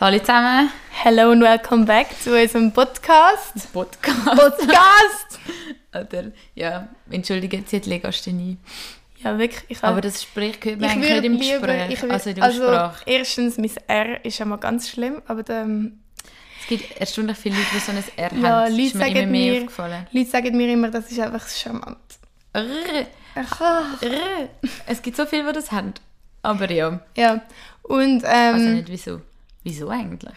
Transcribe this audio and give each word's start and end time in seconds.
Hallo 0.00 0.18
zusammen. 0.18 0.70
Hello 0.90 1.30
and 1.32 1.42
welcome 1.42 1.84
back 1.86 2.08
zu 2.20 2.38
unserem 2.38 2.72
Podcast. 2.72 3.72
Podcast. 3.72 4.24
Podcast! 4.24 5.40
Oder, 5.94 6.32
ja, 6.54 6.88
entschuldige, 7.10 7.58
jetzt 7.58 7.72
hat 7.72 7.86
Legasthenie. 7.86 8.58
Ja, 9.22 9.38
wirklich. 9.38 9.64
Ich 9.68 9.82
Aber 9.82 10.00
das 10.02 10.22
Sprich 10.22 10.60
gehört 10.60 10.82
eigentlich 10.82 11.10
nicht 11.10 11.24
im 11.24 11.32
lieber, 11.36 11.66
Gespräch, 11.66 11.90
ich 11.90 11.98
würd- 12.00 12.10
also 12.10 12.28
in 12.30 12.34
der 12.36 12.44
also, 12.44 12.62
Aussprache. 12.64 13.02
erstens, 13.06 13.56
mein 13.58 13.70
R 13.86 14.24
ist 14.24 14.38
ja 14.38 14.44
mal 14.44 14.56
ganz 14.58 14.90
schlimm, 14.90 15.22
aber 15.26 15.42
dann, 15.42 16.00
Es 16.60 16.66
gibt 16.68 17.00
erstaunlich 17.00 17.38
viele 17.38 17.56
Leute, 17.56 17.68
die 17.74 17.78
so 17.78 17.92
ein 17.92 18.04
R 18.16 18.32
Ja, 18.38 18.48
haben. 18.50 18.64
Das 18.66 18.70
Leute 18.70 18.82
ist 18.82 18.94
mir 18.94 19.06
immer 19.06 19.14
sagen 19.16 19.30
mehr 19.30 19.52
mir- 19.52 19.58
aufgefallen. 19.60 20.06
Leute 20.12 20.30
sagen 20.30 20.56
mir 20.56 20.72
immer, 20.72 20.90
das 20.90 21.10
ist 21.10 21.20
einfach 21.20 21.48
charmant. 21.48 21.96
R, 22.52 22.64
Ach, 23.34 24.02
R. 24.02 24.48
Es 24.86 25.00
gibt 25.00 25.16
so 25.16 25.24
viele, 25.24 25.46
die 25.46 25.52
das 25.54 25.72
haben. 25.72 25.94
Aber 26.42 26.70
ja, 26.70 27.00
Ja, 27.16 27.40
und 27.82 28.24
also 28.24 28.58
ähm, 28.66 28.74
nicht 28.74 28.88
wieso. 28.88 29.20
Wieso 29.66 29.88
eigentlich? 29.88 30.36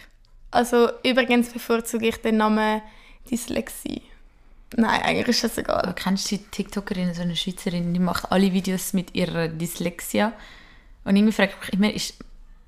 also 0.51 0.89
übrigens 1.03 1.49
bevorzuge 1.49 2.07
ich 2.07 2.17
den 2.17 2.37
Namen 2.37 2.81
Dyslexie. 3.29 4.01
Nein, 4.75 5.01
eigentlich 5.03 5.29
ist 5.29 5.43
das 5.43 5.59
Aber 5.59 5.83
egal. 5.83 5.95
kennst 5.95 6.31
du 6.31 6.37
die 6.37 6.43
TikTokerin, 6.43 7.13
so 7.13 7.21
eine 7.21 7.35
Schweizerin, 7.35 7.93
die 7.93 7.99
macht 7.99 8.31
alle 8.31 8.51
Videos 8.53 8.93
mit 8.93 9.15
ihrer 9.15 9.47
Dyslexia. 9.47 10.33
Und 11.05 11.15
irgendwie 11.15 11.33
frage 11.33 11.53
ich 11.53 11.61
mich 11.61 11.73
immer, 11.73 11.93
ist, 11.93 12.15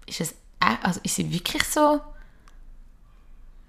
ist, 0.07 0.21
es, 0.21 0.31
äh, 0.59 0.77
also 0.83 0.99
ist 1.03 1.15
sie 1.15 1.31
wirklich 1.31 1.63
so? 1.63 2.01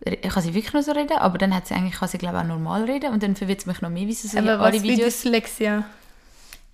Kann 0.04 0.42
sie 0.42 0.54
wirklich 0.54 0.72
nur 0.72 0.82
so 0.82 0.92
reden? 0.92 1.16
Aber 1.18 1.38
dann 1.38 1.54
hat 1.54 1.66
sie 1.66 1.74
eigentlich, 1.74 1.94
kann 1.94 2.08
sie 2.08 2.18
glaube 2.18 2.36
ich 2.36 2.42
auch 2.42 2.48
normal 2.48 2.84
reden. 2.84 3.12
Und 3.12 3.22
dann 3.22 3.36
verwirrt 3.36 3.60
es 3.60 3.66
mich 3.66 3.80
noch 3.80 3.90
mehr, 3.90 4.06
wie 4.06 4.14
sie 4.14 4.28
so 4.28 4.38
Aber 4.38 4.60
alle 4.60 4.76
was 4.76 4.82
Videos... 4.82 5.22
Dyslexia? 5.22 5.84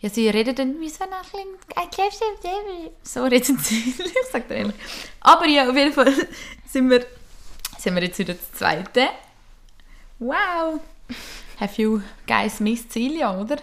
Ja, 0.01 0.09
sie 0.09 0.29
reden 0.29 0.55
dann 0.55 0.81
wie 0.81 0.89
so 0.89 1.05
ein 1.05 1.11
kleines... 1.11 2.93
So 3.03 3.25
reden 3.25 3.59
sie. 3.59 3.95
ich 3.99 4.13
sag 4.31 4.47
dir 4.49 4.55
ehrlich. 4.55 4.77
Aber 5.21 5.47
ja, 5.47 5.69
auf 5.69 5.77
jeden 5.77 5.93
Fall 5.93 6.13
sind 6.67 6.89
wir, 6.89 7.05
sind 7.79 7.95
wir 7.97 8.03
jetzt 8.03 8.19
wieder 8.19 8.35
das 8.35 8.53
Zweite. 8.53 9.09
Wow! 10.21 10.81
Have 11.59 11.83
you 11.83 12.01
guys 12.27 12.61
missed 12.61 12.93
Celia, 12.93 13.41
oder? 13.41 13.57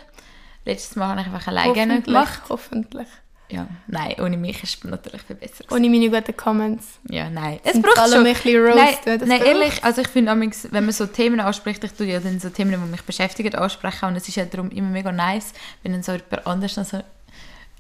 Letztes 0.66 0.96
Mal 0.98 1.10
habe 1.10 1.22
ich 1.22 1.28
einfach 1.28 1.48
alleine 1.48 2.02
gemacht. 2.02 2.44
hoffentlich. 2.50 3.08
Ja, 3.50 3.68
nein, 3.88 4.16
ohne 4.20 4.38
mich 4.38 4.64
ist 4.64 4.78
es 4.78 4.84
natürlich 4.84 5.22
viel 5.22 5.36
besser. 5.36 5.64
gewesen. 5.64 5.74
Ohne 5.74 5.90
meine 5.90 6.10
guten 6.10 6.36
Comments. 6.36 6.84
Ja, 7.10 7.30
nein. 7.30 7.60
Es 7.64 7.80
braucht 7.80 8.00
alle 8.00 8.14
schon... 8.16 8.24
mich 8.24 8.38
ein 8.38 8.44
bisschen 8.44 8.64
Nein, 8.64 8.78
roasten, 8.88 9.28
nein 9.30 9.40
braucht- 9.40 9.48
ehrlich, 9.50 9.84
also 9.84 10.02
ich 10.02 10.08
finde, 10.08 10.32
wenn 10.72 10.84
man 10.86 10.92
so 10.94 11.06
Themen 11.06 11.40
anspricht, 11.40 11.84
ich 11.84 11.92
tue 11.94 12.08
ja 12.08 12.20
dann 12.20 12.40
so 12.40 12.50
Themen, 12.50 12.72
die 12.72 12.78
mich 12.78 13.04
beschäftigen, 13.04 13.54
ansprechen 13.54 14.06
und 14.06 14.16
es 14.16 14.28
ist 14.28 14.36
ja 14.36 14.46
darum 14.46 14.72
immer 14.72 14.90
mega 14.90 15.12
nice, 15.12 15.54
wenn 15.84 15.92
dann 15.92 16.02
so 16.02 16.14
jemand 16.14 16.48
anders 16.48 16.76
noch 16.76 16.86
so 16.86 17.04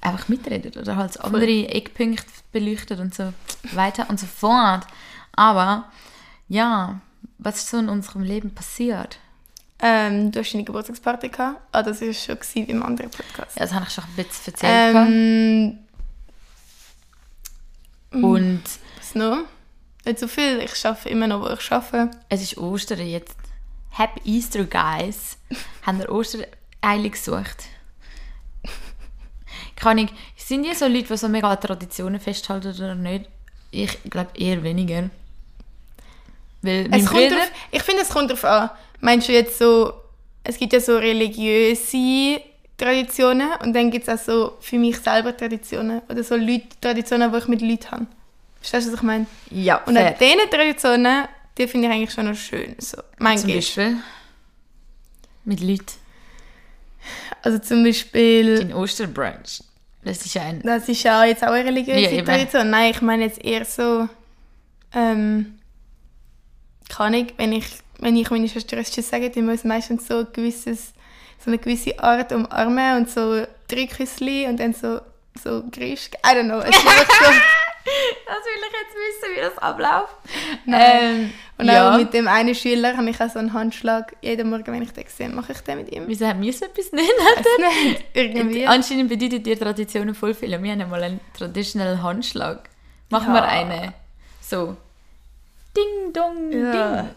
einfach 0.01 0.27
mitredet 0.27 0.77
oder 0.77 0.97
halt 0.97 1.19
andere 1.19 1.67
Eckpunkte 1.67 2.25
beleuchtet 2.51 2.99
und 2.99 3.15
so 3.15 3.33
weiter 3.73 4.05
und 4.09 4.19
so 4.19 4.27
fort. 4.27 4.85
Aber, 5.35 5.85
ja, 6.47 6.99
was 7.39 7.57
ist 7.57 7.69
so 7.69 7.77
in 7.79 7.89
unserem 7.89 8.21
Leben 8.21 8.53
passiert? 8.53 9.17
Ähm, 9.79 10.31
du 10.31 10.39
hast 10.39 10.53
deine 10.53 10.63
Geburtstagsparty 10.63 11.29
gehabt? 11.29 11.59
Ah, 11.71 11.83
das 11.83 12.01
war 12.01 12.13
schon 12.13 12.35
gewesen, 12.39 12.67
wie 12.67 12.71
im 12.71 12.83
anderen 12.83 13.11
Podcast. 13.11 13.57
Ja, 13.57 13.63
das 13.63 13.73
habe 13.73 13.85
ich 13.87 13.93
schon 13.93 14.03
ein 14.05 14.15
bisschen 14.15 14.53
erzählt. 14.53 14.95
Ähm, 14.95 15.79
und 18.23 18.63
was 18.97 19.15
noch? 19.15 19.39
Nicht 20.05 20.19
so 20.19 20.27
viel. 20.27 20.59
Ich 20.59 20.85
arbeite 20.85 21.09
immer 21.09 21.27
noch, 21.27 21.41
wo 21.41 21.49
ich 21.53 21.71
arbeite. 21.71 22.11
es 22.29 22.41
ist 22.41 22.57
Ostern 22.57 23.05
jetzt. 23.05 23.35
Happy 23.89 24.21
Easter, 24.37 24.63
guys. 24.63 25.37
Haben 25.85 25.99
wir 25.99 26.09
Ostereile 26.11 27.09
gesucht? 27.09 27.65
Kann 29.75 29.97
ich, 29.97 30.09
sind 30.37 30.63
die 30.63 30.73
so 30.73 30.87
Leute, 30.87 31.07
die 31.07 31.17
so 31.17 31.27
mega 31.27 31.51
an 31.51 31.59
Traditionen 31.59 32.19
festhalten 32.19 32.73
oder 32.75 32.95
nicht? 32.95 33.29
Ich 33.71 34.01
glaube 34.03 34.31
eher 34.37 34.63
weniger. 34.63 35.09
Weil 36.61 36.87
Es 36.91 37.05
kommt 37.05 37.21
Bruder... 37.21 37.35
drauf, 37.35 37.51
ich 37.71 37.83
finde, 37.83 38.01
es 38.01 38.09
kommt 38.09 38.29
darauf 38.29 38.45
an. 38.45 38.69
Meinst 39.05 39.27
du 39.27 39.33
jetzt 39.33 39.59
so, 39.59 39.93
es 40.43 40.57
gibt 40.57 40.73
ja 40.73 40.79
so 40.79 40.97
religiöse 40.97 42.41
Traditionen 42.75 43.49
und 43.63 43.73
dann 43.73 43.91
gibt 43.91 44.07
es 44.07 44.19
auch 44.19 44.23
so 44.25 44.57
für 44.59 44.79
mich 44.79 44.97
selber 44.97 45.35
Traditionen 45.37 46.01
oder 46.09 46.23
so 46.23 46.35
Leute, 46.35 46.69
Traditionen, 46.81 47.31
die 47.31 47.37
ich 47.37 47.47
mit 47.47 47.61
Leuten 47.61 47.91
habe. 47.91 48.07
Verstehst 48.59 48.87
du, 48.87 48.91
was 48.93 48.99
ich 48.99 49.03
meine? 49.03 49.27
Ja, 49.51 49.77
Und 49.85 49.95
fair. 49.95 50.07
an 50.07 50.15
diesen 50.19 50.49
Traditionen, 50.49 51.27
die 51.55 51.67
finde 51.67 51.87
ich 51.87 51.93
eigentlich 51.93 52.11
schon 52.11 52.25
noch 52.25 52.35
schön. 52.35 52.75
So, 52.79 52.97
mein 53.19 53.37
Zum 53.37 53.47
Gift. 53.47 53.75
Beispiel 53.75 53.97
mit 55.45 55.59
Leuten. 55.61 55.85
Also 57.43 57.59
zum 57.59 57.83
Beispiel... 57.83 58.57
In 58.61 58.73
Osterbrunch. 58.73 59.61
Das 60.03 60.25
ist 60.25 60.33
ja 60.33 60.41
ein... 60.41 60.61
Das 60.63 60.89
ist 60.89 61.03
ja 61.03 61.23
jetzt 61.25 61.43
auch 61.43 61.51
eine 61.51 61.65
religiöse 61.65 62.15
Ja. 62.15 62.23
Tradition. 62.23 62.71
Nein, 62.71 62.89
ich 62.91 63.01
meine 63.01 63.25
jetzt 63.25 63.43
eher 63.45 63.65
so, 63.65 64.09
ähm, 64.95 65.59
kann 66.89 67.13
ich, 67.13 67.35
wenn 67.37 67.53
ich, 67.53 67.65
wenn 67.99 68.15
ich 68.15 68.29
meine 68.29 68.47
Schwester 68.47 68.81
Tschüss 68.83 69.09
sagen, 69.09 69.31
dann 69.33 69.45
muss 69.45 69.63
meistens 69.63 70.07
so, 70.07 70.19
ein 70.19 70.27
gewisses, 70.33 70.93
so 71.43 71.47
eine 71.51 71.57
gewisse 71.57 71.97
Art 71.99 72.31
umarmen 72.31 72.97
und 72.97 73.09
so 73.09 73.45
drei 73.67 73.87
Küssli 73.87 74.47
und 74.47 74.59
dann 74.59 74.73
so, 74.73 74.99
so 75.43 75.63
grüß. 75.71 76.09
I 76.25 76.29
don't 76.35 76.43
know. 76.45 76.59
Es 76.59 76.75
so, 76.75 76.81
Das 78.25 78.37
will 78.37 78.63
ich 78.67 78.73
jetzt 78.73 78.95
wissen, 78.95 79.35
wie 79.35 79.41
das 79.41 79.57
abläuft. 79.59 80.15
Ähm, 80.67 81.31
und 81.59 81.65
ja. 81.67 81.93
auch 81.93 81.97
mit 81.97 82.11
dem 82.15 82.27
einen 82.27 82.55
Schüler 82.55 82.97
habe 82.97 83.07
ich 83.11 83.21
auch 83.21 83.29
so 83.29 83.37
einen 83.37 83.53
Handschlag. 83.53 84.15
Jeden 84.21 84.49
Morgen, 84.49 84.65
wenn 84.73 84.81
ich 84.81 84.91
den 84.91 85.05
sehe, 85.07 85.29
mache 85.29 85.51
ich 85.51 85.59
den 85.61 85.77
mit 85.77 85.91
ihm. 85.91 86.03
Wieso 86.07 86.25
haben 86.25 86.41
wir 86.41 86.51
so 86.51 86.65
etwas 86.65 86.91
nicht? 86.91 87.13
Nicht. 87.59 88.03
Irgendwie. 88.13 88.65
Anscheinend 88.65 89.09
bedeutet 89.09 89.45
dir 89.45 89.59
Traditionen 89.59 90.15
voll 90.15 90.33
viel. 90.33 90.49
Wir 90.63 90.71
haben 90.71 90.89
mal 90.89 91.03
einen 91.03 91.19
traditionellen 91.37 92.01
Handschlag. 92.01 92.69
Machen 93.09 93.33
wir 93.33 93.41
Ja. 93.41 93.49
einen. 93.49 93.93
So. 94.41 94.75
Ding, 95.77 96.11
dong, 96.11 96.51
Ja. 96.51 96.71
ding. 97.01 97.09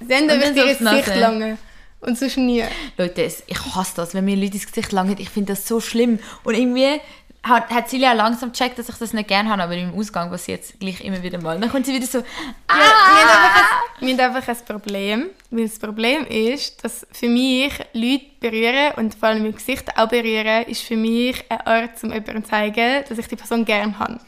Dann 0.00 0.24
Und 0.24 0.54
so 0.54 0.62
ins 0.62 0.78
Gesicht 0.78 1.16
langen. 1.16 1.58
Und 2.00 2.18
sonst 2.18 2.36
nie. 2.36 2.62
Leute, 2.98 3.22
ich 3.22 3.74
hasse 3.74 3.92
das, 3.96 4.14
wenn 4.14 4.24
mir 4.24 4.36
Leute 4.36 4.54
ins 4.54 4.66
Gesicht 4.66 4.92
langen. 4.92 5.16
Ich 5.18 5.30
finde 5.30 5.54
das 5.54 5.66
so 5.66 5.80
schlimm. 5.80 6.18
Und 6.44 6.54
irgendwie 6.54 7.00
hat, 7.42 7.70
hat 7.70 7.88
Silja 7.88 8.12
langsam 8.12 8.52
gecheckt, 8.52 8.78
dass 8.78 8.88
ich 8.88 8.96
das 8.96 9.12
nicht 9.12 9.28
gerne 9.28 9.50
habe, 9.50 9.62
aber 9.62 9.76
im 9.76 9.94
Ausgang 9.94 10.30
passiert 10.30 10.64
es 10.64 10.78
gleich 10.78 11.00
immer 11.02 11.22
wieder 11.22 11.40
mal. 11.40 11.58
Dann 11.58 11.70
kommt 11.70 11.86
sie 11.86 11.94
wieder 11.94 12.06
so, 12.06 12.18
Ja, 12.18 12.24
wir, 12.68 12.78
haben 12.78 13.44
einfach 13.44 14.00
ein, 14.00 14.06
wir 14.06 14.24
haben 14.24 14.34
einfach 14.34 14.48
ein 14.48 14.64
Problem. 14.66 15.30
Weil 15.50 15.68
das 15.68 15.78
Problem 15.78 16.26
ist, 16.26 16.84
dass 16.84 17.06
für 17.12 17.28
mich 17.28 17.72
Leute 17.92 18.24
berühren 18.40 18.92
und 18.96 19.14
vor 19.14 19.28
allem 19.28 19.46
im 19.46 19.54
Gesicht 19.54 19.96
auch 19.96 20.08
berühren, 20.08 20.64
ist 20.64 20.82
für 20.82 20.96
mich 20.96 21.44
eine 21.48 21.66
Art, 21.66 22.02
um 22.02 22.12
jemandem 22.12 22.44
zu 22.44 22.50
zeigen, 22.50 23.04
dass 23.08 23.18
ich 23.18 23.28
die 23.28 23.36
Person 23.36 23.64
gerne 23.64 23.98
habe. 23.98 24.18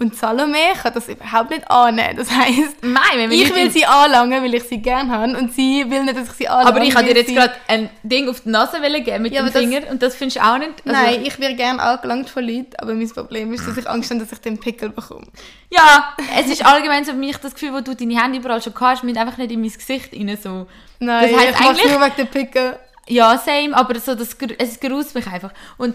Und 0.00 0.16
Salome 0.16 0.58
kann 0.82 0.92
das 0.92 1.08
überhaupt 1.08 1.50
nicht 1.50 1.70
annehmen. 1.70 2.16
Das 2.16 2.28
heisst, 2.28 2.82
nein, 2.82 3.30
ich 3.30 3.54
will 3.54 3.70
sie 3.70 3.86
anlangen, 3.86 4.42
weil 4.42 4.52
ich 4.54 4.64
sie 4.64 4.78
gerne 4.78 5.08
habe 5.12 5.38
und 5.38 5.54
sie 5.54 5.88
will 5.88 6.02
nicht, 6.02 6.16
dass 6.16 6.28
ich 6.30 6.34
sie 6.34 6.48
anlange. 6.48 6.68
Aber 6.68 6.82
ich 6.84 6.94
habe 6.96 7.06
dir 7.06 7.14
jetzt 7.14 7.28
sie- 7.28 7.34
gerade 7.34 7.54
ein 7.68 7.88
Ding 8.02 8.28
auf 8.28 8.40
die 8.40 8.48
Nase 8.48 8.80
geben 8.80 9.22
mit 9.22 9.32
Ja, 9.32 9.40
dem 9.42 9.46
aber 9.46 9.52
das- 9.52 9.62
Finger 9.62 9.90
und 9.90 10.02
das 10.02 10.16
findest 10.16 10.38
du 10.38 10.44
auch 10.44 10.58
nicht? 10.58 10.72
Also, 10.84 11.00
Nein, 11.00 11.20
ich 11.24 11.38
werde 11.38 11.54
gerne 11.54 11.80
angelangt 11.80 12.28
von 12.28 12.42
Leuten, 12.44 12.70
aber 12.78 12.92
mein 12.92 13.08
Problem 13.08 13.52
ist, 13.54 13.68
dass 13.68 13.76
ich 13.76 13.88
Angst 13.88 14.10
habe, 14.10 14.18
dass 14.20 14.32
ich 14.32 14.40
den 14.40 14.58
Pickel 14.58 14.90
bekomme. 14.90 15.26
Ja, 15.70 16.12
es 16.40 16.48
ist 16.50 16.66
allgemein 16.66 17.04
so 17.04 17.12
für 17.12 17.18
mich 17.18 17.36
das 17.36 17.54
Gefühl, 17.54 17.72
wo 17.72 17.80
du 17.80 17.94
deine 17.94 18.20
Hände 18.20 18.38
überall 18.38 18.60
schon 18.60 18.74
hast, 18.78 19.04
mit 19.04 19.16
einfach 19.16 19.36
nicht 19.38 19.52
in 19.52 19.60
mein 19.60 19.72
Gesicht 19.72 20.12
rein 20.12 20.36
so. 20.42 20.66
Nein, 20.98 21.30
Das 21.30 21.40
heisst 21.40 21.50
ich 21.60 21.66
eigentlich- 21.66 21.90
nur 21.92 22.00
wegen 22.00 22.16
den 22.16 22.26
Pickel. 22.26 22.78
Ja, 23.06 23.36
same, 23.36 23.76
aber 23.76 24.00
so, 24.00 24.14
das, 24.14 24.34
es 24.58 24.80
gruselt 24.80 25.14
mich 25.14 25.26
einfach. 25.26 25.50
Und 25.76 25.94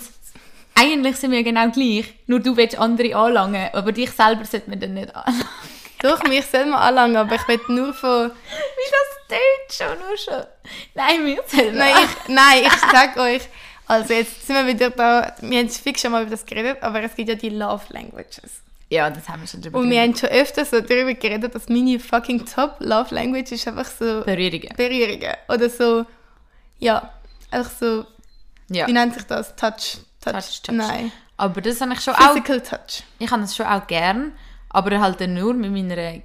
eigentlich 0.79 1.15
sind 1.17 1.31
wir 1.31 1.43
genau 1.43 1.69
gleich, 1.69 2.05
nur 2.27 2.39
du 2.39 2.55
willst 2.55 2.77
andere 2.79 3.15
anlangen, 3.15 3.69
aber 3.73 3.91
dich 3.91 4.11
selber 4.11 4.45
sollte 4.45 4.69
man 4.69 4.79
dann 4.79 4.93
nicht 4.93 5.15
anlangen. 5.15 5.45
Doch, 6.01 6.23
mich 6.23 6.45
soll 6.45 6.65
man 6.67 6.79
anlangen, 6.79 7.17
aber 7.17 7.35
ich 7.35 7.47
will 7.47 7.59
nur 7.67 7.93
von... 7.93 8.31
Wie 8.31 8.91
das 8.91 9.27
tönt 9.27 9.89
schon, 9.97 10.07
nur 10.07 10.17
schon. 10.17 10.45
Nein, 10.95 11.25
wir 11.25 11.43
sollen 11.45 11.75
Nein, 11.77 11.93
ich, 12.03 12.33
nein, 12.33 12.63
ich 12.65 12.91
sag 12.91 13.17
euch, 13.17 13.41
also 13.85 14.13
jetzt 14.13 14.47
sind 14.47 14.55
wir 14.55 14.65
wieder 14.67 14.91
da, 14.91 15.35
wir 15.41 15.59
haben 15.59 15.69
fix 15.69 16.01
schon 16.01 16.11
mal 16.11 16.21
über 16.21 16.31
das 16.31 16.45
geredet, 16.45 16.77
aber 16.81 17.01
es 17.03 17.15
gibt 17.15 17.27
ja 17.27 17.35
die 17.35 17.49
Love 17.49 17.83
Languages. 17.89 18.61
Ja, 18.89 19.09
das 19.09 19.27
haben 19.27 19.41
wir 19.41 19.47
schon 19.47 19.61
drüber 19.61 19.77
Und 19.79 19.89
wir 19.89 20.01
haben 20.01 20.15
schon 20.15 20.29
öfter 20.29 20.63
so 20.63 20.79
darüber 20.79 21.13
geredet, 21.13 21.53
dass 21.53 21.67
meine 21.69 21.99
fucking 21.99 22.45
Top 22.45 22.77
Love 22.79 23.13
Language 23.13 23.51
ist 23.51 23.67
einfach 23.67 23.85
so 23.85 24.21
Berührungen. 24.23 24.73
Berührungen. 24.77 25.33
Oder 25.49 25.69
so, 25.69 26.05
ja, 26.79 27.11
einfach 27.51 27.71
so, 27.71 28.05
Ja. 28.69 28.87
wie 28.87 28.93
nennt 28.93 29.13
sich 29.15 29.23
das? 29.23 29.55
Touch. 29.55 29.97
Touch. 30.21 30.33
Touch, 30.33 30.61
touch. 30.63 30.75
Nein. 30.75 31.11
Aber 31.37 31.61
das 31.61 31.79
habe 31.81 31.93
ich 31.93 32.01
schon 32.01 32.13
auch, 32.15 32.29
Physical 32.33 32.61
Touch. 32.61 33.03
ich 33.19 33.31
habe 33.31 33.41
das 33.41 33.55
schon 33.55 33.65
auch 33.65 33.87
gern, 33.87 34.33
aber 34.69 34.99
halt 34.99 35.21
dann 35.21 35.33
nur 35.35 35.53
mit 35.53 35.71
meiner 35.71 36.19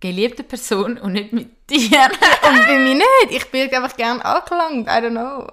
geliebten 0.00 0.46
Person 0.48 0.98
und 0.98 1.12
nicht 1.12 1.32
mit 1.32 1.68
dir. 1.70 1.78
Und 2.48 2.66
bei 2.66 2.78
mir 2.78 2.94
nicht. 2.94 3.04
Ich 3.30 3.50
bin 3.50 3.72
einfach 3.72 3.96
gern 3.96 4.20
angelangt. 4.22 4.88
I 4.88 4.90
don't 4.90 5.10
know. 5.10 5.46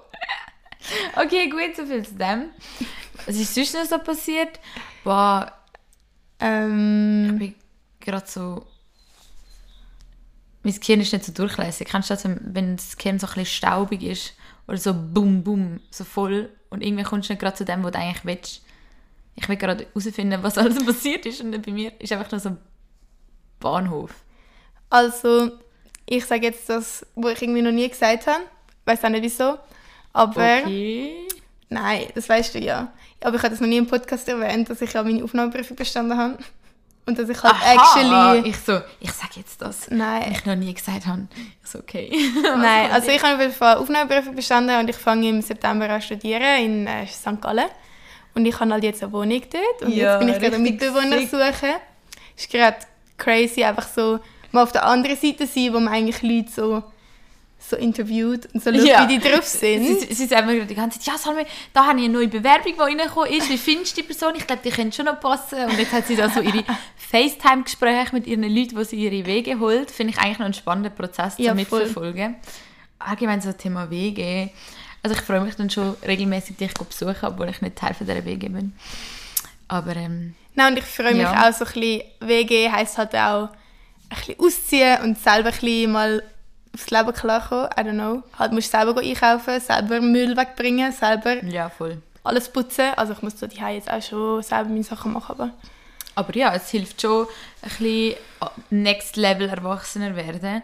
okay, 1.22 1.48
gut, 1.48 1.76
so 1.76 1.84
viel 1.86 2.04
zu 2.04 2.14
dem. 2.14 2.46
Was 3.26 3.36
ist 3.36 3.54
sonst 3.54 3.74
noch 3.74 3.84
so 3.84 3.98
passiert? 3.98 4.58
Boah, 5.04 5.52
Ähm, 6.40 7.32
ich 7.34 7.38
bin 7.38 7.54
gerade 8.00 8.26
so... 8.26 8.66
Mein 10.62 10.74
Gehirn 10.80 11.00
ist 11.02 11.12
nicht 11.12 11.24
so 11.24 11.32
durchlässig. 11.32 11.86
Kennst 11.88 12.10
du 12.10 12.14
das, 12.14 12.24
wenn- 12.24 12.40
wenn 12.54 12.76
das 12.76 12.96
Gehirn 12.96 13.18
so 13.18 13.26
ein 13.26 13.34
bisschen 13.34 13.46
staubig 13.46 14.02
ist? 14.02 14.34
Oder 14.66 14.78
so 14.78 14.92
bum, 14.94 15.42
bum, 15.44 15.80
so 15.90 16.04
voll. 16.04 16.50
Und 16.70 16.82
irgendwie 16.82 17.04
kommst 17.04 17.28
du 17.28 17.32
nicht 17.32 17.40
gerade 17.40 17.56
zu 17.56 17.64
dem, 17.64 17.82
was 17.82 17.92
du 17.92 17.98
eigentlich 17.98 18.24
willst. 18.24 18.62
Ich 19.36 19.48
will 19.48 19.56
gerade 19.56 19.86
herausfinden, 19.86 20.42
was 20.42 20.58
alles 20.58 20.84
passiert 20.86 21.24
ist. 21.26 21.40
Und 21.40 21.62
bei 21.64 21.72
mir 21.72 21.92
ist 22.00 22.12
einfach 22.12 22.30
nur 22.30 22.40
so 22.40 22.56
Bahnhof? 23.60 24.12
Also, 24.90 25.50
ich 26.06 26.24
sage 26.24 26.46
jetzt 26.46 26.68
das, 26.68 27.04
wo 27.14 27.28
ich 27.28 27.40
irgendwie 27.42 27.62
noch 27.62 27.72
nie 27.72 27.88
gesagt 27.88 28.26
habe. 28.26 28.44
Weiß 28.84 29.04
auch 29.04 29.08
nicht 29.10 29.22
wieso. 29.22 29.58
Aber 30.12 30.58
Okay. 30.62 31.26
nein, 31.68 32.06
das 32.14 32.28
weißt 32.28 32.54
du 32.54 32.58
ja. 32.60 32.92
Aber 33.22 33.36
ich 33.36 33.42
habe 33.42 33.50
das 33.50 33.60
noch 33.60 33.68
nie 33.68 33.76
im 33.76 33.86
Podcast 33.86 34.28
erwähnt, 34.28 34.70
dass 34.70 34.80
ich 34.80 34.92
ja 34.92 35.02
meine 35.02 35.22
Aufnahmeprüfung 35.22 35.76
bestanden 35.76 36.16
habe. 36.16 36.38
Und 37.08 37.18
dass 37.18 37.30
ich 37.30 37.42
halt 37.42 37.56
actually. 37.64 38.50
Ich 38.50 38.58
so, 38.58 38.82
ich 39.00 39.10
sag 39.12 39.34
jetzt 39.34 39.62
das. 39.62 39.90
Nein. 39.90 40.30
Ich 40.30 40.44
noch 40.44 40.54
nie 40.54 40.74
gesagt 40.74 41.06
habe. 41.06 41.26
Ich 41.64 41.70
so, 41.70 41.78
okay. 41.78 42.10
Nein, 42.42 42.90
also 42.92 43.08
ich 43.08 43.22
habe 43.22 43.46
auf 43.46 43.62
Aufnahmeprüfung 43.62 44.34
bestanden 44.34 44.78
und 44.78 44.90
ich 44.90 44.96
fange 44.96 45.26
im 45.26 45.40
September 45.40 45.88
an 45.88 46.02
studieren 46.02 46.62
in 46.62 46.86
äh, 46.86 47.06
St. 47.06 47.40
Gallen. 47.40 47.64
Und 48.34 48.44
ich 48.44 48.60
habe 48.60 48.70
halt 48.70 48.84
jetzt 48.84 49.02
eine 49.02 49.10
Wohnung 49.10 49.40
dort 49.50 49.82
und 49.82 49.96
Ja, 49.96 50.12
jetzt 50.12 50.18
bin 50.20 50.28
ich 50.28 50.38
gerade 50.38 50.58
Mitbewohner 50.58 51.20
suchen. 51.20 51.76
Ist 52.36 52.50
gerade 52.50 52.76
crazy, 53.16 53.64
einfach 53.64 53.88
so 53.88 54.20
mal 54.52 54.62
auf 54.62 54.72
der 54.72 54.84
anderen 54.84 55.16
Seite 55.16 55.46
sein, 55.46 55.72
wo 55.72 55.80
man 55.80 55.94
eigentlich 55.94 56.20
Leute 56.20 56.50
so, 56.54 56.82
so 57.68 57.76
interviewt 57.76 58.48
und 58.54 58.62
so 58.62 58.72
schaut, 58.72 58.84
Ja. 58.86 59.08
wie 59.08 59.18
die 59.18 59.28
drauf 59.28 59.44
sind. 59.44 60.00
sie, 60.00 60.14
sie 60.14 60.26
sagen 60.26 60.46
mir 60.46 60.64
die 60.64 60.74
ganze 60.74 60.98
Zeit, 60.98 61.06
ja 61.14 61.18
Salme, 61.18 61.44
da 61.72 61.86
habe 61.86 61.98
ich 61.98 62.04
eine 62.06 62.12
neue 62.14 62.28
Bewerbung, 62.28 62.72
die 62.74 62.80
reingekommen 62.80 63.32
ist. 63.32 63.48
Wie 63.50 63.58
findest 63.58 63.96
du 63.96 64.02
die 64.02 64.06
Person? 64.06 64.32
Ich 64.36 64.46
glaube, 64.46 64.62
die 64.64 64.70
könnte 64.70 64.96
schon 64.96 65.06
noch 65.06 65.20
passen. 65.20 65.64
Und 65.64 65.78
jetzt 65.78 65.92
hat 65.92 66.06
sie 66.06 66.16
da 66.16 66.28
so 66.30 66.40
ihre 66.40 66.64
FaceTime-Gespräche 67.10 68.14
mit 68.14 68.26
ihren 68.26 68.42
Leuten, 68.42 68.76
die 68.76 68.84
sie 68.84 68.96
ihre 68.96 69.26
Wege 69.26 69.58
holt. 69.58 69.90
Finde 69.90 70.12
ich 70.12 70.18
eigentlich 70.18 70.38
noch 70.38 70.46
einen 70.46 70.54
spannenden 70.54 70.94
Prozess 70.94 71.36
zum 71.36 71.44
Ja. 71.44 71.54
Mitverfolgen. 71.54 72.36
Allgemein 72.98 73.40
so 73.40 73.52
Thema 73.52 73.90
Wege. 73.90 74.50
Also 75.02 75.16
ich 75.16 75.22
freue 75.22 75.40
mich 75.40 75.54
dann 75.54 75.70
schon 75.70 75.94
regelmäßig 76.06 76.56
dich 76.56 76.74
zu 76.74 76.84
besuchen, 76.84 77.16
obwohl 77.24 77.48
ich 77.48 77.60
nicht 77.62 77.76
Teil 77.76 77.94
von 77.94 78.06
dieser 78.06 78.24
Wege 78.24 78.50
bin. 78.50 78.72
Aber 79.68 79.94
ähm, 79.96 80.34
Nein, 80.54 80.72
und 80.72 80.78
ich 80.78 80.84
freue 80.84 81.12
mich 81.14 81.22
Ja. 81.22 81.48
auch 81.48 81.52
so 81.54 81.64
ein 81.64 81.72
bisschen, 81.72 82.02
WG 82.20 82.68
heisst 82.70 82.98
halt 82.98 83.14
auch 83.14 83.48
ein 84.10 84.16
bisschen 84.16 84.40
ausziehen 84.40 85.00
und 85.02 85.18
selber 85.18 85.50
ein 85.50 85.54
bisschen 85.54 85.92
mal 85.92 86.22
aufs 86.78 86.90
Leben 86.90 87.12
klarkommen. 87.12 87.66
I 87.76 87.80
don't 87.80 87.92
know. 87.92 88.22
Halt 88.38 88.52
musst 88.52 88.72
du 88.72 88.78
selber 88.78 89.00
einkaufen, 89.00 89.60
selber 89.60 90.00
Müll 90.00 90.36
wegbringen, 90.36 90.92
selber 90.92 91.42
ja, 91.44 91.68
voll. 91.68 92.00
alles 92.24 92.48
putzen. 92.48 92.92
Also 92.96 93.12
ich 93.12 93.22
muss 93.22 93.38
so 93.38 93.46
die 93.46 93.56
jetzt 93.56 93.90
auch 93.90 94.02
schon 94.02 94.42
selber 94.42 94.70
meine 94.70 94.84
Sachen 94.84 95.12
machen, 95.12 95.32
aber 95.32 95.50
Aber 96.14 96.34
ja, 96.36 96.52
es 96.54 96.70
hilft 96.70 97.00
schon, 97.00 97.26
ein 97.62 97.68
bisschen 97.68 98.14
Next 98.70 99.16
Level 99.16 99.48
erwachsener 99.48 100.16
werden. 100.16 100.62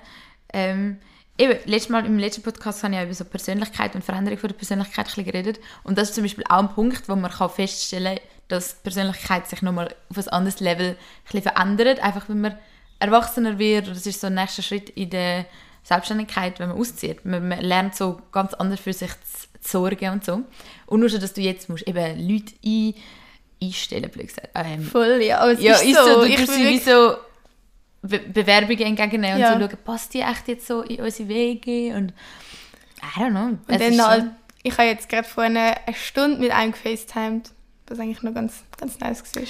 Ähm, 0.52 0.99
eben, 1.38 1.58
letztes 1.64 1.90
Mal, 1.90 2.05
im 2.06 2.19
letzten 2.19 2.43
Podcast 2.43 2.82
habe 2.82 2.94
ich 2.94 2.99
ja 2.99 3.05
über 3.05 3.14
so 3.14 3.25
Persönlichkeit 3.25 3.94
und 3.94 4.05
Veränderung 4.05 4.38
von 4.38 4.49
der 4.49 4.56
Persönlichkeit 4.56 4.99
ein 4.99 5.05
bisschen 5.05 5.25
geredet. 5.25 5.61
Und 5.84 5.96
das 5.96 6.08
ist 6.08 6.14
zum 6.16 6.25
Beispiel 6.25 6.44
auch 6.49 6.58
ein 6.58 6.70
Punkt, 6.70 7.08
wo 7.08 7.14
man 7.14 7.31
kann 7.31 7.50
feststellen 7.50 8.16
kann, 8.16 8.26
dass 8.49 8.76
die 8.76 8.82
Persönlichkeit 8.82 9.49
sich 9.49 9.62
nochmal 9.62 9.94
auf 10.11 10.19
ein 10.19 10.28
anderes 10.28 10.61
Level 10.61 10.90
ein 10.90 10.96
bisschen 11.25 11.43
verändert. 11.43 12.00
Einfach, 12.00 12.28
wenn 12.28 12.40
man 12.40 12.58
erwachsener 12.99 13.58
wird. 13.58 13.88
Das 13.88 14.06
ist 14.06 14.20
so 14.20 14.26
ein 14.26 14.34
nächster 14.34 14.62
Schritt 14.62 14.90
in 14.90 15.11
der 15.11 15.46
Selbstständigkeit, 15.85 16.59
wenn 16.59 16.71
man 16.71 16.79
auszieht. 16.79 17.25
Man, 17.25 17.49
man 17.49 17.61
lernt 17.61 17.95
so 17.95 18.21
ganz 18.33 18.55
anders 18.55 18.81
für 18.81 18.93
sich 18.93 19.11
zu, 19.61 19.79
sorgen 19.79 20.11
und 20.11 20.25
so. 20.25 20.43
Und 20.87 21.01
nur 21.01 21.09
schon, 21.09 21.21
dass 21.21 21.35
du 21.35 21.41
jetzt 21.41 21.69
musst 21.69 21.87
eben 21.87 22.29
Leute 22.29 22.55
ein, 22.65 22.95
einstellen, 23.63 24.11
gesagt. 24.11 24.49
Ähm, 24.55 24.83
voll, 24.83 25.21
ja. 25.23 25.39
Aber 25.39 25.53
es 25.53 25.63
ja, 25.63 25.75
ist 25.75 25.95
so. 25.95 26.21
Du 26.21 26.25
ich 26.25 26.47
bin 26.47 26.69
wie 26.69 26.79
so 26.79 27.17
Be 28.03 28.19
Bewerbungen 28.19 28.81
entgegennehmen 28.81 29.41
Ja. 29.41 29.55
und 29.55 29.63
so 29.63 29.69
schauen, 29.69 29.79
passt 29.85 30.13
die 30.13 30.21
echt 30.21 30.49
jetzt 30.49 30.67
so 30.67 30.83
in 30.83 31.01
unsere 31.01 31.29
Wege 31.29 31.95
und 31.97 32.13
I 33.03 33.21
don't 33.21 33.31
know. 33.31 33.47
und 33.47 33.61
dann 33.69 33.81
ist 33.81 33.97
so- 33.97 34.07
halt, 34.07 34.25
ich 34.63 34.73
habe 34.73 34.89
jetzt 34.89 35.09
gerade 35.09 35.27
vorhin 35.27 35.57
eine 35.57 35.77
Stunde 35.95 36.39
mit 36.39 36.51
einem 36.51 36.73
gefacetimed, 36.73 37.51
was 37.87 37.99
eigentlich 37.99 38.23
noch 38.23 38.35
ganz, 38.35 38.63
ganz 38.79 38.99
nice 39.01 39.23
war. 39.35 39.43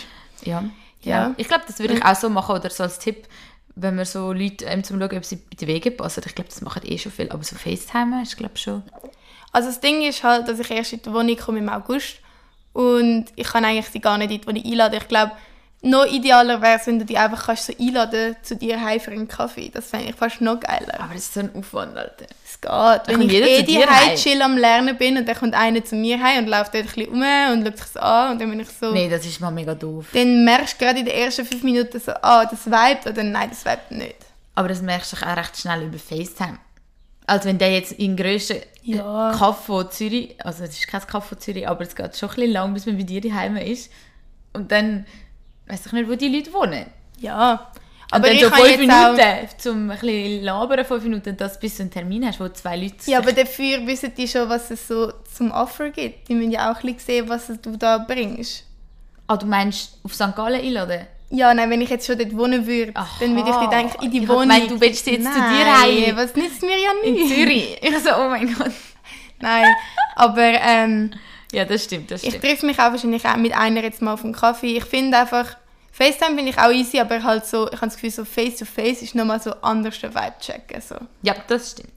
ja. 0.44 0.64
Ja. 1.02 1.28
ja. 1.28 1.34
Ich 1.36 1.48
glaube, 1.48 1.64
das 1.66 1.78
würde 1.80 1.94
ich 1.94 2.04
auch 2.04 2.14
so 2.14 2.30
machen 2.30 2.56
oder 2.56 2.70
so 2.70 2.84
als 2.84 2.98
Tipp, 2.98 3.26
wenn 3.76 3.96
man 3.96 4.04
so 4.04 4.32
Leute 4.32 4.64
ähm, 4.66 4.84
zum 4.84 4.98
Schauen, 4.98 5.16
ob 5.16 5.24
sie 5.24 5.36
bei 5.36 5.56
den 5.56 5.68
Wegen 5.68 5.96
passen. 5.96 6.22
Ich 6.26 6.34
glaube, 6.34 6.50
das 6.50 6.60
machen 6.60 6.82
eh 6.84 6.98
schon 6.98 7.12
viel, 7.12 7.30
aber 7.30 7.42
so 7.42 7.56
FaceTime 7.56 8.22
ist 8.22 8.36
glaube 8.36 8.56
schon. 8.56 8.82
Also 9.52 9.68
das 9.68 9.80
Ding 9.80 10.02
ist 10.02 10.22
halt, 10.22 10.48
dass 10.48 10.58
ich 10.58 10.70
erst 10.70 10.92
in 10.92 11.02
die 11.02 11.12
Wohnung 11.12 11.36
komme 11.36 11.58
im 11.58 11.68
August 11.68 12.18
und 12.72 13.26
ich 13.36 13.46
kann 13.46 13.64
eigentlich 13.64 13.88
sie 13.88 14.00
gar 14.00 14.18
nicht 14.18 14.30
in 14.30 14.40
die 14.40 14.46
Wohnung 14.46 14.64
einladen. 14.64 14.98
Ich 15.00 15.08
glaube, 15.08 15.32
noch 15.82 16.06
idealer 16.06 16.62
wäre 16.62 16.78
es, 16.78 16.86
wenn 16.86 16.98
du 16.98 17.04
die 17.04 17.18
einfach 17.18 17.46
kannst 17.46 17.66
so 17.66 17.74
einladen 17.78 18.36
zu 18.42 18.56
dir 18.56 18.80
heim 18.82 19.00
für 19.00 19.10
einen 19.10 19.28
Kaffee. 19.28 19.70
Das 19.72 19.90
fände 19.90 20.08
ich 20.08 20.14
fast 20.14 20.40
noch 20.40 20.58
geiler. 20.58 20.98
Aber 20.98 21.12
das 21.12 21.24
ist 21.24 21.34
so 21.34 21.40
ein 21.40 21.54
Aufwand, 21.54 21.96
Alter. 21.96 22.26
Geht. 22.64 23.08
Wenn 23.08 23.20
ich 23.22 23.34
eh 23.34 23.62
die 23.62 23.78
heim. 23.78 24.16
chill 24.16 24.40
am 24.40 24.56
Lernen 24.56 24.96
bin 24.96 25.16
und 25.18 25.28
dann 25.28 25.36
kommt 25.36 25.54
einer 25.54 25.84
zu 25.84 25.94
mir 25.94 26.18
heim 26.22 26.44
und 26.44 26.50
läuft 26.50 26.74
dort 26.74 26.84
ein 26.84 26.90
bisschen 26.94 27.10
rum 27.10 27.22
und 27.52 27.66
schaut 27.66 27.78
sich 27.78 27.86
so 27.88 28.00
an 28.00 28.32
und 28.32 28.40
dann 28.40 28.50
bin 28.50 28.60
ich 28.60 28.68
so... 28.68 28.92
Nee, 28.92 29.08
das 29.08 29.26
ist 29.26 29.40
mal 29.40 29.50
mega 29.50 29.74
doof. 29.74 30.06
Dann 30.14 30.44
merkst 30.44 30.80
du 30.80 30.84
gerade 30.84 31.00
in 31.00 31.04
den 31.04 31.14
ersten 31.14 31.44
fünf 31.44 31.62
Minuten 31.62 32.00
so, 32.00 32.12
ah, 32.22 32.44
das 32.46 32.66
vibet 32.66 33.06
oder 33.06 33.22
nein, 33.22 33.50
das 33.50 33.64
vibet 33.64 33.90
nicht. 33.90 34.16
Aber 34.54 34.68
das 34.68 34.80
merkst 34.80 35.12
du 35.12 35.26
auch 35.26 35.36
recht 35.36 35.56
schnell 35.56 35.82
über 35.82 35.98
FaceTime. 35.98 36.58
Also 37.26 37.48
wenn 37.48 37.58
der 37.58 37.72
jetzt 37.72 37.92
in 37.92 38.16
grössten 38.16 38.58
Ja. 38.82 39.34
Kaff 39.36 39.64
von 39.64 39.90
Zürich, 39.90 40.36
also 40.44 40.64
es 40.64 40.70
ist 40.70 40.88
kein 40.88 41.00
Kaff 41.06 41.26
von 41.26 41.38
Zürich, 41.38 41.68
aber 41.68 41.82
es 41.82 41.94
geht 41.94 42.16
schon 42.16 42.28
ein 42.28 42.34
bisschen 42.34 42.52
lang, 42.52 42.74
bis 42.74 42.86
man 42.86 42.96
bei 42.96 43.02
dir 43.02 43.20
daheim 43.20 43.56
ist. 43.56 43.90
Und 44.52 44.70
dann 44.72 45.06
weiß 45.66 45.86
ich 45.86 45.92
nicht, 45.92 46.08
wo 46.08 46.14
die 46.14 46.28
Leute 46.28 46.52
wohnen. 46.52 46.86
Ja. 47.18 47.70
Aber 48.14 48.26
dann 48.28 48.36
ich 48.36 48.42
so 48.44 48.50
fünf 48.50 48.66
jetzt 48.80 48.90
auch... 48.90 49.12
Minuten, 49.12 49.48
zum 49.58 49.90
ein 49.90 49.98
bisschen 49.98 50.42
labern, 50.42 50.84
fünf 50.84 51.02
Minuten, 51.04 51.36
dass 51.36 51.54
du 51.54 51.60
bis 51.60 51.80
einen 51.80 51.90
Termin 51.90 52.26
hast, 52.26 52.40
wo 52.40 52.48
zwei 52.48 52.76
Leute 52.76 52.94
Ja, 53.06 53.18
aber 53.18 53.32
dafür 53.32 53.86
wissen 53.86 54.12
die 54.16 54.28
schon, 54.28 54.48
was 54.48 54.70
es 54.70 54.86
so 54.88 55.12
zum 55.36 55.50
Offer 55.50 55.90
gibt. 55.90 56.28
Die 56.28 56.34
müssen 56.34 56.52
ja 56.52 56.70
auch 56.72 56.76
ein 56.76 56.82
bisschen 56.94 56.98
sehen, 57.00 57.28
was 57.28 57.46
du 57.60 57.76
da 57.76 57.98
bringst. 57.98 58.64
Ah, 59.26 59.36
du 59.36 59.46
meinst 59.46 59.98
auf 60.04 60.14
St. 60.14 60.34
Gallen 60.36 60.60
einladen? 60.60 61.06
Ja, 61.30 61.52
nein, 61.52 61.68
wenn 61.70 61.80
ich 61.80 61.88
jetzt 61.90 62.06
schon 62.06 62.18
dort 62.18 62.36
wohnen 62.36 62.66
würde, 62.66 62.92
dann 62.92 63.34
würde 63.34 63.50
ich 63.50 63.56
die 63.56 63.68
denken, 63.68 64.04
in 64.04 64.10
die 64.10 64.18
Ich 64.22 64.28
Wohnung. 64.28 64.42
gemeint, 64.42 64.70
du 64.70 64.80
willst 64.80 65.06
jetzt 65.06 65.24
zu 65.24 65.32
dir 65.32 65.40
Nein, 65.40 66.06
heim. 66.06 66.16
was 66.16 66.36
nützt 66.36 66.62
mir 66.62 66.78
ja 66.78 66.90
In 67.02 67.14
nicht. 67.14 67.34
Zürich. 67.34 67.78
Ich 67.82 67.98
so, 67.98 68.10
oh 68.14 68.28
mein 68.28 68.54
Gott. 68.54 68.70
Nein, 69.40 69.64
aber 70.14 70.42
ähm, 70.42 71.10
Ja, 71.52 71.64
das 71.64 71.84
stimmt, 71.84 72.10
das 72.10 72.22
ich 72.22 72.28
stimmt. 72.28 72.44
treffe 72.44 72.66
mich 72.66 72.78
auch 72.78 72.92
wahrscheinlich 72.92 73.24
auch 73.26 73.36
mit 73.36 73.52
einer 73.56 73.82
jetzt 73.82 74.00
mal 74.02 74.12
auf 74.12 74.22
einen 74.22 74.34
Kaffee. 74.34 74.76
Ich 74.76 74.84
finde 74.84 75.18
einfach, 75.18 75.56
FaceTime 75.94 76.34
bin 76.34 76.48
ich 76.48 76.58
auch 76.58 76.72
easy, 76.72 76.98
aber 76.98 77.22
halt 77.22 77.46
so, 77.46 77.68
ich 77.68 77.76
habe 77.76 77.86
das 77.86 77.94
Gefühl, 77.94 78.10
so 78.10 78.24
Face-to-Face 78.24 79.02
ist 79.02 79.14
nochmal 79.14 79.40
so 79.40 79.52
anders 79.62 80.00
der 80.00 80.12
Vibe 80.12 80.34
checken. 80.40 80.80
So. 80.80 80.96
Ja, 81.22 81.36
das 81.46 81.70
stimmt. 81.70 81.92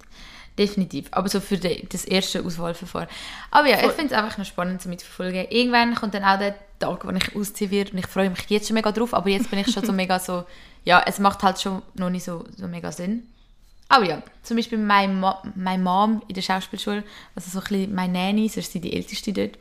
Definitiv. 0.55 1.07
Aber 1.09 1.27
so 1.29 1.39
für 1.39 1.57
die, 1.57 1.83
das 1.89 2.05
erste 2.05 2.45
Auswahlverfahren. 2.45 3.07
Aber 3.49 3.67
ja, 3.67 3.77
Voll. 3.77 3.89
ich 3.89 3.95
finde 3.95 4.13
es 4.13 4.21
einfach 4.21 4.38
noch 4.38 4.45
spannend 4.45 4.83
zu 4.83 4.89
mitverfolgen. 4.89 5.47
Irgendwann 5.49 5.95
kommt 5.95 6.13
dann 6.13 6.24
auch 6.24 6.38
der 6.38 6.53
Tag, 6.77 7.07
wo 7.07 7.10
ich 7.10 7.36
ausziehen 7.36 7.72
werde 7.72 7.93
und 7.93 7.98
ich 7.98 8.05
freue 8.05 8.29
mich 8.29 8.48
jetzt 8.50 8.67
schon 8.67 8.75
mega 8.75 8.91
drauf, 8.91 9.15
aber 9.15 9.29
jetzt 9.29 9.50
bin 9.50 9.57
ich 9.57 9.72
schon 9.72 9.83
so 9.83 9.91
mega 9.93 10.19
so, 10.19 10.45
ja, 10.83 11.01
es 11.07 11.17
macht 11.17 11.41
halt 11.41 11.60
schon 11.60 11.81
noch 11.95 12.12
nicht 12.12 12.24
so, 12.24 12.45
so 12.55 12.67
mega 12.67 12.91
Sinn. 12.91 13.27
Aber 13.89 14.05
ja, 14.05 14.22
zum 14.43 14.57
Beispiel 14.57 14.77
meine, 14.77 15.12
Ma 15.12 15.41
meine 15.55 15.81
Mom 15.81 16.22
in 16.27 16.36
der 16.36 16.43
Schauspielschule, 16.43 17.03
also 17.33 17.50
so 17.50 17.60
ein 17.60 17.63
bisschen 17.63 17.95
meine 17.95 18.13
Nanny, 18.13 18.48
so 18.48 18.60
ist 18.60 18.72
sie 18.72 18.81
die 18.81 18.93
Älteste 18.93 19.33
dort, 19.33 19.57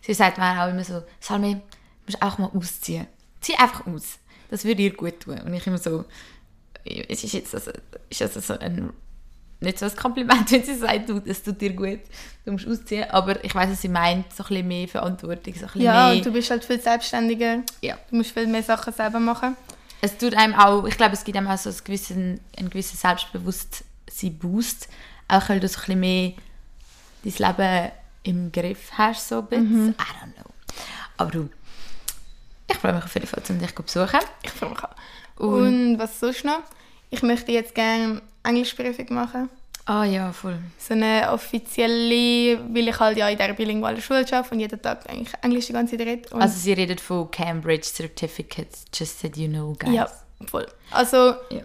sie 0.00 0.14
sagt 0.14 0.38
mir 0.38 0.60
auch 0.60 0.70
immer 0.70 0.82
so, 0.82 1.04
Salme, 1.20 1.54
du 1.54 1.60
musst 2.06 2.20
auch 2.20 2.38
mal 2.38 2.50
ausziehen. 2.52 3.06
Zieh 3.46 3.54
einfach 3.56 3.86
aus. 3.86 4.18
Das 4.50 4.64
würde 4.64 4.82
ihr 4.82 4.92
gut 4.94 5.20
tun. 5.20 5.38
Und 5.40 5.54
ich 5.54 5.66
immer 5.66 5.78
so, 5.78 6.04
es 6.84 7.22
ist 7.22 7.32
jetzt 7.32 7.54
also, 7.54 7.70
ist 8.10 8.22
also 8.22 8.40
so 8.40 8.58
ein 8.58 8.92
nicht 9.60 9.78
so 9.78 9.86
ein 9.86 9.96
Kompliment, 9.96 10.50
wenn 10.50 10.64
sie 10.64 10.74
sagt, 10.74 11.08
du, 11.08 11.22
es 11.24 11.42
tut 11.42 11.60
dir 11.60 11.72
gut, 11.72 12.00
du 12.44 12.52
musst 12.52 12.66
ausziehen. 12.66 13.08
Aber 13.10 13.42
ich 13.44 13.54
weiß, 13.54 13.70
was 13.70 13.80
sie 13.80 13.88
meint, 13.88 14.32
so 14.32 14.42
ein 14.42 14.48
bisschen 14.48 14.68
mehr 14.68 14.88
Verantwortung, 14.88 15.54
so 15.54 15.60
ein 15.60 15.66
bisschen 15.66 15.80
Ja, 15.82 16.08
mehr... 16.08 16.16
und 16.16 16.26
du 16.26 16.32
bist 16.32 16.50
halt 16.50 16.64
viel 16.64 16.80
selbstständiger. 16.80 17.62
ja. 17.80 17.96
Du 18.10 18.16
musst 18.16 18.32
viel 18.32 18.46
mehr 18.48 18.62
Sachen 18.62 18.92
selber 18.92 19.20
machen. 19.20 19.56
Es 20.02 20.18
tut 20.18 20.34
einem 20.34 20.54
auch, 20.54 20.84
ich 20.86 20.96
glaube, 20.96 21.14
es 21.14 21.24
gibt 21.24 21.38
einem 21.38 21.46
auch 21.48 21.56
so 21.56 21.70
einen 21.70 21.78
gewissen, 21.84 22.40
einen 22.58 22.68
gewissen 22.68 22.98
Selbstbewusstsein-Boost, 22.98 24.88
auch 25.28 25.48
weil 25.48 25.60
du 25.60 25.68
so 25.68 25.78
ein 25.78 25.80
bisschen 25.86 26.00
mehr 26.00 26.32
dein 27.24 27.56
Leben 27.56 27.92
im 28.24 28.52
Griff 28.52 28.90
hast, 28.92 29.28
so 29.28 29.38
ein 29.38 29.46
bisschen. 29.46 29.88
I 29.90 29.92
don't 29.94 30.34
know. 30.34 30.50
Aber 31.16 31.30
du, 31.30 31.48
ich 32.68 32.76
freue 32.76 32.92
mich 32.94 33.04
auf 33.04 33.14
jeden 33.14 33.26
Fall, 33.26 33.42
um 33.48 33.58
dich 33.58 33.74
zu 33.74 33.82
besuchen. 33.82 34.20
Ich 34.42 34.50
freue 34.50 34.70
mich 34.70 34.78
auch. 34.84 34.90
Und- 35.38 35.92
Und 35.92 35.98
was 35.98 36.18
sonst 36.20 36.44
noch? 36.44 36.60
Ich 37.10 37.22
möchte 37.22 37.52
jetzt 37.52 37.74
gerne 37.74 38.20
Englischprüfung 38.42 39.06
machen. 39.14 39.48
Ah 39.88 40.02
ja, 40.04 40.32
voll. 40.32 40.58
So 40.78 40.94
eine 40.94 41.30
offizielle, 41.30 42.58
weil 42.74 42.88
ich 42.88 42.98
halt 42.98 43.16
ja 43.18 43.28
in 43.28 43.38
dieser 43.38 43.52
bilingualen 43.52 44.00
Schule 44.02 44.20
arbeite 44.20 44.50
und 44.52 44.58
jeden 44.60 44.82
Tag 44.82 45.08
eigentlich 45.08 45.32
Englisch 45.42 45.66
die 45.66 45.72
ganze 45.72 45.96
Zeit 45.96 46.06
rede. 46.06 46.28
Und 46.34 46.42
Also 46.42 46.58
sie 46.58 46.72
redet 46.72 47.00
von 47.00 47.30
Cambridge 47.30 47.86
Certificates, 47.86 48.84
just 48.92 49.22
that 49.22 49.36
you 49.36 49.46
know, 49.48 49.74
guys. 49.78 49.92
ja, 49.94 50.08
voll. 50.46 50.66
Also, 50.90 51.34
Ja. 51.50 51.62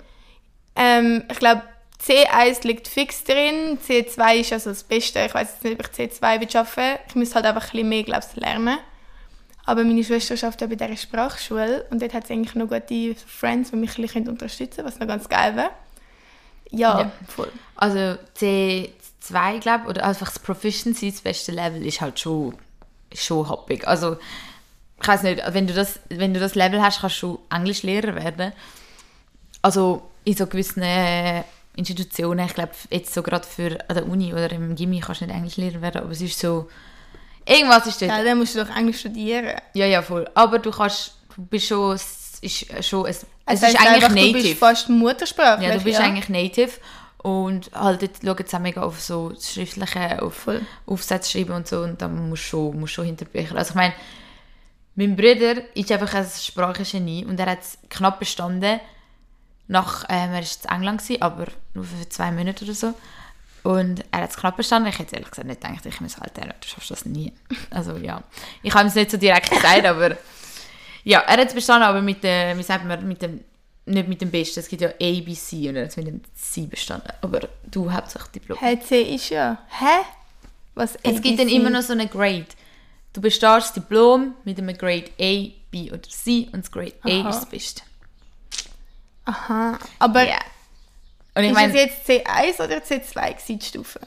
ähm, 0.76 1.24
ich 1.32 1.40
glaube, 1.40 1.64
C1 2.00 2.64
liegt 2.68 2.88
fix 2.88 3.24
drin, 3.24 3.78
C2 3.80 4.36
ist 4.42 4.54
also 4.54 4.70
das 4.72 4.84
Beste. 4.84 5.26
Ich 5.26 5.34
weiß 5.34 5.50
jetzt 5.54 5.64
nicht, 5.64 5.80
ob 5.80 5.86
ich 5.86 5.92
C2 6.12 6.40
will 6.42 6.50
schaffen 6.50 6.96
Ich 7.08 7.16
müsste 7.16 7.36
halt 7.36 7.46
einfach 7.46 7.64
ein 7.66 7.72
bisschen 7.72 7.90
mehr, 7.90 8.04
glaube 8.04 8.26
ich, 8.36 8.40
lernen. 8.42 8.78
Aber 9.66 9.84
meine 9.84 10.04
Schwester 10.04 10.34
arbeitet 10.36 10.62
ja 10.62 10.68
bei 10.68 10.76
dieser 10.76 10.98
Sprachschule 10.98 11.86
und 11.92 12.02
dort 12.02 12.14
hat 12.14 12.28
sie 12.28 12.34
eigentlich 12.34 12.56
noch 12.56 12.68
gute 12.68 13.16
Friends, 13.28 13.70
die 13.72 13.78
mich 13.78 13.98
ein 13.98 14.02
bisschen 14.02 14.28
unterstützen 14.28 14.78
können, 14.78 14.88
was 14.88 15.00
noch 15.00 15.08
ganz 15.08 15.30
geil 15.30 15.56
wäre. 15.56 15.70
Ja, 16.72 17.02
Ja. 17.02 17.12
voll. 17.28 17.52
Also 17.76 18.18
C2, 18.38 19.60
glaube 19.60 19.84
ich, 19.84 19.90
oder 19.90 20.06
einfach 20.06 20.28
das 20.30 20.40
Proficiency, 20.40 21.12
das 21.12 21.22
beste 21.22 21.52
Level, 21.52 21.86
ist 21.86 22.02
halt 22.02 22.20
schon, 22.20 22.56
schon 23.14 23.48
happig. 23.50 23.88
Also, 23.88 24.18
ich 25.02 25.08
weiß 25.08 25.24
nicht, 25.24 25.42
wenn 25.54 25.68
du, 25.68 25.74
das, 25.74 26.00
wenn 26.10 26.34
du 26.34 26.40
das 26.40 26.56
Level 26.56 26.82
hast, 26.82 27.02
kannst 27.02 27.22
du 27.22 27.40
Englischlehrer 27.50 28.16
werden. 28.16 28.54
also 29.62 30.02
in 30.24 30.36
so 30.36 30.46
gewissen 30.48 30.82
äh, 30.84 31.44
Institutionen, 31.76 32.46
ich 32.46 32.54
glaube 32.54 32.74
jetzt 32.90 33.14
so 33.14 33.24
gerade 33.24 33.48
für 33.48 33.80
an 33.88 33.96
der 33.96 34.08
Uni 34.08 34.34
oder 34.34 34.52
im 34.52 34.76
Gimmi 34.76 35.00
kannst 35.00 35.22
du 35.22 35.26
nicht 35.26 35.36
Englisch 35.36 35.58
lernen 35.58 35.82
werden, 35.82 36.02
aber 36.04 36.12
es 36.12 36.22
ist 36.22 36.38
so, 36.40 36.70
irgendwas 37.52 37.86
ist 37.88 38.02
dort. 38.02 38.12
Ja, 38.12 38.24
dann 38.24 38.38
musst 38.38 38.56
du 38.56 38.64
doch 38.64 38.76
Englisch 38.76 39.00
studieren. 39.00 39.56
Ja, 39.74 39.86
ja, 39.86 40.02
voll. 40.02 40.30
Aber 40.34 40.60
du 40.60 40.72
kannst, 40.72 41.16
du 41.36 41.44
bist 41.46 41.68
schon, 41.68 41.94
es 41.96 42.40
ist 42.42 42.86
schon, 42.86 43.06
es, 43.06 43.26
es 43.46 43.62
ist 43.62 43.64
eigentlich 43.64 44.06
einfach, 44.06 44.10
Du 44.10 44.16
bist 44.16 44.34
native. 44.36 44.56
fast 44.56 44.90
Muttersprachler. 44.90 45.68
Ja, 45.68 45.78
du 45.78 45.84
bist 45.84 46.00
eigentlich 46.00 46.30
native 46.30 46.72
und 47.18 47.70
halt 47.74 48.02
dort 48.02 48.12
schauen 48.24 48.48
sie 48.48 48.56
auch 48.58 48.62
mega 48.62 48.82
auf 48.82 49.00
so 49.00 49.30
das 49.30 49.54
Schriftliche, 49.54 50.22
auf 50.22 50.34
Voll. 50.34 50.62
Aufsätze 50.88 51.32
schreiben 51.32 51.54
und 51.54 51.68
so 51.68 51.82
und 51.82 52.02
dann 52.02 52.30
musst 52.30 52.44
du 52.46 52.48
schon, 52.48 52.80
musst 52.80 52.94
schon 52.94 53.06
hinter 53.06 53.26
Bücher. 53.26 53.56
Also 53.56 53.72
ich 53.72 53.76
meine, 53.76 53.94
mein 54.96 55.16
Bruder 55.16 55.62
ist 55.76 55.92
einfach 55.92 56.14
ein 56.16 56.26
Sprachgenie 56.26 57.26
und 57.26 57.40
er 57.40 57.52
hat 57.52 57.62
es 57.62 57.78
knapp 57.90 58.20
bestanden. 58.20 58.80
Nach, 59.68 60.04
ähm, 60.10 60.32
er 60.32 60.34
war 60.34 60.40
in 60.40 60.70
England, 60.76 61.02
gewesen, 61.02 61.22
aber 61.22 61.48
nur 61.74 61.86
für 61.86 62.10
zwei 62.10 62.32
Monate 62.32 62.66
oder 62.66 62.74
so. 62.74 62.94
Und 63.64 64.04
er 64.12 64.22
hat 64.22 64.32
es 64.32 64.38
knapp 64.38 64.58
bestanden. 64.58 64.90
Ich 64.90 64.98
hätte 64.98 65.16
ehrlich 65.16 65.30
gesagt 65.30 65.48
nicht 65.48 65.62
gedacht, 65.62 65.86
ich 65.86 66.02
muss 66.02 66.18
halt, 66.18 66.36
du 66.38 66.68
schaffst 66.68 66.92
das 66.92 67.06
nie. 67.06 67.32
Also 67.70 67.98
ja, 67.98 68.24
ich 68.64 68.74
habe 68.74 68.88
es 68.88 68.96
nicht 68.96 69.12
so 69.12 69.18
direkt 69.18 69.50
gesagt, 69.50 69.86
aber 69.86 70.18
ja, 71.04 71.20
er 71.20 71.38
hat 71.38 71.48
es 71.48 71.54
bestanden, 71.54 71.84
aber 71.84 72.02
mit 72.02 72.24
dem, 72.24 72.58
wie 72.58 72.64
sagt 72.64 72.86
man, 72.86 73.08
mit 73.08 73.22
dem, 73.22 73.42
nicht 73.86 74.08
mit 74.08 74.22
dem 74.22 74.32
Besten. 74.32 74.60
Es 74.60 74.68
gibt 74.68 74.82
ja 74.82 74.90
A, 74.90 74.92
B, 75.22 75.34
C 75.34 75.70
und 75.70 75.76
er 75.76 75.84
hat 75.84 75.92
es 75.92 75.98
mit 75.98 76.08
dem 76.08 76.22
C 76.36 76.66
bestanden. 76.66 77.12
Aber 77.22 77.42
du 77.70 77.92
hauptsächlich 77.92 78.32
Diplom. 78.32 78.60
Hä, 78.60 78.80
C 78.80 79.02
ist 79.16 79.30
ja. 79.30 79.58
Hä? 79.70 80.06
Was 80.76 80.96
Es 81.04 81.22
gibt 81.22 81.40
dann 81.40 81.50
immer 81.50 81.70
noch 81.70 81.82
so 81.82 81.94
eine 81.94 82.08
Grade. 82.08 82.46
Du 83.14 83.22
bestehst 83.22 83.44
das 83.44 83.74
Diplom 83.74 84.36
mit 84.46 84.58
einem 84.58 84.78
Grade 84.78 85.10
A, 85.20 85.50
B 85.70 85.92
oder 85.92 86.02
C 86.04 86.48
und 86.54 86.64
das 86.64 86.72
Grade 86.72 86.94
A 87.04 87.10
Aha. 87.10 87.30
ist 87.30 87.38
das 87.38 87.46
Beste. 87.48 87.82
Aha. 89.26 89.78
Aber 90.00 90.28
Ja. 90.28 90.40
Und 91.34 91.44
ich 91.44 91.50
ist 91.52 91.56
meine, 91.56 91.74
es 91.74 92.06
jetzt 92.06 92.10
C1 92.10 92.56
oder 92.64 92.78
C2 92.78 93.30
gewesen, 93.32 93.60
die 93.60 93.66
Stufe? 93.66 94.00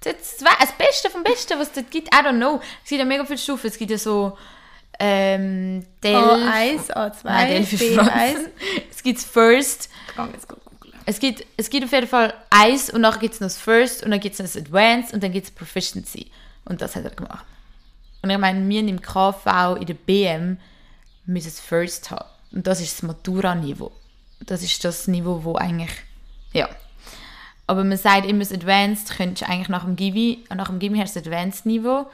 das, 0.00 0.36
zwei- 0.38 0.50
das 0.60 0.72
Beste 0.72 1.08
vom 1.08 1.22
Besten, 1.22 1.58
was 1.58 1.68
es 1.68 1.72
dort 1.74 1.90
gibt, 1.90 2.08
I 2.14 2.18
don't 2.18 2.36
know. 2.36 2.60
Es 2.82 2.90
gibt 2.90 2.98
ja 2.98 3.04
mega 3.06 3.24
viele 3.24 3.38
Stufen. 3.38 3.66
Es 3.68 3.78
gibt 3.78 3.90
ja 3.90 3.96
so 3.98 4.36
ähm, 5.00 5.84
Delph. 6.02 6.18
A1, 6.22 6.90
A2, 6.92 7.14
Nein, 7.24 7.48
Delph 7.48 7.72
ist 7.72 7.82
B1. 7.82 7.94
Franz. 7.94 8.38
Es 8.90 9.02
gibt 9.02 9.20
First. 9.20 9.88
Jetzt. 10.32 10.46
Es 11.06 11.18
gibt, 11.18 11.46
es 11.58 11.68
gibt 11.70 11.84
auf 11.84 11.92
jeden 11.92 12.06
Fall 12.08 12.32
eins 12.50 12.88
und 12.90 13.00
nachher 13.02 13.18
gibt 13.20 13.34
es 13.34 13.40
noch 13.40 13.46
das 13.46 13.58
First 13.58 14.02
und 14.04 14.10
dann 14.10 14.20
gibt 14.20 14.34
es 14.34 14.38
noch 14.38 14.46
das 14.46 14.56
Advanced 14.56 15.12
und 15.12 15.22
dann 15.22 15.32
gibt 15.32 15.46
es 15.46 15.50
Proficiency. 15.50 16.30
Und 16.64 16.80
das 16.80 16.96
hat 16.96 17.04
er 17.04 17.10
gemacht. 17.10 17.44
Und 18.22 18.30
ich 18.30 18.38
meine, 18.38 18.66
wir 18.66 18.80
im 18.80 19.02
KV, 19.02 19.76
in 19.80 19.86
der 19.86 19.94
BM, 19.94 20.58
müssen 21.26 21.48
das 21.48 21.60
First 21.60 22.10
haben. 22.10 22.24
Und 22.52 22.66
das 22.66 22.80
ist 22.80 22.94
das 22.94 23.02
Matura-Niveau. 23.02 23.92
Das 24.40 24.62
ist 24.62 24.82
das 24.84 25.06
Niveau, 25.08 25.44
wo 25.44 25.56
eigentlich, 25.56 25.90
ja. 26.54 26.68
Aber 27.66 27.84
man 27.84 27.96
sagt 27.96 28.26
immer, 28.26 28.40
das 28.40 28.52
Advanced 28.52 29.16
könntest 29.16 29.42
du 29.42 29.48
eigentlich 29.48 29.68
nach 29.68 29.84
dem 29.84 29.96
Givi, 29.96 30.44
nach 30.54 30.68
dem 30.68 30.78
Givi 30.78 30.98
hast 30.98 31.16
du 31.16 31.20
das 31.20 31.26
Advanced-Niveau. 31.26 32.10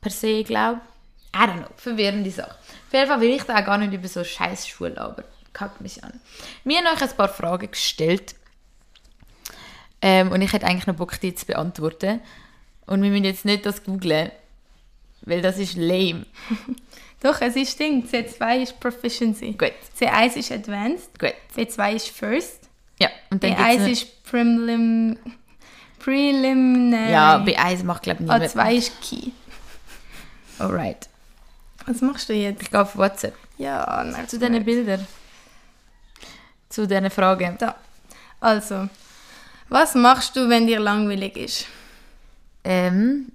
Per 0.00 0.10
se, 0.10 0.44
glaube 0.44 0.80
ich. 0.82 0.96
I 1.38 1.44
don't 1.44 1.58
know, 1.58 1.68
verwirrende 1.76 2.30
Sache. 2.30 2.56
Auf 2.86 2.92
jeden 2.92 3.08
Fall 3.08 3.20
will 3.20 3.30
ich 3.30 3.42
da 3.42 3.60
auch 3.60 3.64
gar 3.64 3.76
nicht 3.76 3.92
über 3.92 4.08
so 4.08 4.24
scheiß 4.24 4.66
Schule, 4.66 4.98
aber 4.98 5.24
kackt 5.52 5.80
mich 5.80 6.02
an. 6.02 6.18
Wir 6.64 6.78
haben 6.78 6.86
euch 6.86 7.02
ein 7.02 7.16
paar 7.16 7.28
Fragen 7.28 7.70
gestellt. 7.70 8.34
Ähm, 10.00 10.32
und 10.32 10.40
ich 10.40 10.52
hätte 10.52 10.66
eigentlich 10.66 10.86
noch 10.86 10.96
Bock, 10.96 11.20
die 11.20 11.34
zu 11.34 11.46
beantworten. 11.46 12.20
Und 12.86 13.02
wir 13.02 13.10
müssen 13.10 13.24
jetzt 13.24 13.44
nicht 13.44 13.66
das 13.66 13.84
googlen, 13.84 14.30
weil 15.22 15.42
das 15.42 15.58
ist 15.58 15.76
lame. 15.76 16.24
Doch, 17.20 17.40
es 17.40 17.56
ist 17.56 17.78
Ding. 17.78 18.06
C2 18.06 18.62
ist 18.62 18.78
Proficiency. 18.78 19.52
Gut, 19.52 19.72
C1 19.98 20.36
ist 20.36 20.52
Advanced. 20.52 21.18
gut. 21.18 21.34
B2 21.56 21.94
ist 21.94 22.08
First. 22.08 22.60
Ja, 23.00 23.08
und 23.30 23.42
dann 23.42 23.52
B1 23.52 23.84
gibt's 23.84 24.02
ist 24.02 24.24
Prelim... 24.24 25.18
Preliminary. 25.98 27.10
Ja, 27.10 27.38
B1 27.38 27.84
macht, 27.84 28.02
glaube 28.02 28.22
ich, 28.22 28.28
niemand. 28.28 28.44
A2 28.44 28.74
ist 28.74 29.00
Key. 29.00 29.30
Alright. 30.58 31.08
Was 31.86 32.00
machst 32.00 32.28
du 32.28 32.34
jetzt? 32.34 32.62
Ich 32.62 32.70
gehe 32.70 32.80
auf 32.80 32.96
WhatsApp. 32.96 33.34
Ja, 33.58 34.04
nein. 34.04 34.28
Zu 34.28 34.38
diesen 34.38 34.64
Bildern. 34.64 35.06
Zu 36.68 36.86
diesen 36.86 37.10
Fragen. 37.10 37.56
Da. 37.58 37.76
Also, 38.40 38.88
was 39.68 39.94
machst 39.94 40.36
du, 40.36 40.48
wenn 40.48 40.66
dir 40.66 40.80
langweilig 40.80 41.36
ist? 41.36 41.66
Ähm, 42.64 43.32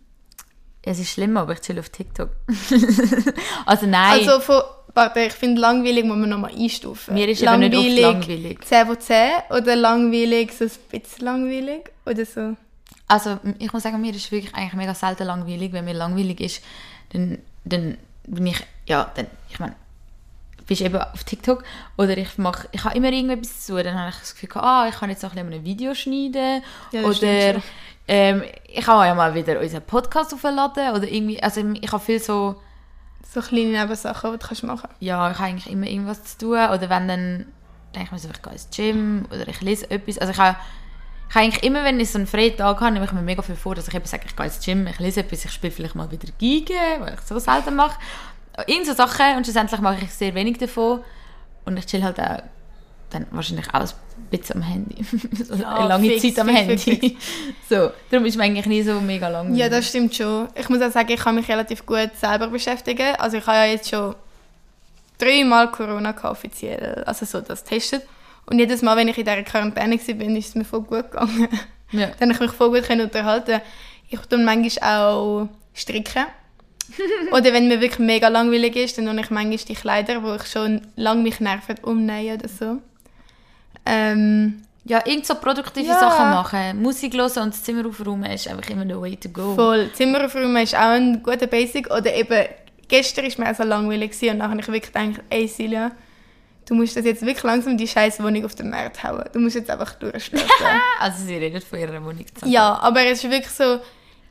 es 0.83 0.99
ist 0.99 1.11
schlimm, 1.11 1.37
aber 1.37 1.53
ich 1.53 1.61
chill 1.61 1.79
auf 1.79 1.89
TikTok. 1.89 2.29
also 3.65 3.85
nein. 3.85 4.27
Also, 4.27 4.39
von, 4.39 4.61
warte, 4.93 5.21
ich 5.21 5.33
finde, 5.33 5.61
langweilig 5.61 6.05
muss 6.05 6.17
man 6.17 6.29
nochmal 6.29 6.53
einstufen. 6.55 7.13
Mir 7.13 7.29
ist 7.29 7.43
eben 7.43 7.59
nicht 7.59 7.75
oft 7.75 7.99
langweilig. 7.99 8.65
10 8.65 8.87
von 8.87 8.99
10 8.99 9.29
oder 9.51 9.75
langweilig, 9.75 10.53
so 10.53 10.65
ein 10.65 10.71
bisschen 10.89 11.25
langweilig 11.25 11.91
oder 12.05 12.25
so? 12.25 12.55
Also 13.07 13.39
ich 13.59 13.71
muss 13.73 13.83
sagen, 13.83 14.01
mir 14.01 14.15
ist 14.15 14.31
wirklich 14.31 14.53
eigentlich 14.55 14.73
mega 14.73 14.95
selten 14.95 15.25
langweilig. 15.25 15.73
Wenn 15.73 15.85
mir 15.85 15.93
langweilig 15.93 16.39
ist, 16.39 16.63
dann, 17.11 17.39
dann 17.65 17.97
bin 18.25 18.47
ich, 18.47 18.57
ja, 18.87 19.11
dann, 19.15 19.27
ich 19.49 19.59
meine, 19.59 19.75
bist 20.65 20.81
eben 20.81 21.01
auf 21.01 21.25
TikTok 21.25 21.63
oder 21.97 22.17
ich 22.17 22.37
mache, 22.37 22.69
ich 22.71 22.83
habe 22.85 22.95
immer 22.95 23.11
irgendetwas 23.11 23.65
zu 23.65 23.73
tun. 23.73 23.83
Dann 23.83 23.99
habe 23.99 24.09
ich 24.11 24.15
das 24.15 24.33
Gefühl, 24.33 24.61
ah, 24.61 24.87
ich 24.87 24.95
kann 24.95 25.09
jetzt 25.09 25.25
auch 25.25 25.35
ein 25.35 25.53
ein 25.53 25.65
Video 25.65 25.93
schneiden 25.93 26.63
Ja, 26.91 27.01
oder. 27.03 27.61
Ähm, 28.07 28.43
ich 28.67 28.85
kann 28.85 29.05
ja 29.05 29.15
mal 29.15 29.33
wieder 29.33 29.59
unseren 29.59 29.83
Podcast 29.83 30.33
aufladen 30.33 30.91
oder 30.91 31.07
irgendwie, 31.07 31.41
also 31.41 31.61
ich 31.61 31.91
habe 31.91 32.03
viel 32.03 32.19
so, 32.19 32.55
So 33.33 33.41
kleine 33.41 33.79
Nebensachen, 33.79 34.31
die 34.31 34.37
du 34.39 34.47
kannst 34.47 34.63
machen 34.63 34.89
ja, 34.99 35.31
ich 35.31 35.37
habe 35.37 35.49
eigentlich 35.49 35.71
immer 35.71 35.87
irgendwas 35.87 36.23
zu 36.23 36.37
tun 36.39 36.57
oder 36.57 36.89
wenn 36.89 37.07
dann 37.07 37.45
denke 37.95 38.07
ich 38.07 38.11
mir 38.11 38.19
so, 38.19 38.29
ich 38.29 38.41
gehe 38.41 38.53
ins 38.53 38.69
Gym 38.69 39.25
oder 39.29 39.47
ich 39.47 39.61
lese 39.61 39.89
etwas. 39.91 40.17
Also 40.17 40.33
ich 40.33 40.39
habe, 40.39 40.57
ich 41.29 41.35
habe 41.35 41.45
eigentlich 41.45 41.63
immer, 41.63 41.83
wenn 41.83 41.99
ich 41.99 42.11
so 42.11 42.17
einen 42.17 42.27
freien 42.27 42.55
Tag 42.57 42.79
habe, 42.81 42.91
nehme 42.91 43.05
ich 43.05 43.11
mir 43.11 43.21
mega 43.21 43.41
viel 43.41 43.55
vor, 43.55 43.75
dass 43.75 43.87
ich 43.87 43.93
eben 43.93 44.05
sage, 44.05 44.23
ich 44.25 44.35
gehe 44.35 44.45
ins 44.45 44.63
Gym, 44.63 44.87
ich 44.87 44.99
lese 44.99 45.21
etwas, 45.21 45.45
ich 45.45 45.51
spiele 45.51 45.71
vielleicht 45.71 45.95
mal 45.95 46.09
wieder 46.11 46.27
Geige, 46.39 46.73
weil 46.99 47.13
ich 47.13 47.21
so 47.21 47.37
selten 47.39 47.75
mache. 47.75 47.99
Irgend 48.67 48.87
so 48.87 48.93
Sachen 48.93 49.37
und 49.37 49.45
schlussendlich 49.45 49.81
mache 49.81 50.03
ich 50.03 50.13
sehr 50.13 50.33
wenig 50.35 50.57
davon 50.57 51.01
und 51.65 51.77
ich 51.77 51.85
chill 51.85 52.03
halt 52.03 52.19
auch 52.19 52.43
dann 53.11 53.27
wahrscheinlich 53.31 53.67
auch 53.73 53.81
ein 53.81 53.89
bisschen 54.29 54.57
am 54.57 54.61
Handy. 54.63 55.03
so 55.43 55.55
Ja, 55.55 55.75
eine 55.75 55.87
lange 55.87 56.09
fix, 56.09 56.21
Zeit 56.21 56.39
am 56.39 56.47
fix, 56.47 56.59
Handy. 56.59 56.77
fix, 56.77 57.25
so, 57.69 57.91
darum 58.09 58.25
ist 58.25 58.37
mir 58.37 58.43
eigentlich 58.43 58.65
nie 58.65 58.81
so 58.81 58.99
mega 59.01 59.27
langweilig. 59.27 59.59
Ja, 59.59 59.69
das 59.69 59.87
stimmt 59.87 60.15
schon. 60.15 60.47
Ich 60.55 60.69
muss 60.69 60.81
auch 60.81 60.91
sagen, 60.91 61.11
ich 61.11 61.19
kann 61.19 61.35
mich 61.35 61.47
relativ 61.47 61.85
gut 61.85 62.11
selber 62.19 62.47
beschäftigen. 62.47 63.15
Also 63.17 63.37
ich 63.37 63.45
habe 63.45 63.57
ja 63.57 63.65
jetzt 63.65 63.89
schon 63.89 64.15
dreimal 65.17 65.69
Corona 65.71 66.15
offiziell, 66.23 67.03
also 67.05 67.25
so 67.25 67.41
das 67.41 67.63
testet. 67.63 68.03
Und 68.47 68.59
jedes 68.59 68.81
Mal, 68.81 68.97
wenn 68.97 69.07
ich 69.07 69.17
in 69.17 69.25
dieser 69.25 69.43
Quarantäne 69.43 69.97
war, 69.99 70.15
bin, 70.15 70.35
ist 70.35 70.49
es 70.49 70.55
mir 70.55 70.65
voll 70.65 70.81
gut 70.81 71.11
gegangen. 71.11 71.47
Ja. 71.93 72.07
Dann 72.19 72.29
habe 72.33 72.45
ich 72.45 72.51
mich 72.51 72.51
voll 72.57 72.69
gut 72.69 72.87
können 72.87 73.01
unterhalten. 73.01 73.59
Ich 74.09 74.21
tue 74.21 74.39
manchmal 74.39 75.01
auch 75.01 75.49
stricken. 75.73 76.23
oder 77.33 77.51
wenn 77.51 77.67
mir 77.67 77.81
wirklich 77.81 77.99
mega 77.99 78.29
langweilig 78.29 78.77
ist, 78.77 78.97
dann 78.97 79.07
tue 79.07 79.19
ich 79.19 79.29
manchmal 79.29 79.57
die 79.57 79.75
Kleider, 79.75 80.23
wo 80.23 80.35
ich 80.35 80.45
schon 80.45 80.81
lange 80.95 81.21
mich 81.21 81.41
nerven, 81.41 81.75
umnähen 81.81 82.39
oder 82.39 82.47
so. 82.47 82.77
Ähm, 83.85 84.63
Ja, 84.83 84.99
irgend 85.05 85.25
so 85.27 85.35
produktive 85.35 85.85
Ja. 85.87 85.99
Sachen 85.99 86.29
machen. 86.31 86.81
Musik 86.81 87.13
hören 87.13 87.43
und 87.43 87.53
das 87.53 87.63
Zimmer 87.63 87.87
aufräumen 87.87 88.31
ist 88.31 88.47
einfach 88.47 88.67
immer 88.71 88.83
the 88.83 88.99
way 88.99 89.15
to 89.15 89.29
go. 89.29 89.53
Voll. 89.55 89.91
Zimmer 89.93 90.25
aufräumen 90.25 90.57
ist 90.63 90.75
auch 90.75 90.79
ein 90.95 91.21
guter 91.21 91.45
Basic. 91.47 91.87
Oder 91.93 92.13
eben, 92.15 92.45
gestern 92.87 93.25
war 93.25 93.45
mir 93.45 93.51
auch 93.51 93.55
so 93.55 93.63
langweilig 93.63 94.11
und 94.23 94.37
nachher 94.39 94.49
habe 94.51 94.61
ich 94.61 94.67
wirklich 94.67 94.91
gedacht, 94.91 95.21
ey 95.29 95.47
Silja, 95.47 95.91
du 96.67 96.73
musst 96.73 96.95
das 96.95 97.05
jetzt 97.05 97.21
wirklich 97.23 97.43
langsam 97.43 97.77
die 97.77 97.87
scheiß 97.87 98.21
Wohnung 98.23 98.43
auf 98.43 98.55
den 98.55 98.71
Markt 98.71 99.03
hauen. 99.03 99.23
Du 99.33 99.39
musst 99.39 99.55
jetzt 99.55 99.69
einfach 99.69 99.93
durchstarten. 99.93 100.47
Also 100.99 101.25
sie 101.25 101.35
redet 101.35 101.63
von 101.63 101.77
ihrer 101.79 102.03
Wohnung. 102.03 102.25
zu 102.33 102.39
sagen. 102.39 102.51
ja, 102.51 102.79
aber 102.81 103.05
es 103.05 103.23
ist 103.23 103.29
wirklich 103.29 103.51
so, 103.51 103.79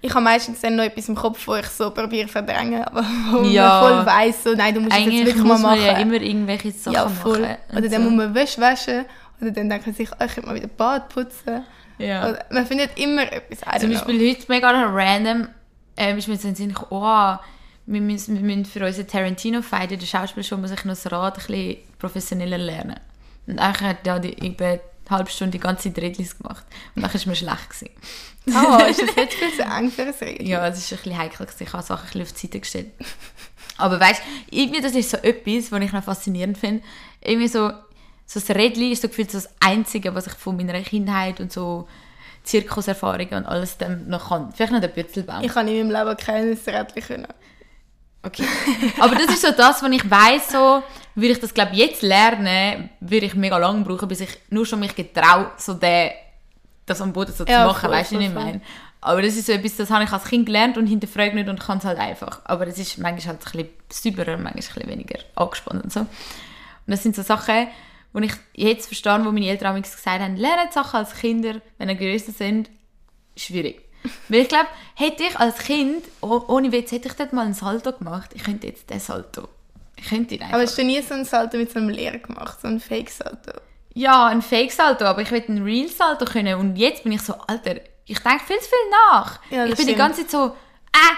ich 0.02 0.10
habe 0.12 0.22
meistens 0.24 0.60
dann 0.60 0.74
noch 0.76 0.84
etwas 0.84 1.08
im 1.08 1.14
Kopf, 1.14 1.46
wo 1.46 1.54
ich 1.56 1.66
so 1.66 1.90
probiere 1.92 2.26
verdrängen, 2.26 2.82
aber 2.84 3.04
wo 3.30 3.42
Ja. 3.42 3.82
man 3.82 4.04
voll 4.04 4.06
weiss, 4.06 4.42
so, 4.42 4.54
nein, 4.54 4.74
du 4.74 4.80
musst 4.80 4.92
es 4.96 4.98
jetzt 4.98 5.06
Eigentlich 5.12 5.26
wirklich 5.26 5.44
muss 5.44 5.60
mal 5.60 5.76
man 5.76 5.78
machen. 5.78 5.86
ja 5.96 5.98
immer 6.02 6.14
irgendwelche 6.14 6.72
Sachen 6.72 6.92
ja, 6.94 7.08
voll. 7.08 7.40
machen. 7.40 7.56
Oder 7.72 7.88
dann 7.88 8.02
so. 8.04 8.10
muss 8.10 8.12
man 8.12 8.34
Wäsche 8.34 8.60
waschen. 8.60 9.04
Oder 9.40 9.50
dann 9.50 9.68
denkt 9.68 9.86
man 9.86 9.94
sich, 9.94 10.10
oh, 10.10 10.24
ich 10.24 10.34
könnte 10.34 10.48
mal 10.48 10.54
wieder 10.54 10.68
Bad 10.68 11.08
putzen. 11.08 11.64
ja. 11.98 12.28
Oder 12.28 12.44
man 12.50 12.66
findet 12.66 12.98
immer 12.98 13.22
etwas. 13.32 13.80
Zum 13.80 13.90
Beispiel 13.90 14.30
heute 14.30 14.44
mega 14.48 14.70
random 14.70 15.48
ähm, 15.96 16.18
ist 16.18 16.28
mir 16.28 16.36
so 16.36 16.48
in 16.48 16.54
den 16.54 16.56
Sinn 16.56 16.74
oh, 16.90 17.36
wir 17.86 18.00
müssen, 18.00 18.36
wir 18.36 18.42
müssen 18.42 18.64
für 18.64 18.84
unseren 18.84 19.06
Tarantino-Fight 19.06 19.92
in 19.92 19.98
der 19.98 20.06
Schauspielschule 20.06 20.60
muss 20.60 20.70
ich 20.70 20.84
noch 20.84 20.94
das 20.94 21.10
Rad 21.10 21.38
ein 21.38 21.46
bisschen 21.46 21.76
professioneller 21.98 22.58
lernen. 22.58 23.00
Und 23.46 23.58
eigentlich 23.58 23.80
hat 23.80 24.06
ja 24.06 24.18
die, 24.18 24.46
über 24.46 24.66
eine 24.66 24.80
halbe 25.08 25.30
Stunde 25.30 25.52
die 25.52 25.60
ganze 25.60 25.92
Zeit 25.92 26.02
Redlis 26.02 26.38
gemacht. 26.38 26.64
Und 26.94 27.02
dann 27.02 27.10
war 27.10 27.14
es 27.14 27.26
mir 27.26 27.34
schlecht. 27.34 27.70
Gewesen. 27.70 27.90
know. 28.44 28.78
Oh, 28.78 28.84
ist 28.84 29.02
das 29.02 29.16
jetzt 29.16 29.34
viel 29.34 29.52
zu 29.52 29.62
eng 29.62 29.90
für 29.90 30.02
ein 30.02 30.14
Reden? 30.20 30.46
Ja, 30.46 30.66
es 30.68 30.90
war 30.90 30.98
ein 30.98 31.02
bisschen 31.02 31.18
heikel. 31.18 31.46
Gewesen. 31.46 31.64
Ich 31.64 31.72
habe 31.72 31.82
Sachen 31.82 32.02
ein 32.02 32.06
bisschen 32.06 32.22
auf 32.22 32.32
die 32.32 32.46
Seite 32.46 32.60
gestellt. 32.60 32.92
Aber 33.78 33.98
weißt 33.98 34.20
du, 34.20 34.56
irgendwie 34.56 34.80
das 34.80 34.94
ist 34.94 35.10
so 35.10 35.16
etwas, 35.16 35.72
was 35.72 35.82
ich 35.82 35.92
noch 35.92 36.04
faszinierend 36.04 36.58
finde. 36.58 36.82
Irgendwie 37.22 37.48
so, 37.48 37.72
so 38.30 38.38
das 38.38 38.48
Rädli 38.50 38.92
ist 38.92 39.02
so 39.02 39.08
gefühlt 39.08 39.28
so 39.28 39.38
das 39.38 39.50
Einzige, 39.58 40.14
was 40.14 40.28
ich 40.28 40.34
von 40.34 40.56
meiner 40.56 40.80
Kindheit 40.82 41.40
und 41.40 41.52
so 41.52 41.88
Zirkuserfahrungen 42.44 43.34
und 43.34 43.46
alles 43.46 43.76
dem 43.76 44.08
noch 44.08 44.28
kann. 44.28 44.52
Vielleicht 44.52 44.72
noch 44.72 44.80
der 44.80 44.86
Bützelbaum. 44.86 45.42
Ich 45.42 45.52
kann 45.52 45.66
in 45.66 45.88
meinem 45.88 46.06
Leben 46.06 46.16
keines 46.16 46.64
Rädchen 46.64 47.02
können. 47.02 47.26
Okay. 48.22 48.44
Aber 49.00 49.16
das 49.16 49.30
ist 49.30 49.42
so 49.42 49.50
das, 49.50 49.82
was 49.82 49.90
ich 49.90 50.08
weiß 50.08 50.52
so, 50.52 50.80
würde 51.16 51.32
ich 51.32 51.40
das 51.40 51.52
glaube 51.52 51.74
jetzt 51.74 52.02
lernen, 52.02 52.90
würde 53.00 53.26
ich 53.26 53.34
mega 53.34 53.58
lange 53.58 53.82
brauchen, 53.82 54.06
bis 54.06 54.20
ich 54.20 54.38
nur 54.48 54.64
schon 54.64 54.78
mich 54.78 54.94
getraue, 54.94 55.50
so 55.56 55.74
den, 55.74 56.12
das 56.86 57.00
am 57.00 57.12
Boden 57.12 57.32
so 57.32 57.44
Ja, 57.46 57.62
zu 57.62 57.66
machen, 57.66 57.80
voll, 57.80 57.90
weißt 57.90 58.12
du, 58.12 58.16
was 58.16 58.24
ich 58.24 58.32
meine? 58.32 58.60
Aber 59.00 59.22
das 59.22 59.34
ist 59.34 59.46
so 59.46 59.52
etwas, 59.52 59.74
das 59.74 59.90
habe 59.90 60.04
ich 60.04 60.12
als 60.12 60.24
Kind 60.24 60.46
gelernt 60.46 60.78
und 60.78 60.86
hinterfrage 60.86 61.34
nicht 61.34 61.48
und 61.48 61.58
kann 61.58 61.78
es 61.78 61.84
halt 61.84 61.98
einfach. 61.98 62.42
Aber 62.44 62.68
es 62.68 62.78
ist 62.78 62.96
manchmal 62.98 63.34
halt 63.34 63.56
ein 63.56 63.66
bisschen 63.88 64.14
sauberer, 64.14 64.36
manchmal 64.36 64.52
ein 64.52 64.54
bisschen 64.54 64.88
weniger 64.88 65.18
angespannt 65.34 65.82
und 65.82 65.92
so. 65.92 66.00
Und 66.00 66.08
das 66.86 67.02
sind 67.02 67.16
so 67.16 67.22
Sachen, 67.22 67.66
wo 68.12 68.18
ich 68.20 68.32
jetzt 68.54 68.86
verstehe, 68.86 69.24
wo 69.24 69.30
meine 69.32 69.48
Eltern 69.48 69.72
manchmal 69.74 69.96
gesagt 69.96 70.20
haben, 70.20 70.36
lernen 70.36 70.70
Sachen 70.72 70.96
als 70.98 71.14
Kinder, 71.14 71.60
wenn 71.78 71.88
sie 71.88 71.96
größer 71.96 72.32
sind, 72.32 72.70
schwierig. 73.36 73.82
Weil 74.28 74.40
ich 74.40 74.48
glaube, 74.48 74.68
hätte 74.94 75.24
ich 75.24 75.38
als 75.38 75.58
Kind, 75.58 76.04
oh- 76.20 76.42
ohne 76.48 76.72
Witz, 76.72 76.92
hätte 76.92 77.08
ich 77.08 77.14
dort 77.14 77.32
mal 77.32 77.44
einen 77.44 77.54
Salto 77.54 77.92
gemacht, 77.92 78.30
ich 78.34 78.44
könnte 78.44 78.66
jetzt 78.66 78.88
den 78.90 79.00
Salto. 79.00 79.48
Ich 79.96 80.08
könnte 80.08 80.34
ihn 80.34 80.42
einfach. 80.42 80.54
Aber 80.54 80.62
hast 80.62 80.78
du 80.78 80.84
nie 80.84 81.00
so 81.02 81.14
einen 81.14 81.24
Salto 81.26 81.58
mit 81.58 81.70
so 81.70 81.78
einem 81.78 81.90
Lehrer 81.90 82.18
gemacht, 82.18 82.60
so 82.60 82.68
einen 82.68 82.80
Fake-Salto? 82.80 83.52
ja, 83.92 84.28
ein 84.28 84.40
Fake-Salto, 84.40 85.04
aber 85.04 85.22
ich 85.22 85.30
will 85.30 85.42
einen 85.48 85.62
Real-Salto 85.64 86.24
können. 86.24 86.54
Und 86.58 86.76
jetzt 86.76 87.02
bin 87.02 87.12
ich 87.12 87.22
so, 87.22 87.34
Alter, 87.46 87.76
ich 88.06 88.18
denke 88.20 88.44
viel 88.44 88.58
zu 88.58 88.68
viel 88.68 88.90
nach. 89.10 89.40
Ja, 89.50 89.64
ich 89.64 89.70
bin 89.70 89.78
die 89.78 89.82
stimmt. 89.82 89.98
ganze 89.98 90.20
Zeit 90.22 90.30
so, 90.30 90.46
äh, 90.92 91.14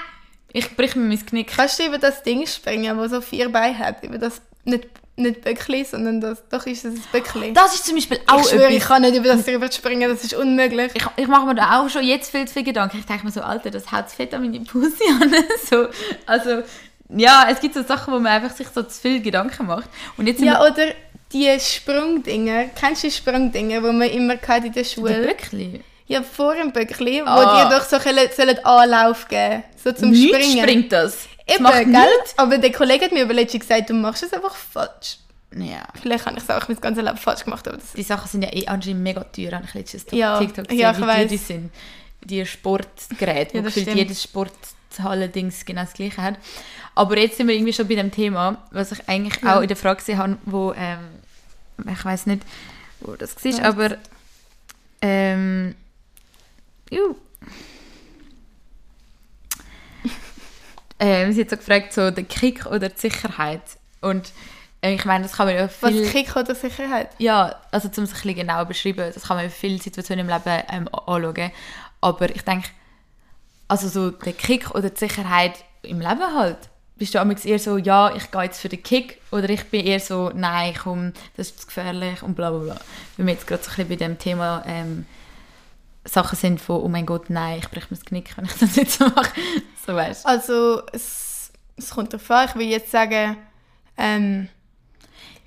ich 0.52 0.74
brich 0.76 0.96
mir 0.96 1.02
mein 1.04 1.24
Knick. 1.24 1.48
Kannst 1.54 1.78
du 1.78 1.86
über 1.86 1.98
das 1.98 2.22
Ding 2.22 2.46
springen, 2.46 2.96
das 2.96 3.10
so 3.10 3.20
vier 3.20 3.50
Beine 3.50 3.78
hat? 3.78 4.02
Über 4.02 4.18
das, 4.18 4.40
nicht, 4.64 4.88
nicht 5.22 5.40
Böckli, 5.42 5.84
sondern 5.84 6.20
das, 6.20 6.42
doch 6.50 6.66
ist 6.66 6.84
es 6.84 6.94
ein 6.94 7.04
Böckli. 7.12 7.52
Das 7.52 7.74
ist 7.74 7.86
zum 7.86 7.94
Beispiel 7.94 8.18
auch 8.26 8.40
ich 8.40 8.48
schwöre, 8.50 8.70
ich 8.72 8.84
kann 8.84 9.02
nicht 9.02 9.16
über 9.16 9.28
das 9.28 9.44
drüber 9.44 9.70
springen, 9.72 10.08
das 10.10 10.22
ist 10.24 10.34
unmöglich. 10.34 10.92
Ich, 10.94 11.04
ich 11.16 11.26
mache 11.28 11.46
mir 11.46 11.54
da 11.54 11.80
auch 11.80 11.88
schon 11.88 12.04
jetzt 12.04 12.30
viel 12.30 12.46
zu 12.46 12.54
viel 12.54 12.64
Gedanken. 12.64 12.98
Ich 12.98 13.06
denke 13.06 13.24
mir 13.24 13.32
so, 13.32 13.40
Alter, 13.40 13.70
das 13.70 13.90
haut 13.90 14.10
fett 14.10 14.34
an 14.34 14.42
meine 14.42 14.60
Pussy 14.60 15.04
an. 15.20 15.34
so, 15.70 15.86
also, 16.26 16.62
ja, 17.08 17.46
es 17.50 17.60
gibt 17.60 17.74
so 17.74 17.82
Sachen, 17.82 18.12
wo 18.12 18.18
man 18.18 18.32
einfach 18.32 18.54
sich 18.56 18.68
so 18.68 18.82
zu 18.82 19.00
viel 19.00 19.20
Gedanken 19.22 19.66
macht. 19.66 19.88
Und 20.16 20.26
jetzt 20.26 20.40
Ja, 20.42 20.60
oder 20.60 20.86
die 21.32 21.48
Sprungdinger. 21.58 22.64
Kennst 22.78 23.02
du 23.04 23.08
die 23.08 23.14
Sprungdinger, 23.14 23.80
die 23.80 23.86
man 23.96 24.08
immer 24.08 24.34
hatte 24.46 24.66
in 24.66 24.72
der 24.72 24.84
Schule? 24.84 25.26
Böckli. 25.26 25.80
Ja, 26.06 26.22
vor 26.22 26.54
dem 26.54 26.72
Böckli, 26.72 27.22
wo 27.24 27.28
Ah. 27.30 27.64
die 27.68 27.74
doch 27.74 27.84
so 27.84 27.98
sollen, 27.98 28.28
sollen 28.36 28.58
Anlauf 28.64 29.28
geben 29.28 29.62
so 29.82 29.92
zum 29.92 30.10
Nichts 30.10 30.36
Springen. 30.36 30.58
springt 30.62 30.92
das. 30.92 31.26
Eben, 31.46 31.62
macht 31.62 31.84
gell? 31.84 32.06
Aber 32.36 32.58
der 32.58 32.72
Kollege 32.72 33.04
hat 33.06 33.12
mir 33.12 33.24
aber 33.24 33.34
letztens 33.34 33.66
gesagt, 33.66 33.90
du 33.90 33.94
machst 33.94 34.22
es 34.22 34.32
einfach 34.32 34.54
falsch. 34.54 35.18
Ja. 35.54 35.86
Vielleicht 36.00 36.24
habe 36.24 36.36
ich 36.38 36.44
es 36.44 36.50
auch 36.50 36.66
mein 36.68 36.80
ganzes 36.80 37.04
Leben 37.04 37.16
falsch 37.18 37.44
gemacht, 37.44 37.66
aber 37.68 37.78
Die 37.96 38.02
Sachen 38.02 38.28
sind 38.28 38.42
ja 38.42 38.52
eh 38.52 38.66
anscheinend 38.68 39.02
mega 39.02 39.22
teuer. 39.24 39.52
Habe 39.52 39.64
ich 39.66 39.74
letztens 39.74 40.06
Ja, 40.12 40.38
TikTok 40.38 40.64
gesehen, 40.68 40.80
ja, 40.80 40.90
ich 40.92 40.98
wie 40.98 41.02
teuer 41.02 41.24
die 41.26 41.36
sind. 41.36 41.70
Die 42.24 42.46
Sportgeräte, 42.46 43.56
Ja, 43.58 43.62
wo 43.62 43.66
gefühlt 43.66 43.94
jedes 43.94 44.22
Sporthalle-Dings 44.22 45.64
genau 45.64 45.82
das 45.82 45.92
gleiche 45.92 46.22
hat. 46.22 46.36
Aber 46.94 47.18
jetzt 47.18 47.36
sind 47.36 47.48
wir 47.48 47.54
irgendwie 47.54 47.72
schon 47.72 47.88
bei 47.88 47.96
dem 47.96 48.10
Thema, 48.10 48.58
was 48.70 48.92
ich 48.92 49.08
eigentlich 49.08 49.42
Ja. 49.42 49.56
auch 49.58 49.62
in 49.62 49.68
der 49.68 49.76
Frage 49.76 49.98
gesehen 49.98 50.18
habe, 50.18 50.38
wo, 50.44 50.72
ähm, 50.76 51.00
ich 51.90 52.04
weiß 52.04 52.26
nicht, 52.26 52.42
wo 53.00 53.14
das 53.16 53.34
war, 53.44 53.50
Ja. 53.52 53.64
aber 53.64 53.96
ähm, 55.02 55.74
ju. 56.90 57.16
Ähm, 61.02 61.32
sie 61.32 61.40
hat 61.40 61.50
so 61.50 61.56
gefragt, 61.56 61.92
so 61.92 62.12
der 62.12 62.24
Kick 62.24 62.64
oder 62.66 62.88
die 62.88 62.98
Sicherheit. 62.98 63.62
Und 64.00 64.32
äh, 64.80 64.94
ich 64.94 65.04
meine, 65.04 65.24
das 65.24 65.32
kann 65.32 65.46
man 65.46 65.56
ja 65.56 65.68
was 65.80 65.90
viel... 65.90 66.08
Kick 66.08 66.36
oder 66.36 66.54
Sicherheit. 66.54 67.10
Ja, 67.18 67.56
also 67.72 67.88
um 67.88 68.04
es 68.04 68.10
ein 68.10 68.14
bisschen 68.14 68.34
genauer 68.36 68.66
beschreiben, 68.66 69.10
das 69.12 69.24
kann 69.24 69.36
man 69.36 69.46
in 69.46 69.50
vielen 69.50 69.80
Situationen 69.80 70.28
im 70.28 70.32
Leben 70.32 70.62
ähm, 70.70 70.88
anschauen. 70.88 71.50
Aber 72.00 72.30
ich 72.30 72.42
denke, 72.42 72.68
also 73.66 73.88
so 73.88 74.10
der 74.12 74.32
Kick 74.32 74.70
oder 74.70 74.90
die 74.90 74.98
Sicherheit 74.98 75.64
im 75.82 76.00
Leben 76.00 76.36
halt. 76.36 76.58
Bist 76.96 77.14
du 77.14 77.20
amigs 77.20 77.44
eher 77.44 77.58
so, 77.58 77.78
ja, 77.78 78.14
ich 78.14 78.30
gehe 78.30 78.42
jetzt 78.42 78.60
für 78.60 78.68
den 78.68 78.82
Kick 78.84 79.18
oder 79.32 79.50
ich 79.50 79.64
bin 79.70 79.84
eher 79.84 79.98
so, 79.98 80.30
nein, 80.32 80.72
komm, 80.80 81.14
das 81.36 81.50
ist 81.50 81.66
gefährlich 81.66 82.22
und 82.22 82.36
bla 82.36 82.50
bla 82.50 82.60
bla. 82.60 82.76
Weil 83.16 83.26
wir 83.26 83.34
jetzt 83.34 83.48
gerade 83.48 83.62
so 83.64 83.70
ein 83.70 83.74
bisschen 83.74 83.88
bei 83.88 83.96
dem 83.96 84.18
Thema 84.18 84.62
ähm, 84.68 85.06
Sachen 86.04 86.36
sind 86.36 86.60
von, 86.60 86.82
oh 86.82 86.88
mein 86.88 87.06
Gott, 87.06 87.30
nein, 87.30 87.58
ich 87.60 87.68
breche 87.68 87.86
mir 87.90 87.96
das 87.96 88.04
Knick, 88.04 88.36
wenn 88.36 88.44
ich 88.46 88.54
das 88.58 88.76
jetzt 88.76 88.98
so 88.98 89.04
mache. 89.06 89.30
So 89.86 89.94
weißt 89.94 90.24
Also, 90.26 90.82
es, 90.92 91.50
es 91.76 91.90
kommt 91.90 92.12
darauf 92.12 92.30
an. 92.30 92.48
Ich 92.48 92.54
will 92.54 92.68
jetzt 92.68 92.90
sagen, 92.92 93.36
ähm, 93.98 94.48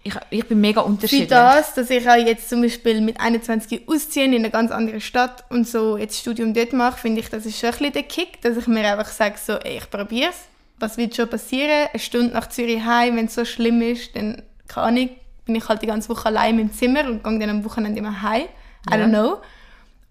ich, 0.03 0.13
ich 0.29 0.45
bin 0.47 0.59
mega 0.61 0.81
für 0.81 0.87
unterschiedlich. 0.87 1.29
das, 1.29 1.73
dass 1.73 1.89
ich 1.89 2.07
auch 2.09 2.15
jetzt 2.15 2.49
zum 2.49 2.61
Beispiel 2.61 2.99
mit 3.01 3.19
21 3.19 3.87
ausziehe 3.87 4.25
in 4.25 4.35
eine 4.35 4.49
ganz 4.51 4.71
andere 4.71 4.99
Stadt 5.01 5.45
und 5.49 5.67
so 5.67 5.97
jetzt 5.97 6.19
Studium 6.19 6.53
dort 6.53 6.73
mache, 6.73 6.99
finde 6.99 7.21
ich, 7.21 7.29
das 7.29 7.45
ist 7.45 7.57
schon 7.59 7.69
ein 7.69 7.77
bisschen 7.77 7.93
der 7.93 8.03
Kick, 8.03 8.41
dass 8.41 8.57
ich 8.57 8.67
mir 8.67 8.85
einfach 8.91 9.09
sage, 9.11 9.35
so, 9.43 9.53
ey, 9.53 9.77
ich 9.77 9.89
probiere 9.89 10.29
es. 10.31 10.35
Was 10.79 10.97
wird 10.97 11.15
schon 11.15 11.29
passieren? 11.29 11.87
Eine 11.91 11.99
Stunde 11.99 12.33
nach 12.33 12.49
Zürich 12.49 12.83
heim, 12.83 13.15
wenn 13.15 13.25
es 13.27 13.35
so 13.35 13.45
schlimm 13.45 13.81
ist, 13.81 14.15
dann, 14.15 14.41
keine 14.67 14.87
Ahnung, 14.87 15.09
bin 15.45 15.55
ich 15.55 15.67
halt 15.69 15.81
die 15.81 15.87
ganze 15.87 16.09
Woche 16.09 16.25
allein 16.25 16.59
im 16.59 16.73
Zimmer 16.73 17.05
und 17.07 17.23
gehe 17.23 17.39
dann 17.39 17.49
am 17.49 17.63
Wochenende 17.65 17.97
immer 17.99 18.21
heim. 18.21 18.43
I 18.91 18.91
Ja. 18.91 18.97
don't 18.97 19.09
know. 19.09 19.37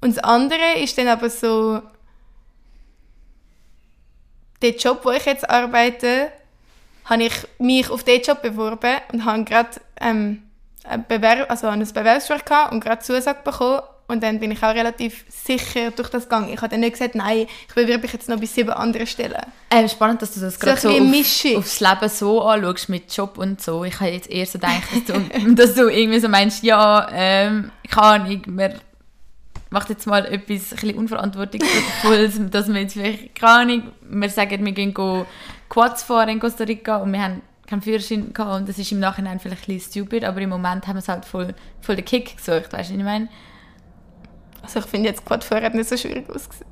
Und 0.04 0.18
das 0.18 0.22
andere 0.22 0.80
ist 0.82 0.98
dann 0.98 1.08
aber 1.08 1.30
so, 1.30 1.80
der 4.60 4.76
Job, 4.76 5.00
wo 5.02 5.10
ich 5.12 5.24
jetzt 5.24 5.48
arbeite, 5.48 6.30
habe 7.06 7.22
ich 7.22 7.32
mich 7.58 7.88
auf 7.88 8.04
diesen 8.04 8.20
Job 8.20 8.42
beworben 8.42 8.96
und 9.14 9.24
habe 9.24 9.44
gerade 9.44 9.70
ähm, 10.02 10.42
ein, 10.84 11.06
Bewerb 11.08 11.50
also 11.50 11.68
ein 11.68 11.78
Bewerbungsgespräch 11.80 12.44
gehabt 12.44 12.72
und 12.74 12.84
gerade 12.84 13.02
Zusage 13.02 13.38
bekommen. 13.42 13.80
Und 14.06 14.22
dann 14.22 14.40
bin 14.40 14.50
ich 14.50 14.62
auch 14.62 14.74
relativ 14.74 15.24
sicher 15.30 15.90
durch 15.92 16.10
das 16.10 16.24
gegangen. 16.24 16.52
Ich 16.52 16.58
habe 16.58 16.68
dann 16.68 16.80
nicht 16.80 16.92
gesagt, 16.92 17.14
nein, 17.14 17.46
ich 17.66 17.74
bewerbe 17.74 18.02
mich 18.02 18.12
jetzt 18.12 18.28
noch 18.28 18.38
bei 18.38 18.44
sieben 18.44 18.74
anderen 18.74 19.06
Stellen. 19.06 19.40
Ähm, 19.70 19.88
spannend, 19.88 20.20
dass 20.20 20.34
du 20.34 20.40
das 20.40 20.60
gerade 20.60 20.78
so 20.78 20.90
bisschen 20.90 21.56
auf, 21.56 21.64
aufs 21.64 21.80
Leben 21.80 22.08
so 22.10 22.42
anschaust 22.42 22.90
mit 22.90 23.16
Job 23.16 23.38
und 23.38 23.62
so. 23.62 23.84
Ich 23.84 23.98
habe 24.00 24.10
jetzt 24.10 24.28
eher 24.30 24.44
so 24.44 24.58
gedacht, 24.58 24.82
dass 24.92 25.04
du, 25.04 25.54
dass 25.54 25.74
du 25.74 25.88
irgendwie 25.88 26.20
so 26.20 26.28
meinst, 26.28 26.62
ja, 26.62 27.08
ähm, 27.10 27.72
keine 27.90 28.06
Ahnung, 28.06 28.42
man 28.48 28.74
macht 29.70 29.88
jetzt 29.90 30.06
mal 30.06 30.24
etwas 30.26 30.72
ein 30.72 30.76
bisschen 30.78 30.94
unverantwortungsvolles, 30.96 32.40
dass 32.50 32.68
wir 32.72 32.80
jetzt 32.80 32.92
vielleicht, 32.94 33.34
keine 33.34 33.52
Ahnung, 33.52 33.82
wir 34.02 34.30
sagen, 34.30 34.64
wir 34.64 34.72
gehen 34.72 34.94
go 34.94 35.26
Quads 35.68 36.02
fahren 36.04 36.28
in 36.28 36.40
Costa 36.40 36.64
Rica 36.64 36.96
und 36.98 37.12
wir 37.12 37.22
haben 37.22 37.42
keinen 37.66 37.82
Führerschein 37.82 38.32
gehabt 38.32 38.60
und 38.60 38.68
das 38.68 38.78
ist 38.78 38.92
im 38.92 39.00
Nachhinein 39.00 39.40
vielleicht 39.40 39.68
ein 39.68 39.74
bisschen 39.74 40.04
stupid, 40.04 40.24
aber 40.24 40.40
im 40.40 40.50
Moment 40.50 40.86
haben 40.86 40.96
wir 40.96 41.00
es 41.00 41.08
halt 41.08 41.24
voll, 41.24 41.54
voll 41.80 41.96
den 41.96 42.04
Kick 42.04 42.36
gesucht, 42.36 42.72
weißt 42.72 42.90
du, 42.90 42.94
was 42.94 42.98
ich 42.98 43.04
meine? 43.04 43.28
Also 44.62 44.80
ich 44.80 44.86
finde 44.86 45.08
jetzt 45.08 45.24
Quadfahren 45.24 45.64
hat 45.64 45.74
nicht 45.74 45.88
so 45.88 45.96
schwierig 45.96 46.28
ausgesehen. 46.30 46.66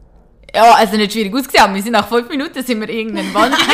Ja, 0.54 0.74
also 0.74 0.96
nicht 0.96 1.12
schwierig 1.12 1.34
ausgesehen, 1.34 1.64
aber 1.64 1.74
wir 1.74 1.82
sind 1.82 1.92
nach 1.92 2.06
fünf 2.08 2.28
Minuten 2.28 2.62
sind 2.62 2.80
wir 2.80 2.88
irgendeine 2.88 3.32
Wand 3.34 3.54
rein, 3.58 3.68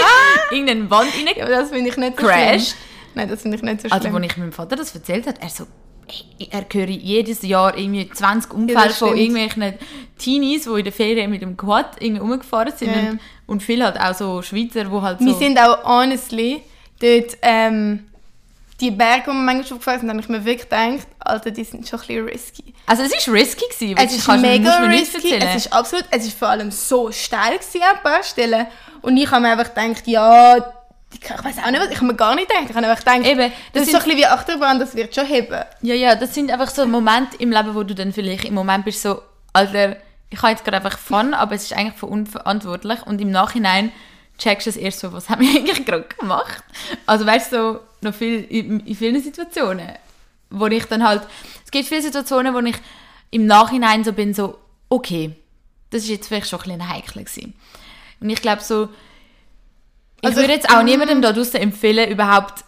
irgendeine 0.52 0.90
Wand 0.90 1.10
rein 1.14 1.42
Aber 1.42 1.50
das 1.50 1.70
finde 1.70 1.90
ich 1.90 1.96
nicht 1.96 2.20
so 2.20 2.26
Crashed. 2.26 2.76
Nein, 3.14 3.28
das 3.28 3.42
finde 3.42 3.56
ich 3.56 3.62
nicht 3.64 3.80
so 3.80 3.88
Also, 3.88 4.08
schlimm. 4.08 4.14
als 4.22 4.26
ich 4.26 4.36
meinem 4.36 4.52
Vater 4.52 4.76
das 4.76 4.94
erzählt 4.94 5.26
hat, 5.26 5.40
er 5.42 5.48
so, 5.48 5.66
er 6.50 6.66
höre 6.72 6.88
jedes 6.88 7.42
Jahr 7.42 7.76
irgendwie 7.76 8.08
20 8.08 8.50
Ja, 8.50 8.58
Unfälle 8.58 8.88
das 8.88 8.98
von 8.98 9.16
irgendwelchen 9.16 9.74
Teenies, 10.18 10.64
die 10.64 10.70
in 10.70 10.84
der 10.84 10.92
Ferien 10.92 11.30
mit 11.30 11.42
dem 11.42 11.56
Quad 11.56 11.96
irgendwie 12.00 12.20
rumgefahren 12.20 12.72
sind. 12.76 12.94
Ja, 12.94 13.00
ja. 13.00 13.10
Und, 13.10 13.20
und 13.46 13.62
viele 13.62 13.84
halt 13.84 14.00
auch 14.00 14.14
so 14.14 14.42
Schweizer, 14.42 14.84
die 14.84 14.90
halt 14.90 15.20
Wir 15.20 15.32
so... 15.32 15.38
sind 15.38 15.58
auch 15.58 15.84
honestly 15.84 16.62
dort, 17.00 17.38
ähm, 17.42 18.04
die 18.80 18.90
Berge, 18.90 19.22
die 19.24 19.28
wir 19.28 19.34
manchmal 19.34 19.78
gefahren 19.78 20.00
sind, 20.00 20.08
habe 20.08 20.20
ich 20.20 20.28
mir 20.28 20.44
wirklich 20.44 20.68
gedacht, 20.68 21.08
Alter, 21.18 21.50
die 21.50 21.64
sind 21.64 21.88
schon 21.88 22.00
ein 22.00 22.06
bisschen 22.06 22.24
risky. 22.28 22.64
also 22.86 23.02
es 23.02 23.26
war 23.26 23.34
risky. 23.34 23.64
Gewesen, 23.70 23.96
Es 23.98 24.16
ist 24.16 24.26
kannst 24.26 24.42
mega 24.42 24.78
risky, 24.84 25.34
es 25.34 25.66
ist 25.66 25.72
absolut, 25.72 26.04
es 26.10 26.26
ist 26.26 26.38
vor 26.38 26.48
allem 26.48 26.70
so 26.70 27.10
steil 27.10 27.58
gewesen 27.58 27.82
an 27.82 27.96
ein 27.96 28.02
paar 28.02 28.22
Stellen. 28.22 28.66
Und 29.02 29.16
ich 29.16 29.30
habe 29.30 29.42
mir 29.42 29.50
einfach 29.50 29.74
gedacht, 29.74 30.06
ja, 30.06 30.72
ich 31.12 31.30
weiß 31.30 31.58
auch 31.58 31.70
nicht 31.70 31.80
was, 31.80 31.90
ich 31.90 31.96
habe 31.96 32.06
mir 32.06 32.14
gar 32.14 32.34
nicht 32.34 32.48
gedacht, 32.48 32.66
ich 32.68 32.76
habe 32.76 32.86
einfach 32.86 33.04
gedacht, 33.04 33.26
Eben, 33.26 33.38
das, 33.40 33.50
das 33.72 33.82
ist 33.82 33.90
sind- 33.90 33.92
so 33.92 33.98
ein 33.98 34.04
bisschen 34.04 34.18
wie 34.18 34.26
Achterbahn, 34.26 34.78
das 34.78 34.94
wird 34.94 35.14
schon 35.14 35.26
heben. 35.26 35.64
Ja, 35.82 35.94
ja, 35.94 36.14
das 36.14 36.34
sind 36.34 36.50
einfach 36.50 36.70
so 36.70 36.86
Momente 36.86 37.36
im 37.38 37.50
Leben, 37.50 37.74
wo 37.74 37.82
du 37.82 37.94
dann 37.94 38.12
vielleicht 38.12 38.44
im 38.44 38.54
Moment 38.54 38.84
bist 38.84 39.02
so, 39.02 39.22
Alter, 39.52 39.96
ich 40.30 40.38
habe 40.42 40.50
jetzt 40.52 40.64
gerade 40.64 40.76
einfach 40.78 40.98
Fun, 40.98 41.32
aber 41.34 41.54
es 41.54 41.62
ist 41.64 41.72
eigentlich 41.72 42.02
unverantwortlich 42.02 43.02
und 43.06 43.20
im 43.20 43.30
Nachhinein 43.30 43.92
checkst 44.36 44.66
du 44.66 44.70
es 44.70 44.76
erst 44.76 45.00
so, 45.00 45.12
was 45.12 45.30
haben 45.30 45.40
wir 45.40 45.48
eigentlich 45.60 45.84
gerade 45.86 46.04
gemacht? 46.18 46.62
Also 47.06 47.24
weißt 47.26 47.52
du, 47.52 47.56
so, 47.56 47.80
noch 48.02 48.14
viel, 48.14 48.44
in, 48.44 48.80
in 48.80 48.94
vielen 48.94 49.20
Situationen, 49.22 49.88
wo 50.50 50.66
ich 50.66 50.84
dann 50.84 51.06
halt, 51.06 51.22
es 51.64 51.70
gibt 51.70 51.86
viele 51.88 52.02
Situationen, 52.02 52.54
wo 52.54 52.58
ich 52.60 52.76
im 53.30 53.46
Nachhinein 53.46 54.04
so 54.04 54.12
bin, 54.12 54.34
so, 54.34 54.58
okay, 54.90 55.34
das 55.90 56.02
ist 56.02 56.08
jetzt 56.10 56.28
vielleicht 56.28 56.48
schon 56.48 56.60
ein 56.60 56.64
bisschen 56.64 56.88
heikel 56.88 57.24
gewesen. 57.24 57.54
Und 58.20 58.30
ich 58.30 58.40
glaube 58.42 58.62
so, 58.62 58.88
ich 60.20 60.24
Also 60.28 60.36
würde 60.40 60.52
ich- 60.54 60.62
jetzt 60.62 60.70
auch 60.74 60.82
niemandem 60.82 61.22
da 61.22 61.32
draußen 61.32 61.60
empfehlen, 61.60 62.10
überhaupt 62.10 62.64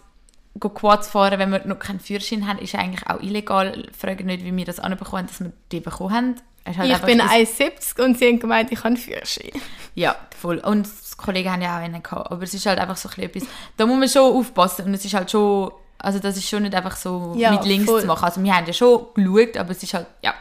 go 0.58 0.68
Quads 0.68 1.08
fahren, 1.08 1.38
wenn 1.38 1.50
wir 1.50 1.64
noch 1.66 1.78
keinen 1.78 2.00
Führerschein 2.00 2.46
haben, 2.48 2.58
ist 2.58 2.74
eigentlich 2.74 3.06
auch 3.08 3.20
illegal. 3.20 3.86
Frage 3.98 4.24
nicht, 4.24 4.44
wie 4.44 4.54
wir 4.56 4.64
das 4.64 4.80
anbekommen, 4.80 5.26
dass 5.26 5.40
wir 5.40 5.52
die 5.72 5.80
bekommen 5.80 6.14
haben. 6.14 6.34
Halt 6.76 6.90
ich 6.92 6.98
bin 6.98 7.18
das- 7.18 7.30
1,70 7.30 8.04
und 8.04 8.18
sie 8.18 8.26
haben 8.28 8.38
gemeint, 8.38 8.70
ich 8.70 8.80
kann 8.82 8.96
Führerschein. 8.96 9.50
Ja, 9.94 10.14
voll. 10.38 10.58
Und 10.58 10.86
die 10.86 11.16
Kollegen 11.16 11.50
haben 11.50 11.62
ja 11.62 11.76
auch 11.76 11.82
einen 11.82 12.02
gehabt. 12.02 12.30
Aber 12.30 12.42
es 12.42 12.52
ist 12.54 12.66
halt 12.66 12.78
einfach 12.78 12.96
so 12.96 13.08
ein 13.08 13.14
bisschen 13.30 13.30
etwas, 13.44 13.48
da 13.76 13.86
muss 13.86 13.98
man 13.98 14.08
schon 14.08 14.36
aufpassen. 14.36 14.84
Und 14.86 14.94
es 14.94 15.04
ist 15.04 15.14
halt 15.14 15.30
schon, 15.30 15.72
also 15.98 16.18
das 16.18 16.36
ist 16.36 16.48
schon 16.48 16.62
nicht 16.64 16.74
einfach 16.74 16.96
so 16.96 17.34
Ja, 17.36 17.52
mit 17.52 17.64
links 17.64 17.86
voll. 17.88 18.02
zu 18.02 18.06
machen. 18.06 18.24
Also 18.24 18.42
wir 18.42 18.54
haben 18.54 18.66
ja 18.66 18.72
schon 18.72 19.06
geschaut, 19.14 19.56
aber 19.56 19.70
es 19.70 19.82
ist 19.82 19.94
halt, 19.94 20.06
ja. 20.22 20.34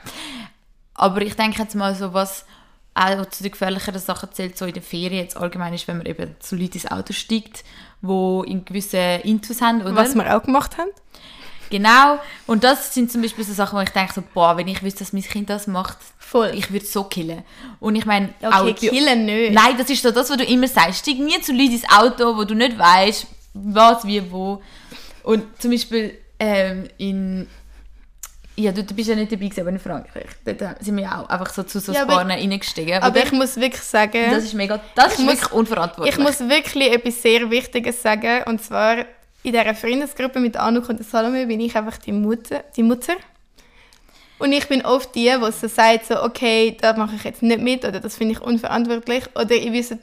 Aber 0.95 1.21
ich 1.21 1.35
denke 1.35 1.61
jetzt 1.61 1.75
mal 1.75 1.95
so, 1.95 2.13
was 2.13 2.45
auch 2.99 3.25
zu 3.27 3.43
den 3.43 3.51
gefährlicheren 3.51 3.99
Sachen 3.99 4.29
zählt, 4.31 4.57
so 4.57 4.65
in 4.65 4.73
der 4.73 4.83
Ferien 4.83 5.23
jetzt 5.23 5.37
allgemein 5.37 5.73
ist, 5.73 5.87
wenn 5.87 5.97
man 5.97 6.05
eben 6.05 6.35
zu 6.39 6.55
Leuten 6.55 6.73
ins 6.73 6.91
Auto 6.91 7.13
steigt, 7.13 7.63
wo 8.01 8.43
in 8.43 8.65
gewissen 8.65 9.21
Intus 9.21 9.61
haben, 9.61 9.81
oder? 9.81 9.95
Was 9.95 10.15
wir 10.15 10.35
auch 10.35 10.43
gemacht 10.43 10.77
haben. 10.77 10.89
Genau. 11.69 12.19
Und 12.47 12.63
das 12.63 12.93
sind 12.93 13.11
zum 13.11 13.21
Beispiel 13.21 13.43
so 13.43 13.53
Sachen, 13.53 13.77
wo 13.77 13.81
ich 13.81 13.89
denke 13.89 14.13
so, 14.13 14.23
boah, 14.33 14.57
wenn 14.57 14.67
ich 14.67 14.81
wüsste, 14.81 14.99
dass 14.99 15.13
mein 15.13 15.21
Kind 15.23 15.49
das 15.49 15.67
macht, 15.67 15.97
Voll. 16.17 16.51
ich 16.55 16.71
würde 16.71 16.85
so 16.85 17.03
killen. 17.03 17.43
Und 17.79 17.95
ich 17.95 18.05
meine, 18.05 18.33
Okay, 18.41 18.53
auch 18.53 18.75
killen 18.75 19.25
nicht. 19.25 19.53
Nein, 19.53 19.77
das 19.77 19.89
ist 19.89 20.01
so 20.01 20.11
das, 20.11 20.29
was 20.29 20.37
du 20.37 20.43
immer 20.43 20.67
sagst. 20.67 20.99
Steig 20.99 21.19
nie 21.19 21.39
zu 21.41 21.51
Leuten 21.51 21.73
ins 21.73 21.89
Auto, 21.89 22.35
wo 22.35 22.43
du 22.43 22.55
nicht 22.55 22.77
weißt, 22.77 23.27
was, 23.53 24.05
wie, 24.05 24.31
wo. 24.31 24.61
Und 25.23 25.43
zum 25.61 25.71
Beispiel 25.71 26.17
ähm, 26.39 26.85
in. 26.97 27.47
Ja, 28.59 28.73
du, 28.73 28.83
du 28.83 28.93
bist 28.93 29.07
ja 29.07 29.15
nicht 29.15 29.31
dabei 29.31 29.45
gewesen, 29.45 29.61
aber 29.61 29.69
in 29.69 29.79
Frankreich. 29.79 30.25
Dort 30.43 30.83
sind 30.83 30.97
wir 30.97 31.03
ja 31.03 31.21
auch 31.21 31.29
einfach 31.29 31.49
so 31.53 31.63
zu 31.63 31.79
so 31.79 31.93
Ja, 31.93 32.01
aber- 32.01 32.11
Sparen 32.13 32.31
reingestiegen. 32.31 33.01
Aber 33.01 33.15
oder? 33.17 33.25
ich 33.25 33.31
muss 33.31 33.55
wirklich 33.55 33.81
sagen, 33.81 34.31
das 34.31 34.43
ist 34.43 34.53
mega. 34.53 34.81
Das 34.95 35.13
ist 35.13 35.19
muss- 35.19 35.35
wirklich 35.35 35.51
unverantwortlich. 35.53 36.15
ich 36.17 36.21
muss 36.21 36.39
wirklich 36.41 36.91
etwas 36.91 37.21
sehr 37.21 37.49
Wichtiges 37.49 38.01
sagen. 38.01 38.43
Und 38.47 38.61
zwar 38.61 38.97
in 39.43 39.53
dieser 39.53 39.73
Freundesgruppe 39.75 40.39
mit 40.41 40.57
Anuk 40.57 40.89
und 40.89 41.05
Salome 41.05 41.47
bin 41.47 41.61
ich 41.61 41.73
einfach 41.77 41.97
die 41.99 42.11
Mutter. 42.11 42.63
Die 42.75 42.83
Mutter. 42.83 43.13
Und 44.39 44.51
ich 44.53 44.67
bin 44.67 44.85
oft 44.85 45.15
die, 45.15 45.29
die 45.33 45.51
so 45.51 45.67
sagt, 45.67 46.05
so, 46.07 46.21
okay, 46.23 46.75
da 46.79 46.93
mache 46.93 47.15
ich 47.15 47.23
jetzt 47.23 47.41
nicht 47.43 47.61
mit 47.61 47.85
oder 47.85 47.99
das 47.99 48.17
finde 48.17 48.33
ich 48.33 48.41
unverantwortlich. 48.41 49.23
Oder 49.35 49.55
ihr 49.55 49.71
wisst, 49.73 49.97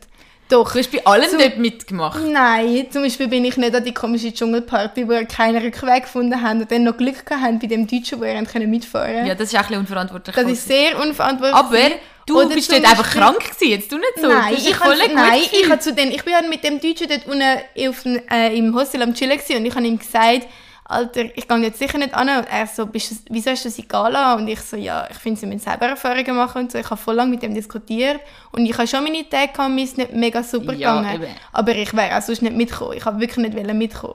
doch. 0.48 0.72
du 0.72 0.78
hast 0.78 0.90
bei 0.92 1.04
allem 1.06 1.28
Zum- 1.28 1.38
nicht 1.38 1.58
mitgemacht. 1.58 2.20
Nein, 2.24 2.86
zum 2.90 3.02
Beispiel 3.02 3.28
bin 3.28 3.44
ich 3.44 3.56
nicht 3.56 3.74
an 3.74 3.84
die 3.84 3.94
komische 3.94 4.32
Dschungelparty, 4.32 5.06
wo 5.08 5.12
ihr 5.12 5.24
keinen 5.24 5.62
Rückweg 5.62 6.04
gefunden 6.04 6.40
habt 6.42 6.60
und 6.60 6.70
dann 6.70 6.84
noch 6.84 6.96
Glück 6.96 7.24
gehabt 7.26 7.42
habt 7.44 7.60
bei 7.60 7.66
dem 7.66 7.86
Deutschen, 7.86 8.20
wo 8.20 8.24
habt 8.24 8.50
können 8.52 8.70
mitfahren 8.70 9.26
Ja, 9.26 9.34
das 9.34 9.48
ist 9.48 9.54
auch 9.54 9.60
ein 9.60 9.66
bisschen 9.66 9.80
unverantwortlich. 9.80 10.34
Das 10.36 10.50
ist 10.50 10.66
sehr 10.66 10.98
unverantwortlich. 11.00 11.56
aber 11.56 11.90
du 12.26 12.38
Oder 12.40 12.54
bist 12.54 12.70
dort 12.70 12.84
einfach 12.84 13.10
krank 13.10 13.38
gewesen, 13.38 13.70
jetzt 13.70 13.90
du 13.92 13.98
nicht 13.98 14.12
so. 14.20 14.28
Nein, 14.28 14.54
ich 14.56 14.64
dich 14.64 14.76
voll 14.76 14.96
nein, 15.14 15.40
ich 15.50 15.80
zu 15.80 15.92
den, 15.94 16.10
ich 16.10 16.24
bin 16.24 16.34
halt 16.34 16.48
mit 16.48 16.64
dem 16.64 16.80
Deutschen 16.80 17.08
dort 17.08 17.26
unten 17.26 17.88
auf, 17.88 18.04
äh, 18.30 18.56
im 18.58 18.74
Hostel 18.74 19.02
am 19.02 19.14
Chillen 19.14 19.38
und 19.38 19.66
ich 19.66 19.74
habe 19.74 19.86
ihm 19.86 19.98
gesagt, 19.98 20.46
Alter, 20.88 21.24
ich 21.36 21.48
gehe 21.48 21.56
jetzt 21.58 21.78
sicher 21.78 21.98
nicht 21.98 22.14
an. 22.14 22.28
Und 22.28 22.44
er 22.48 22.66
so, 22.66 22.86
bist 22.86 23.10
du, 23.10 23.14
wieso 23.30 23.50
hast 23.50 23.64
du 23.64 23.70
sie 23.70 23.86
gala? 23.88 24.34
Und 24.36 24.46
ich 24.46 24.60
so, 24.60 24.76
ja, 24.76 25.06
ich 25.10 25.16
finde, 25.16 25.40
sie 25.40 25.46
müssen 25.46 25.60
selber 25.60 25.86
Erfahrungen 25.86 26.36
machen 26.36 26.62
und 26.62 26.72
so. 26.72 26.78
Ich 26.78 26.88
habe 26.88 26.96
voll 27.00 27.16
lange 27.16 27.30
mit 27.32 27.42
ihm 27.42 27.54
diskutiert 27.54 28.20
und 28.52 28.64
ich 28.66 28.76
habe 28.78 28.86
schon 28.86 29.02
meine 29.02 29.28
Tage 29.28 29.52
gehabt, 29.52 29.70
mir 29.74 29.82
ist 29.84 29.98
nicht 29.98 30.12
mega 30.12 30.42
super 30.42 30.72
Ja, 30.74 30.98
gegangen. 31.00 31.22
eben. 31.22 31.34
Aber 31.52 31.74
ich 31.74 31.92
wäre 31.92 32.16
auch 32.16 32.22
sonst 32.22 32.42
nicht 32.42 32.54
mitgekommen. 32.56 32.92
Ich 32.96 33.04
habe 33.04 33.18
wirklich 33.20 33.52
nicht 33.52 33.74
mitkommen. 33.74 34.14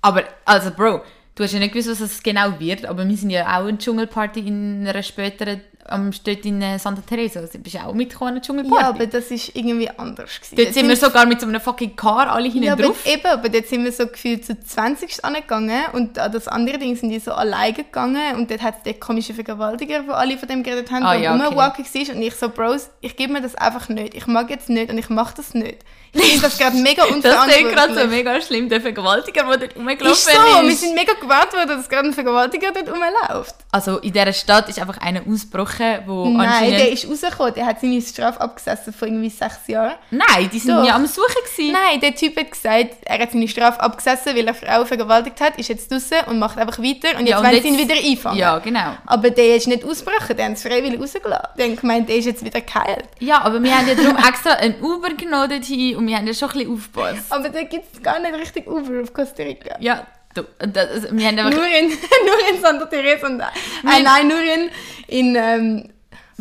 Aber, 0.00 0.24
also 0.46 0.70
Bro, 0.70 1.02
du 1.34 1.44
hast 1.44 1.52
ja 1.52 1.58
nicht 1.58 1.72
gewusst, 1.74 1.90
was 1.90 2.00
es 2.00 2.22
genau 2.22 2.58
wird, 2.58 2.86
aber 2.86 3.06
wir 3.06 3.16
sind 3.16 3.30
ja 3.30 3.60
auch 3.60 3.66
in 3.66 3.78
Dschungelparty 3.78 4.40
in 4.40 4.86
einer 4.88 5.02
späteren, 5.02 5.60
am 5.86 6.10
dort 6.24 6.44
in 6.44 6.62
äh, 6.62 6.78
Santa 6.78 7.02
Teresa. 7.06 7.40
Also, 7.40 7.58
bist 7.58 7.74
du 7.74 7.80
auch 7.80 7.92
mitgekommen 7.94 8.36
an 8.36 8.42
Dschungelparty? 8.42 8.82
Ja, 8.82 8.88
aber 8.90 9.06
das 9.06 9.30
ist 9.30 9.54
irgendwie 9.56 9.88
anders 9.90 10.40
gewesen. 10.40 10.56
Dort 10.56 10.74
sind 10.74 10.88
wir 10.88 10.96
sogar 10.96 11.26
mit 11.26 11.40
so 11.40 11.46
einem 11.46 11.60
fucking 11.60 11.96
Car 11.96 12.30
alle 12.30 12.48
hinten 12.48 12.64
Ja, 12.64 12.74
aber 12.74 12.84
drauf. 12.84 13.06
eben, 13.06 13.26
aber 13.26 13.48
dort 13.48 13.66
sind 13.66 13.84
wir 13.84 13.92
so 13.92 14.06
gefühlt 14.06 14.44
zu 14.44 14.58
20 14.58 15.24
angegangen 15.24 15.82
und 15.92 16.18
an 16.18 16.30
das 16.32 16.48
andere 16.48 16.78
Ding 16.78 16.94
sind 16.96 17.10
die 17.10 17.18
so 17.18 17.32
alleine 17.32 17.72
gegangen 17.74 18.36
und 18.36 18.50
dort 18.50 18.62
hat 18.62 18.76
es 18.78 18.82
den 18.84 19.00
komischen 19.00 19.34
Vergewaltiger, 19.34 20.06
wo 20.06 20.12
alle 20.12 20.38
von 20.38 20.48
dem 20.48 20.62
geredet 20.62 20.90
haben, 20.90 21.04
Ah, 21.04 21.12
der 21.14 21.22
ja, 21.22 21.34
okay. 21.34 21.56
war 21.56 21.74
und 22.14 22.22
ich 22.22 22.34
so, 22.34 22.48
Bros, 22.48 22.90
ich 23.00 23.16
gebe 23.16 23.32
mir 23.32 23.40
das 23.40 23.54
einfach 23.54 23.88
nicht. 23.88 24.14
Ich 24.14 24.26
mag 24.26 24.50
jetzt 24.50 24.68
nicht 24.68 24.90
und 24.90 24.98
ich 24.98 25.08
mache 25.08 25.34
das 25.36 25.54
nicht. 25.54 25.78
Ich 26.12 26.22
finde 26.22 26.42
das 26.42 26.58
gerade 26.58 26.76
mega 26.76 27.02
Das 27.04 27.10
klingt 27.10 27.22
gerade 27.22 27.44
so 27.54 28.00
unverantwortlich. 28.00 28.10
mega 28.10 28.40
schlimm, 28.40 28.68
der 28.68 28.80
Vergewaltiger, 28.80 29.44
der 29.44 29.56
dort 29.58 29.76
rumgelaufen 29.76 30.12
ist 30.12 30.24
so, 30.24 30.62
wir 30.62 30.76
sind 30.76 30.94
mega 30.94 31.12
gewarnt 31.14 31.52
worden, 31.52 31.68
dass 31.68 31.88
gerade 31.88 32.08
ein 32.08 32.12
Vergewaltiger 32.14 32.72
dort 32.72 32.88
rumläuft. 32.90 33.54
Also 33.72 33.98
in 33.98 34.12
dieser 34.12 34.32
Stadt 34.32 34.68
ist 34.68 34.80
einfach 34.80 34.98
einer 34.98 35.22
ausgebrochen, 35.28 36.00
wo 36.06 36.28
Nein, 36.28 36.48
anscheinend... 36.48 36.78
der 36.80 36.92
ist 36.92 37.08
rausgekommen, 37.08 37.54
der 37.54 37.66
hat 37.66 37.80
seine 37.80 38.02
Strafe 38.02 38.40
abgesessen 38.40 38.92
von 38.92 39.08
irgendwie 39.08 39.30
sechs 39.30 39.58
Jahren. 39.68 39.94
Nein, 40.10 40.50
die 40.52 40.58
sind 40.58 40.76
Doch. 40.76 40.84
ja 40.84 40.96
am 40.96 41.06
Suchen 41.06 41.26
gewesen. 41.44 41.72
Nein, 41.72 42.00
der 42.00 42.14
Typ 42.14 42.36
hat 42.36 42.50
gesagt, 42.50 42.88
er 43.04 43.18
hat 43.20 43.30
seine 43.30 43.46
Strafe 43.46 43.80
abgesessen, 43.80 44.34
weil 44.34 44.46
er 44.48 44.54
Frauen 44.54 44.86
vergewaltigt 44.86 45.40
hat, 45.40 45.58
ist 45.58 45.68
jetzt 45.68 45.92
draußen 45.92 46.18
und 46.26 46.38
macht 46.40 46.58
einfach 46.58 46.78
weiter 46.80 47.16
und 47.18 47.26
jetzt 47.26 47.30
Ja, 47.30 47.38
und 47.38 47.44
wollen 47.44 47.54
jetzt- 47.54 47.62
sie 47.62 47.68
ihn 47.68 47.78
wieder 47.78 47.94
einfangen. 47.94 48.38
Ja, 48.38 48.58
genau. 48.58 48.94
Aber 49.06 49.30
der 49.30 49.54
ist 49.56 49.68
nicht 49.68 49.84
ausgebrochen, 49.84 50.36
der 50.36 50.46
haben 50.46 50.52
es 50.54 50.62
freiwillig 50.62 51.00
rausgelassen. 51.00 51.48
Die 51.56 51.62
haben 51.62 51.76
gemeint, 51.76 52.08
der 52.08 52.16
ist 52.16 52.24
jetzt 52.24 52.44
wieder 52.44 52.60
geheilt. 52.60 53.04
Ja, 53.20 53.42
aber 53.42 53.62
wir 53.62 53.76
haben 53.78 53.86
ja 53.86 53.94
darum 53.94 54.16
extra 54.28 54.54
ein 54.54 54.80
Uber 54.82 55.10
genommen 55.10 55.48
dorthin 55.50 55.99
und 56.00 56.08
wir 56.08 56.16
haben 56.16 56.26
ja 56.26 56.34
schon 56.34 56.50
ein 56.50 56.58
bisschen 56.58 56.72
aufgepasst. 56.72 57.32
Aber 57.32 57.48
da 57.48 57.62
gibt 57.62 57.94
es 57.94 58.02
gar 58.02 58.18
nicht 58.18 58.34
richtig 58.34 58.66
Uber 58.66 59.02
auf 59.02 59.12
Costa 59.12 59.42
Rica. 59.42 59.76
Ja, 59.80 60.06
du, 60.34 60.42
das, 60.58 60.90
also, 60.90 61.08
wir 61.12 61.26
haben 61.26 61.38
einfach... 61.38 61.52
Nur 61.52 61.66
in, 61.66 61.88
nur 62.26 62.54
in 62.54 62.60
Santa 62.60 62.86
Teresa 62.86 63.26
und... 63.26 63.40
Äh, 63.40 64.02
nein, 64.02 64.28
nur 64.28 64.40
in... 64.40 64.70
in 65.08 65.36
ähm, 65.36 65.90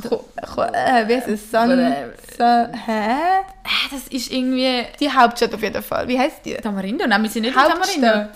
äh, 0.02 1.08
wie 1.08 1.16
heißt 1.16 1.28
es? 1.28 1.52
San, 1.52 1.70
Whatever. 1.70 2.14
Sa, 2.38 2.70
hä? 2.86 3.44
Ah, 3.64 3.90
Das 3.92 4.08
ist 4.08 4.32
irgendwie... 4.32 4.86
Die 5.00 5.12
Hauptstadt 5.12 5.54
auf 5.54 5.62
jeden 5.62 5.84
Fall. 5.84 6.08
Wie 6.08 6.18
heißt 6.18 6.46
die? 6.46 6.54
Tamarindo? 6.56 7.06
Nein, 7.06 7.22
wir 7.22 7.30
sind 7.30 7.44
nicht 7.44 7.56
in 7.56 7.62
Tamarindo. 7.62 8.30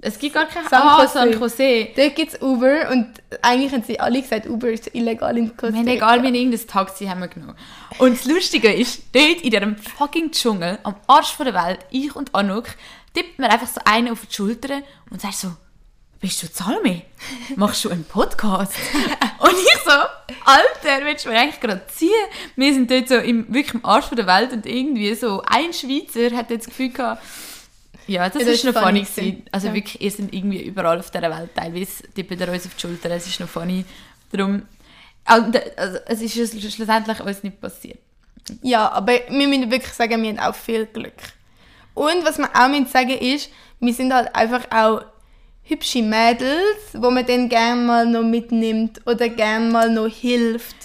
Es 0.00 0.18
gibt 0.18 0.34
gar 0.34 0.46
keine... 0.46 0.68
San 0.68 0.82
ah, 0.82 1.00
Jose. 1.00 1.12
San 1.12 1.32
Jose. 1.32 1.88
Dort 1.96 2.16
gibt 2.16 2.34
es 2.34 2.42
Uber 2.42 2.90
und 2.90 3.14
eigentlich 3.42 3.72
haben 3.72 3.82
sie 3.82 3.98
alle 3.98 4.20
gesagt, 4.20 4.46
Uber 4.46 4.68
ist 4.68 4.94
illegal 4.94 5.36
in 5.38 5.56
Costa 5.56 5.72
Wir 5.72 5.78
haben 5.78 5.88
Rica. 5.88 5.94
egal, 5.94 6.22
wir 6.22 6.28
haben 6.28 6.34
irgendein 6.34 6.66
Taxi 6.66 7.06
haben 7.06 7.20
wir 7.20 7.28
genommen. 7.28 7.56
Und 7.98 8.18
das 8.18 8.24
Lustige 8.26 8.72
ist, 8.72 9.02
dort 9.12 9.40
in 9.40 9.50
diesem 9.50 9.76
fucking 9.76 10.30
Dschungel, 10.30 10.78
am 10.82 10.96
Arsch 11.06 11.32
von 11.32 11.46
der 11.46 11.54
Welt, 11.54 11.80
ich 11.90 12.14
und 12.14 12.34
Anuk, 12.34 12.66
tippt 13.14 13.38
mir 13.38 13.48
einfach 13.48 13.66
so 13.66 13.80
einen 13.84 14.10
auf 14.10 14.26
die 14.26 14.34
Schulter 14.34 14.82
und 15.10 15.20
sagt 15.20 15.34
so, 15.34 15.48
bist 16.20 16.42
du 16.42 16.46
Salome? 16.46 17.02
Machst 17.56 17.84
du 17.84 17.90
einen 17.90 18.04
Podcast? 18.04 18.74
und 19.38 19.52
ich 19.52 19.82
so, 19.84 19.90
Alter, 19.90 21.04
willst 21.04 21.24
du 21.24 21.30
mir 21.30 21.38
eigentlich 21.38 21.60
gerade 21.60 21.86
ziehen? 21.88 22.10
Wir 22.56 22.72
sind 22.74 22.90
dort 22.90 23.08
so 23.08 23.16
im, 23.16 23.46
wirklich 23.52 23.74
am 23.74 23.84
Arsch 23.84 24.06
von 24.06 24.16
der 24.16 24.26
Welt 24.26 24.52
und 24.52 24.66
irgendwie 24.66 25.14
so 25.14 25.42
ein 25.46 25.72
Schweizer 25.72 26.34
hat 26.36 26.50
jetzt 26.50 26.66
das 26.66 26.70
Gefühl 26.70 26.90
gehabt, 26.90 27.22
ja, 28.06 28.28
das, 28.28 28.42
das 28.42 28.52
ist 28.52 28.64
noch 28.64 28.74
funny 28.74 29.04
funny. 29.04 29.42
Also 29.52 29.68
Ja. 29.68 29.74
wirklich, 29.74 30.00
ihr 30.00 30.10
sind 30.10 30.32
irgendwie 30.34 30.62
überall 30.62 30.98
auf 30.98 31.10
dieser 31.10 31.30
Welt 31.30 31.50
teilweise 31.54 32.02
tippen 32.14 32.38
ihr 32.38 32.48
uns 32.52 32.66
auf 32.66 32.74
die 32.74 32.80
Schulter, 32.80 33.10
es 33.10 33.26
ist 33.26 33.40
noch 33.40 33.48
funny. 33.48 33.84
Darum, 34.32 34.62
also, 35.24 35.50
es 36.06 36.20
ist 36.22 36.34
schluss- 36.34 36.74
schlussendlich 36.74 37.20
uns 37.20 37.42
nicht 37.42 37.60
passiert. 37.60 37.98
Ja, 38.62 38.90
aber 38.92 39.12
wir 39.28 39.48
müssen 39.48 39.70
wirklich 39.70 39.92
sagen, 39.92 40.22
wir 40.22 40.30
haben 40.30 40.38
auch 40.38 40.54
viel 40.54 40.86
Glück. 40.86 41.14
Und 41.94 42.24
was 42.24 42.38
wir 42.38 42.48
auch 42.54 42.68
müssen 42.68 42.86
sagen 42.86 43.18
ist, 43.18 43.50
wir 43.80 43.92
sind 43.92 44.12
halt 44.14 44.34
einfach 44.34 44.62
auch 44.70 45.02
hübsche 45.64 46.02
Mädels, 46.02 46.78
wo 46.92 47.10
man 47.10 47.26
dann 47.26 47.48
gerne 47.48 47.80
mal 47.82 48.06
noch 48.06 48.22
mitnimmt 48.22 49.00
oder 49.06 49.28
gerne 49.28 49.70
mal 49.70 49.90
noch 49.90 50.06
hilft. 50.06 50.76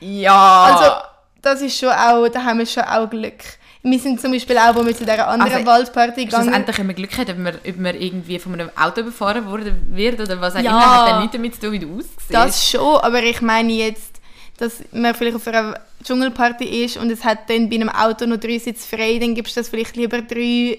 Ja! 0.00 0.64
Also, 0.64 0.92
das 1.40 1.62
ist 1.62 1.78
schon 1.78 1.90
auch, 1.90 2.26
da 2.28 2.42
haben 2.42 2.58
wir 2.58 2.66
schon 2.66 2.82
auch 2.82 3.08
Glück. 3.08 3.42
Wir 3.86 3.98
sind 3.98 4.18
zum 4.18 4.32
Beispiel 4.32 4.56
auch, 4.56 4.74
wo 4.74 4.84
wir 4.84 4.96
zu 4.96 5.04
dieser 5.04 5.28
anderen 5.28 5.52
Also, 5.52 5.66
Waldparty 5.66 6.24
gegangen 6.24 6.44
Schlussendlich 6.44 6.78
haben 6.78 6.86
wir 6.88 6.94
Glück 6.94 7.10
gehabt, 7.10 7.28
ob 7.28 7.36
man, 7.38 7.54
ob 7.54 7.76
man 7.78 7.94
irgendwie 8.00 8.38
von 8.38 8.54
einem 8.54 8.70
Auto 8.80 9.02
überfahren 9.02 9.46
wurde, 9.46 9.76
wird 9.90 10.18
oder 10.20 10.40
was 10.40 10.56
auch 10.56 10.60
Ja. 10.60 10.70
immer, 10.70 11.00
hat 11.02 11.08
dann 11.10 11.20
nichts 11.20 11.36
damit 11.36 11.54
zu 11.56 11.60
tun, 11.60 11.72
wie 11.72 11.78
du 11.80 11.98
aussiehst. 11.98 12.30
Das 12.30 12.70
schon, 12.70 12.96
aber 12.96 13.22
ich 13.22 13.42
meine 13.42 13.72
jetzt, 13.74 14.20
dass 14.56 14.82
man 14.92 15.14
vielleicht 15.14 15.36
auf 15.36 15.46
einer 15.46 15.78
Dschungelparty 16.02 16.84
ist 16.84 16.96
und 16.96 17.10
es 17.10 17.24
hat 17.24 17.50
dann 17.50 17.68
bei 17.68 17.76
einem 17.76 17.90
Auto 17.90 18.24
noch 18.24 18.38
drei 18.38 18.58
Sitze 18.58 18.88
frei, 18.96 19.18
dann 19.20 19.34
gibst 19.34 19.54
du 19.54 19.60
das 19.60 19.68
vielleicht 19.68 19.96
lieber 19.96 20.22
drei 20.22 20.78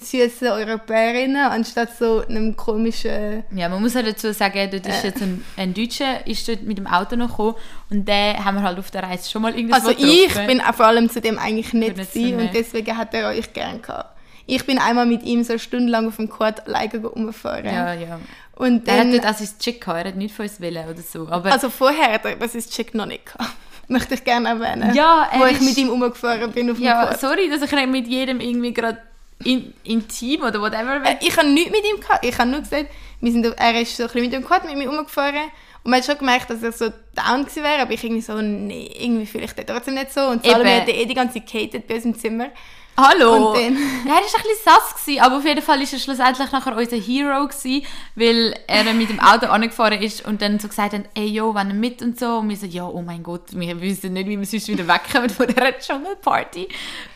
süße 0.00 0.50
Europäerinnen, 0.52 1.36
anstatt 1.46 1.96
so 1.96 2.24
einem 2.28 2.56
komischen... 2.56 3.44
Ja, 3.54 3.68
man 3.68 3.80
muss 3.80 3.94
halt 3.94 4.08
dazu 4.08 4.32
sagen, 4.32 4.68
dort 4.72 4.84
Äh. 4.86 4.90
ist 4.90 5.04
jetzt 5.04 5.22
ein, 5.22 5.44
ein 5.56 5.74
Deutscher 5.74 6.26
ist 6.26 6.48
dort 6.48 6.62
mit 6.62 6.76
dem 6.78 6.86
Auto 6.88 7.14
noch 7.16 7.28
gekommen 7.30 7.54
und 7.90 8.06
den 8.08 8.44
haben 8.44 8.56
wir 8.56 8.62
halt 8.62 8.78
auf 8.78 8.90
der 8.90 9.04
Reise 9.04 9.30
schon 9.30 9.42
mal 9.42 9.54
irgendwo 9.54 9.74
Also 9.76 9.90
ich 9.90 10.26
getroffen. 10.28 10.46
bin 10.48 10.60
vor 10.60 10.86
allem 10.86 11.08
zu 11.08 11.20
dem 11.20 11.38
eigentlich 11.38 11.72
nicht 11.72 11.96
nicht 11.96 12.12
gewesen 12.12 12.40
und 12.40 12.54
deswegen 12.54 12.96
hat 12.96 13.14
er 13.14 13.28
euch 13.28 13.52
gern 13.52 13.80
gehabt. 13.80 14.16
Ich 14.46 14.64
bin 14.66 14.78
einmal 14.78 15.06
mit 15.06 15.22
ihm 15.22 15.42
so 15.44 15.56
stundenlang 15.58 16.08
auf 16.08 16.16
dem 16.16 16.28
Quad 16.30 16.66
alleine 16.68 17.04
rumgefahren. 17.04 17.64
Ja, 17.66 17.92
ja. 17.94 18.20
Und 18.56 18.86
Er 18.88 18.94
hat 18.94 19.00
dann, 19.02 19.12
dort 19.12 19.26
auch 19.26 19.34
sein 19.34 19.48
Chick 19.58 19.80
gehabt, 19.80 19.98
er 20.04 20.08
hat 20.08 20.16
nicht 20.16 20.34
von 20.34 20.46
uns 20.46 20.60
wollen 20.60 20.88
oder 20.88 21.02
so. 21.02 21.28
Aber 21.28 21.52
also 21.52 21.68
vorher 21.70 22.12
hat 22.14 22.24
er 22.24 22.36
das 22.36 22.54
ist 22.54 22.72
Chick 22.72 22.94
noch 22.94 23.06
nicht 23.06 23.26
gehabt. 23.26 23.50
Möchte 23.88 24.14
ich 24.14 24.24
gerne 24.24 24.48
erwähnen. 24.48 24.94
Ja, 24.96 25.28
er 25.32 25.38
Wo 25.40 25.44
ich 25.46 25.60
mit 25.60 25.76
ihm 25.76 25.90
rumgefahren 25.90 26.50
bin 26.50 26.70
auf 26.70 26.76
dem 26.76 26.84
ja, 26.86 27.06
Quad. 27.06 27.20
sorry, 27.20 27.48
dass 27.48 27.62
ich 27.62 27.70
nicht 27.70 27.88
mit 27.88 28.08
jedem 28.08 28.40
irgendwie 28.40 28.72
gerade 28.72 28.98
in, 29.44 29.72
intim 29.84 30.42
oder 30.42 30.60
whatever 30.60 31.02
Äh, 31.04 31.16
Ich 31.20 31.36
habe 31.36 31.48
nichts 31.48 31.70
mit 31.70 31.84
ihm 31.84 32.00
gehabt. 32.00 32.24
Ich 32.24 32.38
habe 32.38 32.50
nur 32.50 32.60
gesagt, 32.60 32.86
wir 33.20 33.32
sind, 33.32 33.44
er 33.46 33.80
ist 33.80 33.96
so 33.96 34.04
ein 34.04 34.06
bisschen 34.08 34.22
mit 34.22 34.32
dem 34.32 34.44
Quad 34.44 34.64
mit 34.64 34.76
mir 34.76 34.88
rumgefahren. 34.88 35.50
Und 35.84 35.90
man 35.90 36.00
hat 36.00 36.06
schon 36.06 36.18
gemerkt, 36.18 36.50
dass 36.50 36.62
er 36.62 36.72
so 36.72 36.86
down 37.14 37.42
gewesen 37.44 37.62
wäre, 37.62 37.82
aber 37.82 37.92
ich 37.92 38.02
irgendwie 38.02 38.22
so, 38.22 38.40
nee, 38.40 38.90
irgendwie 38.98 39.26
fühle 39.26 39.44
ich 39.44 39.52
den 39.52 39.66
trotzdem 39.66 39.94
nicht 39.94 40.12
so. 40.12 40.20
Und 40.26 40.44
Salome 40.44 40.70
Eben. 40.70 40.80
hat 40.80 40.88
eh 40.88 41.04
die 41.06 41.14
ganze 41.14 41.44
Zeit 41.44 41.86
bei 41.86 41.94
uns 41.94 42.04
im 42.04 42.18
Zimmer. 42.18 42.48
Hallo! 42.96 43.50
Und 43.50 43.56
dann- 43.58 43.74
Ja, 44.06 44.14
er 44.14 44.14
war 44.14 44.16
ein 44.16 44.22
bisschen 44.22 44.64
sass, 44.64 44.94
gewesen, 45.04 45.20
aber 45.22 45.36
auf 45.36 45.44
jeden 45.44 45.60
Fall 45.62 45.78
war 45.78 45.86
er 45.92 45.98
schlussendlich 45.98 46.50
nachher 46.52 46.76
unser 46.76 46.96
Hero, 46.96 47.46
gewesen, 47.46 47.82
weil 48.14 48.54
er 48.66 48.92
mit 48.94 49.10
dem 49.10 49.20
Auto 49.20 49.46
angefahren 49.50 50.00
ist 50.00 50.24
und 50.24 50.40
dann 50.40 50.58
so 50.58 50.68
gesagt 50.68 50.94
hat, 50.94 51.02
ey, 51.14 51.26
yo, 51.26 51.54
wenn 51.54 51.68
er 51.68 51.74
mit 51.74 52.00
und 52.02 52.18
so. 52.18 52.38
Und 52.38 52.48
wir 52.48 52.56
so, 52.56 52.66
ja, 52.66 52.86
oh 52.86 53.02
mein 53.02 53.22
Gott, 53.22 53.42
wir 53.52 53.80
wissen 53.80 54.14
nicht, 54.14 54.28
wie 54.28 54.38
wir 54.38 54.46
sonst 54.46 54.68
wieder 54.68 54.88
wegkommen 54.88 55.28
von 55.30 55.46
dieser 55.46 55.72
Dschungelparty. 55.72 56.68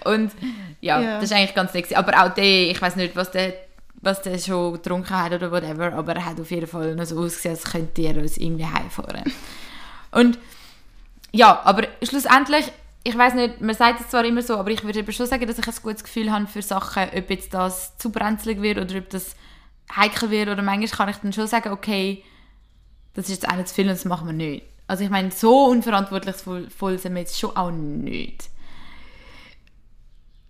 Und 0.04 0.32
ja, 0.80 1.00
Ja. 1.00 1.14
das 1.16 1.24
ist 1.24 1.32
eigentlich 1.32 1.54
ganz 1.54 1.72
sexy. 1.72 1.94
Aber 1.94 2.12
auch 2.24 2.34
der, 2.34 2.70
ich 2.70 2.80
weiß 2.80 2.96
nicht, 2.96 3.16
was 3.16 3.30
der, 3.30 3.54
was 4.02 4.20
der 4.22 4.38
schon 4.38 4.74
getrunken 4.74 5.10
hat 5.18 5.32
oder 5.32 5.50
whatever, 5.50 5.92
aber 5.94 6.14
er 6.16 6.24
hat 6.26 6.40
auf 6.40 6.50
jeden 6.50 6.66
Fall 6.66 6.94
noch 6.94 7.04
so 7.06 7.18
ausgesehen, 7.18 7.54
als 7.54 7.64
könnte 7.64 8.02
er 8.02 8.16
uns 8.16 8.36
irgendwie 8.36 8.66
heimfahren. 8.66 9.22
Und 10.10 10.38
ja, 11.32 11.60
aber 11.64 11.86
schlussendlich, 12.02 12.66
ich 13.02 13.16
weiß 13.16 13.34
nicht, 13.34 13.60
man 13.60 13.74
sagt 13.74 14.00
es 14.00 14.08
zwar 14.08 14.24
immer 14.24 14.42
so, 14.42 14.56
aber 14.56 14.70
ich 14.70 14.84
würde 14.84 15.10
schon 15.12 15.26
sagen, 15.26 15.46
dass 15.46 15.58
ich 15.58 15.66
ein 15.66 15.74
gutes 15.82 16.04
Gefühl 16.04 16.30
habe 16.30 16.46
für 16.46 16.62
Sachen, 16.62 17.08
ob 17.16 17.30
jetzt 17.30 17.54
das 17.54 17.96
zu 17.96 18.10
brenzlig 18.10 18.60
wird 18.60 18.78
oder 18.78 18.98
ob 18.98 19.08
das 19.10 19.36
heikel 19.94 20.30
wird 20.30 20.48
oder 20.48 20.62
manchmal 20.62 20.88
kann 20.88 21.08
ich 21.08 21.16
dann 21.16 21.32
schon 21.32 21.46
sagen, 21.46 21.72
okay, 21.72 22.22
das 23.14 23.26
ist 23.26 23.42
jetzt 23.42 23.48
einer 23.48 23.64
zu 23.64 23.74
viel 23.74 23.84
und 23.84 23.92
das 23.92 24.04
machen 24.04 24.26
wir 24.26 24.32
nicht. 24.32 24.66
Also 24.86 25.04
ich 25.04 25.10
meine, 25.10 25.30
so 25.30 25.66
unverantwortungsvoll 25.66 26.68
voll 26.68 26.98
sind 26.98 27.14
wir 27.14 27.20
jetzt 27.20 27.38
schon 27.38 27.56
auch 27.56 27.70
nicht. 27.70 28.48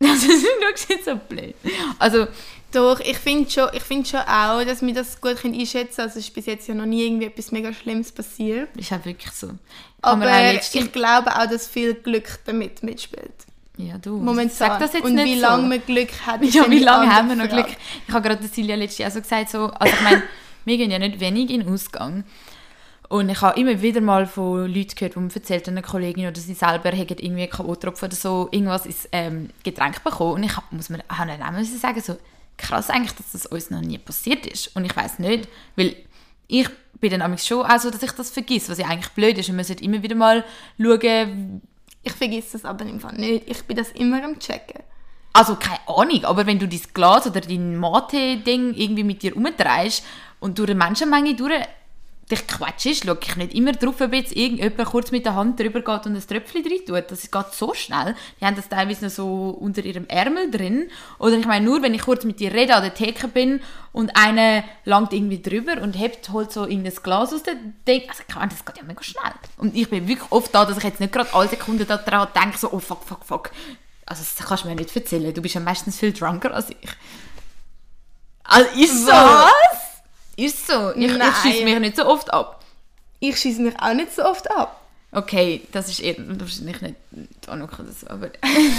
Das 0.03 0.25
ist 0.25 0.43
nur 0.43 1.05
so 1.05 1.21
blöd. 1.29 1.55
Also, 1.99 2.27
Doch, 2.73 3.01
ich 3.01 3.19
finde 3.19 3.51
schon, 3.51 3.69
ich 3.73 3.83
find 3.83 4.07
schon 4.07 4.21
auch, 4.21 4.63
dass 4.65 4.81
wir 4.83 4.95
das 4.95 5.21
gut 5.21 5.45
einschätzen 5.45 5.97
können. 5.97 6.09
Also 6.09 6.19
es 6.21 6.27
ist 6.27 6.35
bis 6.35 6.47
jetzt 6.47 6.69
ja 6.69 6.75
noch 6.75 6.87
nie 6.87 7.05
irgendwie 7.05 7.27
etwas 7.27 7.51
mega 7.51 7.73
Schlimmes 7.73 8.13
passiert. 8.13 8.69
ist 8.77 8.91
halt 8.93 9.05
wirklich 9.05 9.33
so. 9.33 9.49
Kann 9.49 9.59
Aber 10.03 10.27
auch 10.31 10.75
ich 10.75 10.93
glaube 10.93 11.35
auch, 11.37 11.47
dass 11.49 11.67
viel 11.67 11.95
Glück 11.95 12.39
damit 12.47 12.83
mitspielt. 12.83 13.33
ja, 13.77 13.99
du, 13.99 14.17
Momentan. 14.19 14.51
sag 14.57 14.79
das 14.79 14.93
jetzt 14.93 15.05
Und 15.05 15.15
nicht 15.15 15.25
wie 15.27 15.35
so. 15.37 15.47
lange 15.47 15.67
man 15.67 15.83
Glück 15.85 16.11
hat, 16.27 16.45
Ja, 16.45 16.71
wie 16.71 16.79
lange 16.79 17.13
haben 17.15 17.29
wir 17.29 17.37
noch 17.37 17.47
Frage. 17.49 17.65
Glück? 17.65 17.77
Ich 18.07 18.15
habe 18.15 18.29
gerade 18.29 18.47
Silja 18.47 18.77
letztes 18.77 18.99
Jahr 18.99 19.11
so 19.11 19.21
gesagt, 19.21 19.51
so, 19.51 19.67
also 19.67 19.93
ich 19.95 20.01
meine, 20.03 20.23
wir 20.65 20.77
gehen 20.77 20.91
ja 20.91 20.99
nicht 20.99 21.19
wenig 21.21 21.51
in 21.51 21.69
Ausgang. 21.69 22.25
Und 23.09 23.29
ich 23.29 23.41
habe 23.43 23.59
immer 23.61 23.83
wieder 23.83 24.01
mal 24.01 24.25
von 24.27 24.73
Leuten 24.73 24.95
gehört, 24.95 25.17
die 25.17 25.19
mir 25.19 25.35
erzählt 25.35 25.67
haben, 25.67 25.75
eine 25.75 25.83
Kollegin 25.83 26.29
oder 26.29 26.41
sie 26.41 26.55
selber 26.55 26.91
hätten 26.93 27.19
irgendwie 27.19 27.49
K.O.-Tropfen 27.49 28.05
oder 28.05 28.15
so 28.15 28.49
irgendwas 28.53 28.87
ins 28.87 29.09
ähm, 29.11 29.51
Getränk 29.65 30.05
bekommen. 30.05 30.35
Und 30.35 30.43
ich 30.45 30.57
hab, 30.57 30.71
muss 30.73 30.91
mir 30.91 31.01
auch 31.09 31.51
müssen 31.51 31.79
sagen, 31.81 32.01
so 32.01 32.17
krass 32.61 32.91
eigentlich, 32.91 33.13
dass 33.13 33.33
das 33.33 33.47
uns 33.47 33.71
noch 33.71 33.81
nie 33.81 33.99
passiert 33.99 34.47
ist. 34.47 34.77
Und 34.77 34.85
ich 34.85 34.95
weiß 34.95 35.19
nicht, 35.19 35.49
weil 35.77 35.97
ich 36.47 36.69
bin 37.01 37.19
dann 37.19 37.39
schon 37.39 37.65
auch 37.65 37.79
so, 37.79 37.91
dass 37.91 38.03
ich 38.03 38.13
das 38.13 38.31
vergesse, 38.31 38.71
was 38.71 38.79
ja 38.79 38.87
eigentlich 38.87 39.13
blöd 39.13 39.39
ist. 39.39 39.49
Und 39.49 39.57
man 39.57 39.65
sollte 39.65 39.85
immer 39.85 40.03
wieder 40.03 40.17
mal 40.17 40.45
schauen, 40.79 41.63
Ich 42.03 42.13
vergesse 42.13 42.53
das 42.53 42.65
aber 42.65 42.85
im 42.85 43.01
Fall 43.01 43.17
nicht. 43.17 43.49
Ich 43.49 43.63
bin 43.65 43.77
das 43.77 43.91
immer 43.93 44.23
am 44.25 44.39
checken. 44.39 44.83
Also 45.33 45.55
keine 45.57 45.87
Ahnung, 45.87 46.25
aber 46.25 46.47
wenn 46.47 46.59
du 46.59 46.67
dein 46.67 46.81
Glas 46.93 47.27
oder 47.27 47.41
dein 47.41 47.77
Mate-Ding 47.77 48.75
irgendwie 48.75 49.05
mit 49.05 49.23
dir 49.23 49.37
umdrehst 49.37 50.05
und 50.41 50.59
durch 50.59 50.71
eine 50.71 50.79
Menschenmenge 50.79 51.35
durch 51.35 51.63
dich 52.31 52.47
quetschst, 52.47 53.05
schaue 53.05 53.19
ich 53.21 53.37
nicht 53.37 53.55
immer 53.55 53.73
drauf, 53.73 54.01
ob 54.01 54.13
jetzt 54.13 54.35
irgendjemand 54.37 54.89
kurz 54.89 55.11
mit 55.11 55.25
der 55.25 55.35
Hand 55.35 55.59
drüber 55.59 55.81
geht 55.81 56.07
und 56.07 56.17
ein 56.17 56.27
Tröpfchen 56.27 56.65
rein 56.65 56.85
tut. 56.87 57.11
Das 57.11 57.31
geht 57.31 57.53
so 57.53 57.75
schnell. 57.75 58.15
Die 58.41 58.45
haben 58.47 58.57
das 58.57 58.69
teilweise 58.69 59.05
noch 59.05 59.13
so 59.13 59.51
unter 59.51 59.85
ihrem 59.85 60.07
Ärmel 60.09 60.51
drin. 60.51 60.91
Oder 61.19 61.37
ich 61.37 61.47
meine, 61.47 61.65
nur 61.65 61.83
wenn 61.83 61.95
ich 61.95 62.03
kurz 62.03 62.25
mit 62.25 62.41
dir 62.41 62.53
rede, 62.53 62.75
an 62.75 62.83
der 62.83 62.95
Theke 62.95 63.29
bin 63.29 63.61
und 63.93 64.17
einer 64.17 64.65
langt 64.85 65.13
irgendwie 65.13 65.43
drüber 65.43 65.83
und 65.83 65.99
hebt, 65.99 66.31
holt 66.31 66.53
so 66.53 66.67
irgendein 66.67 66.95
Glas 67.03 67.33
aus 67.33 67.43
der 67.43 67.57
Ding. 67.87 68.03
Also 68.09 68.23
ich 68.27 68.35
meine, 68.35 68.51
das 68.51 68.65
geht 68.65 68.77
ja 68.77 68.83
mega 68.85 69.03
schnell. 69.03 69.33
Und 69.57 69.77
ich 69.77 69.89
bin 69.91 70.07
wirklich 70.09 70.31
oft 70.31 70.55
da, 70.55 70.65
dass 70.65 70.79
ich 70.79 70.85
jetzt 70.85 71.01
nicht 71.01 71.13
gerade 71.13 71.33
alle 71.35 71.49
Sekunden 71.49 71.87
daran 71.87 72.29
denke, 72.35 72.59
so, 72.59 72.73
oh 72.73 72.79
fuck, 72.79 73.05
fuck, 73.05 73.25
fuck. 73.25 73.51
Also 74.07 74.23
das 74.23 74.47
kannst 74.47 74.65
du 74.65 74.69
mir 74.69 74.75
nicht 74.75 74.95
erzählen. 74.95 75.33
Du 75.33 75.41
bist 75.41 75.55
ja 75.55 75.61
meistens 75.61 75.99
viel 75.99 76.13
drunker 76.13 76.53
als 76.53 76.71
ich. 76.71 76.77
Also 78.45 78.69
ist 78.81 79.07
so. 79.07 79.13
Was? 79.13 79.80
Ist 80.45 80.67
so. 80.67 80.93
Ich, 80.95 81.11
ich 81.13 81.37
schieße 81.43 81.65
mich 81.65 81.79
nicht 81.81 81.97
so 81.97 82.07
oft 82.07 82.33
ab. 82.33 82.65
Ich 83.21 83.37
schieße 83.39 83.61
mich 83.61 83.75
auch 83.81 83.93
nicht 83.95 84.15
so 84.15 84.25
oft 84.25 84.51
ab. 84.51 84.81
Okay, 85.13 85.63
das 85.73 85.89
ist 85.89 86.01
eher 86.01 86.15
wahrscheinlich 86.19 86.81
nicht 86.81 86.95
Anuk 87.49 87.79
oder 87.81 87.91
so, 87.91 88.07
aber 88.09 88.31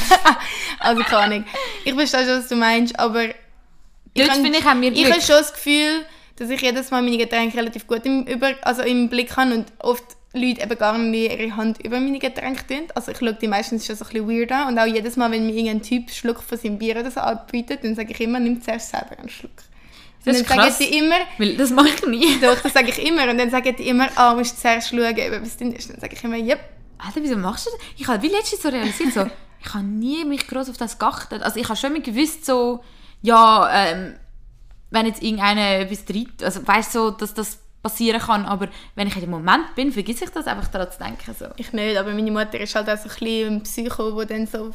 Also 0.79 1.03
keine 1.03 1.17
Ahnung. 1.23 1.45
Ich 1.83 1.93
verstehe 1.93 2.21
schon, 2.25 2.39
was 2.39 2.47
du 2.47 2.55
meinst, 2.55 2.97
aber 2.97 3.27
dort 4.15 4.29
kann- 4.29 4.41
finde 4.41 4.59
ich, 4.59 4.63
haben 4.65 4.81
wir 4.81 4.91
ich 4.91 4.95
Glück. 5.01 5.11
habe 5.11 5.21
schon 5.21 5.35
das 5.35 5.53
Gefühl, 5.53 6.05
dass 6.37 6.49
ich 6.49 6.61
jedes 6.61 6.89
Mal 6.89 7.01
meine 7.01 7.17
Getränke 7.17 7.57
relativ 7.57 7.85
gut 7.85 8.05
im, 8.05 8.23
über, 8.23 8.53
also 8.61 8.81
im 8.81 9.09
Blick 9.09 9.35
habe 9.35 9.53
und 9.53 9.65
oft 9.79 10.03
Leute 10.33 10.61
eben 10.61 10.77
gar 10.77 10.97
nicht 10.97 11.31
ihre 11.37 11.55
Hand 11.57 11.83
über 11.83 11.99
meine 11.99 12.17
Getränke 12.17 12.65
tun. 12.65 12.87
Also 12.95 13.11
ich 13.11 13.17
schaue 13.17 13.33
die 13.33 13.47
meistens 13.49 13.85
schon 13.85 13.97
so 13.97 14.05
ein 14.05 14.11
bisschen 14.13 14.29
weird 14.29 14.51
an 14.53 14.69
und 14.69 14.79
auch 14.79 14.85
jedes 14.85 15.17
Mal, 15.17 15.29
wenn 15.31 15.45
mir 15.45 15.53
irgendein 15.53 15.81
Typ 15.83 16.03
einen 16.03 16.09
Schluck 16.15 16.41
von 16.41 16.57
seinem 16.57 16.77
Bier 16.79 16.97
oder 16.97 17.11
so 17.11 17.19
anbietet, 17.19 17.83
dann 17.83 17.93
sage 17.95 18.11
ich 18.13 18.21
immer, 18.21 18.39
nimm 18.39 18.61
zuerst 18.61 18.89
selber 18.91 19.19
einen 19.19 19.29
Schluck. 19.29 19.51
Das 20.23 20.43
dann 20.43 20.59
sagen 20.59 20.75
die 20.79 20.97
immer, 20.97 21.15
Weil 21.37 21.57
das 21.57 21.71
mache 21.71 21.89
ich 21.89 22.05
nie. 22.05 22.39
doch, 22.41 22.59
das 22.59 22.73
sage 22.73 22.89
ich 22.89 23.05
immer 23.05 23.29
und 23.29 23.37
dann 23.37 23.49
sagen 23.49 23.75
die 23.75 23.87
immer, 23.87 24.07
ah, 24.15 24.35
musst 24.35 24.61
zuerst 24.61 24.89
schauen, 24.89 25.03
ob 25.03 25.17
etwas 25.17 25.57
drin 25.57 25.73
ist. 25.73 25.89
Dann 25.89 25.99
sage 25.99 26.15
ich 26.15 26.23
immer, 26.23 26.37
yep. 26.37 26.59
Alter, 26.99 27.21
wieso 27.21 27.37
machst 27.37 27.65
du 27.65 27.71
das? 27.71 27.79
Ich 27.97 28.07
habe 28.07 28.21
wie 28.21 28.27
letztens 28.27 28.61
so 28.61 28.69
realisiert, 28.69 29.13
so, 29.13 29.25
ich 29.63 29.73
habe 29.73 29.83
nie 29.83 30.23
mich 30.25 30.47
groß 30.47 30.69
auf 30.69 30.77
das 30.77 30.99
geachtet. 30.99 31.41
Also 31.41 31.59
ich 31.59 31.67
habe 31.67 31.75
schon 31.75 31.93
mal 31.93 32.01
gewusst, 32.01 32.45
so, 32.45 32.83
ja, 33.21 33.69
ähm, 33.73 34.15
wenn 34.91 35.07
jetzt 35.07 35.23
irgendeiner 35.23 35.79
etwas 35.79 36.05
treibt, 36.05 36.43
also 36.43 36.65
weißt 36.67 36.93
du, 36.93 36.99
so, 36.99 37.11
dass 37.11 37.33
das 37.33 37.59
passieren 37.81 38.21
kann, 38.21 38.45
aber 38.45 38.69
wenn 38.95 39.07
ich 39.07 39.15
in 39.15 39.21
dem 39.21 39.31
Moment 39.31 39.73
bin, 39.75 39.91
vergesse 39.91 40.25
ich 40.25 40.29
das 40.29 40.45
einfach 40.45 40.67
daran 40.67 40.91
zu 40.91 40.99
denken. 40.99 41.35
So. 41.37 41.45
Ich 41.57 41.73
nicht, 41.73 41.97
aber 41.97 42.13
meine 42.13 42.31
Mutter 42.31 42.59
ist 42.59 42.75
halt 42.75 42.89
auch 42.89 42.97
so 42.97 43.09
ein 43.09 43.15
bisschen 43.15 43.55
ein 43.55 43.63
Psycho, 43.63 44.15
wo 44.15 44.23
dann 44.23 44.45
so 44.45 44.71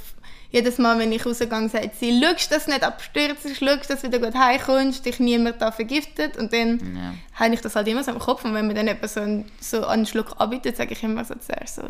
jedes 0.51 0.79
Mal, 0.79 0.99
wenn 0.99 1.13
ich 1.13 1.27
rausgehe, 1.27 1.49
sagt 1.69 1.99
sie, 1.99 2.21
schaust, 2.23 2.53
dass 2.53 2.65
du 2.67 2.71
nicht 2.71 2.85
abstürzt, 2.85 3.47
schaust, 3.59 3.91
dass 3.91 4.03
du 4.03 4.09
wieder 4.09 4.19
gut 4.19 4.35
heimkommst, 4.35 5.05
dich 5.05 5.19
niemand 5.21 5.61
da 5.61 5.73
vergiftet 5.73 6.37
und 6.37 6.53
dann 6.53 6.79
Ja. 6.79 7.15
habe 7.45 7.55
ich 7.55 7.61
das 7.61 7.77
halt 7.77 7.89
immer 7.89 8.05
so 8.05 8.11
im 8.13 8.19
Kopf 8.19 8.45
und 8.45 8.55
wenn 8.55 8.67
mir 8.67 8.75
dann 8.75 8.87
jemand 8.87 9.11
so 9.11 9.21
einen, 9.21 9.51
so 9.61 9.87
einen 9.87 10.07
Schluck 10.07 10.35
anbietet, 10.39 10.77
sage 10.77 10.93
ich 10.93 11.03
immer 11.03 11.25
so 11.25 11.35
zuerst 11.35 11.77
so, 11.77 11.83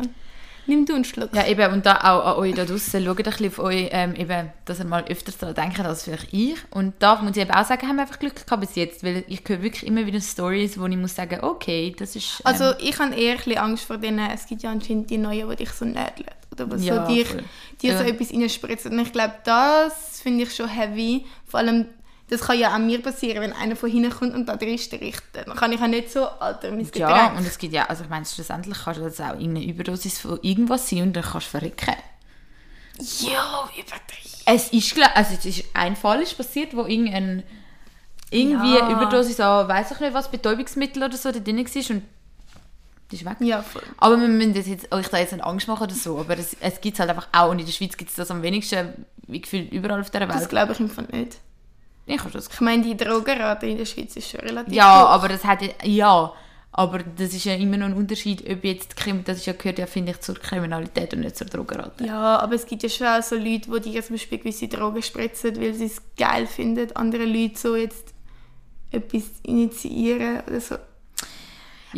nimm 0.65 0.85
du 0.85 0.95
einen 0.95 1.05
Schluck. 1.05 1.33
Ja, 1.33 1.47
eben, 1.47 1.71
und 1.71 1.85
da 1.85 1.95
auch 1.99 2.25
an 2.25 2.35
euch 2.43 2.53
da 2.53 2.65
draußen, 2.65 3.03
schaut 3.05 3.17
ein 3.19 3.23
bisschen 3.23 3.47
auf 3.47 3.59
euch, 3.59 3.87
ähm, 3.91 4.15
eben, 4.15 4.49
dass 4.65 4.79
ihr 4.79 4.85
mal 4.85 5.05
öfters 5.07 5.37
daran 5.37 5.55
denkt, 5.55 5.79
als 5.79 6.03
vielleicht 6.03 6.33
ich. 6.33 6.57
Und 6.71 6.93
da 6.99 7.21
muss 7.21 7.37
ich 7.37 7.41
eben 7.43 7.51
auch 7.51 7.63
sagen, 7.65 7.87
haben 7.87 7.95
wir 7.95 8.01
einfach 8.01 8.19
Glück 8.19 8.35
gehabt 8.45 8.59
bis 8.59 8.75
jetzt, 8.75 9.01
weil 9.03 9.23
ich 9.29 9.43
höre 9.47 9.61
wirklich 9.61 9.87
immer 9.87 10.05
wieder 10.05 10.19
Stories, 10.19 10.77
wo 10.77 10.85
ich 10.87 10.97
muss 10.97 11.15
sagen, 11.15 11.39
okay, 11.41 11.95
das 11.97 12.17
ist... 12.17 12.41
Ähm, 12.41 12.51
Also 12.51 12.73
ich 12.79 12.99
habe 12.99 13.15
eher 13.15 13.31
ein 13.31 13.37
bisschen 13.37 13.57
Angst 13.59 13.85
vor 13.85 13.97
denen, 13.97 14.29
es 14.29 14.45
gibt 14.45 14.61
ja 14.63 14.71
anscheinend 14.71 15.09
die 15.09 15.17
Neuen, 15.17 15.49
die 15.51 15.55
dich 15.55 15.71
so 15.71 15.85
nädeln. 15.85 16.27
Oder 16.59 16.71
was 16.71 16.83
Ja, 16.83 17.05
so 17.05 17.13
dich, 17.13 17.27
dir 17.81 17.97
so 17.97 18.03
Ja. 18.03 18.09
etwas 18.09 18.31
reinspritzen. 18.31 18.91
Und 18.93 18.99
ich 18.99 19.11
glaube, 19.11 19.33
das 19.43 20.19
finde 20.21 20.43
ich 20.43 20.55
schon 20.55 20.67
heavy. 20.67 21.25
Vor 21.45 21.59
allem, 21.59 21.85
das 22.29 22.41
kann 22.41 22.59
ja 22.59 22.73
auch 22.73 22.79
mir 22.79 23.01
passieren, 23.01 23.41
wenn 23.41 23.53
einer 23.53 23.75
von 23.75 23.89
hinten 23.89 24.11
kommt 24.11 24.33
und 24.35 24.45
da 24.47 24.55
drin 24.57 24.77
stricht. 24.77 25.23
Dann 25.33 25.55
kann 25.55 25.71
ich 25.71 25.81
auch 25.81 25.87
nicht 25.87 26.11
so, 26.11 26.25
Alter, 26.27 26.71
mein 26.71 26.81
ja, 26.93 27.07
Getränk. 27.07 27.37
und 27.39 27.47
es 27.47 27.57
gibt 27.57 27.73
ja, 27.73 27.85
also 27.85 28.03
ich 28.03 28.09
meine, 28.09 28.25
schlussendlich 28.25 28.77
kann 28.83 29.01
das 29.01 29.19
auch 29.21 29.29
irgendeine 29.39 29.65
Überdosis 29.65 30.19
von 30.19 30.37
irgendwas 30.41 30.89
sein 30.89 31.03
und 31.03 31.13
dann 31.13 31.23
kannst 31.23 31.47
du 31.47 31.51
verrecken. 31.51 31.95
Ja, 32.99 33.69
übertrieben. 33.77 34.41
Es 34.45 34.69
ist, 34.69 34.97
also 35.15 35.33
es 35.37 35.45
ist 35.45 35.65
ein 35.73 35.95
Fall 35.95 36.21
ist 36.21 36.35
passiert, 36.35 36.75
wo 36.75 36.85
irgendein 36.85 37.43
irgendwie 38.31 38.75
Ja. 38.75 38.89
Überdosis 38.91 39.39
an, 39.39 39.67
weiß 39.67 39.91
ich 39.91 39.99
nicht 39.99 40.13
was, 40.13 40.29
Betäubungsmittel 40.31 41.03
oder 41.03 41.15
so 41.15 41.31
da 41.31 41.39
drin 41.39 41.57
war 41.57 41.89
und 41.95 42.03
die 43.11 43.15
ist 43.15 43.25
weg. 43.25 43.37
Ja, 43.39 43.61
voll. 43.61 43.81
Aber 43.97 44.19
wir 44.19 44.27
müssen 44.27 44.53
das 44.53 44.67
jetzt, 44.67 44.91
euch 44.91 45.07
da 45.07 45.17
jetzt 45.17 45.31
nicht 45.31 45.43
Angst 45.43 45.67
machen 45.67 45.83
oder 45.83 45.95
so, 45.95 46.19
aber 46.19 46.37
es, 46.37 46.55
es 46.59 46.81
gibt 46.81 46.95
es 46.95 46.99
halt 46.99 47.09
einfach 47.09 47.27
auch 47.31 47.51
und 47.51 47.59
in 47.59 47.65
der 47.65 47.71
Schweiz 47.73 47.95
gibt 47.95 48.09
es 48.09 48.15
das 48.17 48.29
am 48.31 48.41
wenigsten, 48.41 49.05
wie 49.27 49.41
gefühlt 49.41 49.71
überall 49.71 50.01
auf 50.01 50.09
der 50.09 50.25
Das 50.27 50.39
Welt. 50.41 50.49
glaube 50.49 50.73
ich 50.73 50.79
im 50.79 50.89
Fall 50.89 51.07
nicht. 51.11 51.37
Ich 52.05 52.21
das 52.21 52.47
Ich 52.51 52.61
meine, 52.61 52.83
die 52.83 52.95
Drogenrate 52.95 53.65
in 53.67 53.77
der 53.77 53.85
Schweiz 53.85 54.15
ist 54.15 54.29
schon 54.29 54.39
relativ 54.41 54.73
Ja, 54.73 55.03
hoch. 55.03 55.09
aber 55.09 55.27
das 55.29 55.43
hat 55.43 55.59
ja- 55.83 56.33
aber 56.71 56.99
das 56.99 57.33
ist 57.33 57.43
ja 57.45 57.53
immer 57.55 57.77
noch 57.77 57.87
ein 57.87 57.93
Unterschied, 57.95 58.47
ob 58.49 58.63
jetzt 58.63 58.95
Krim- 58.95 59.23
das 59.23 59.37
ist 59.37 59.45
ja 59.47 59.53
gehört 59.53 59.79
ja 59.79 59.87
finde 59.87 60.11
ich 60.11 60.19
zur 60.21 60.35
Kriminalität 60.35 61.13
und 61.13 61.21
nicht 61.21 61.35
zur 61.35 61.47
Drogenrate. 61.47 62.05
Ja, 62.05 62.37
aber 62.39 62.55
es 62.55 62.65
gibt 62.65 62.83
ja 62.83 62.89
schon 62.89 63.07
auch 63.07 63.23
so 63.23 63.35
Leute, 63.35 63.71
die 63.81 63.91
dir 63.91 64.03
zum 64.03 64.15
Beispiel 64.15 64.37
gewisse 64.37 64.67
Drogen 64.67 65.01
spritzen, 65.01 65.59
weil 65.59 65.73
sie 65.73 65.85
es 65.85 66.01
geil 66.17 66.45
finden, 66.45 66.95
andere 66.95 67.25
Leute 67.25 67.57
so 67.57 67.75
jetzt 67.75 68.13
etwas 68.91 69.23
initiieren 69.43 70.41
oder 70.47 70.61
so. 70.61 70.75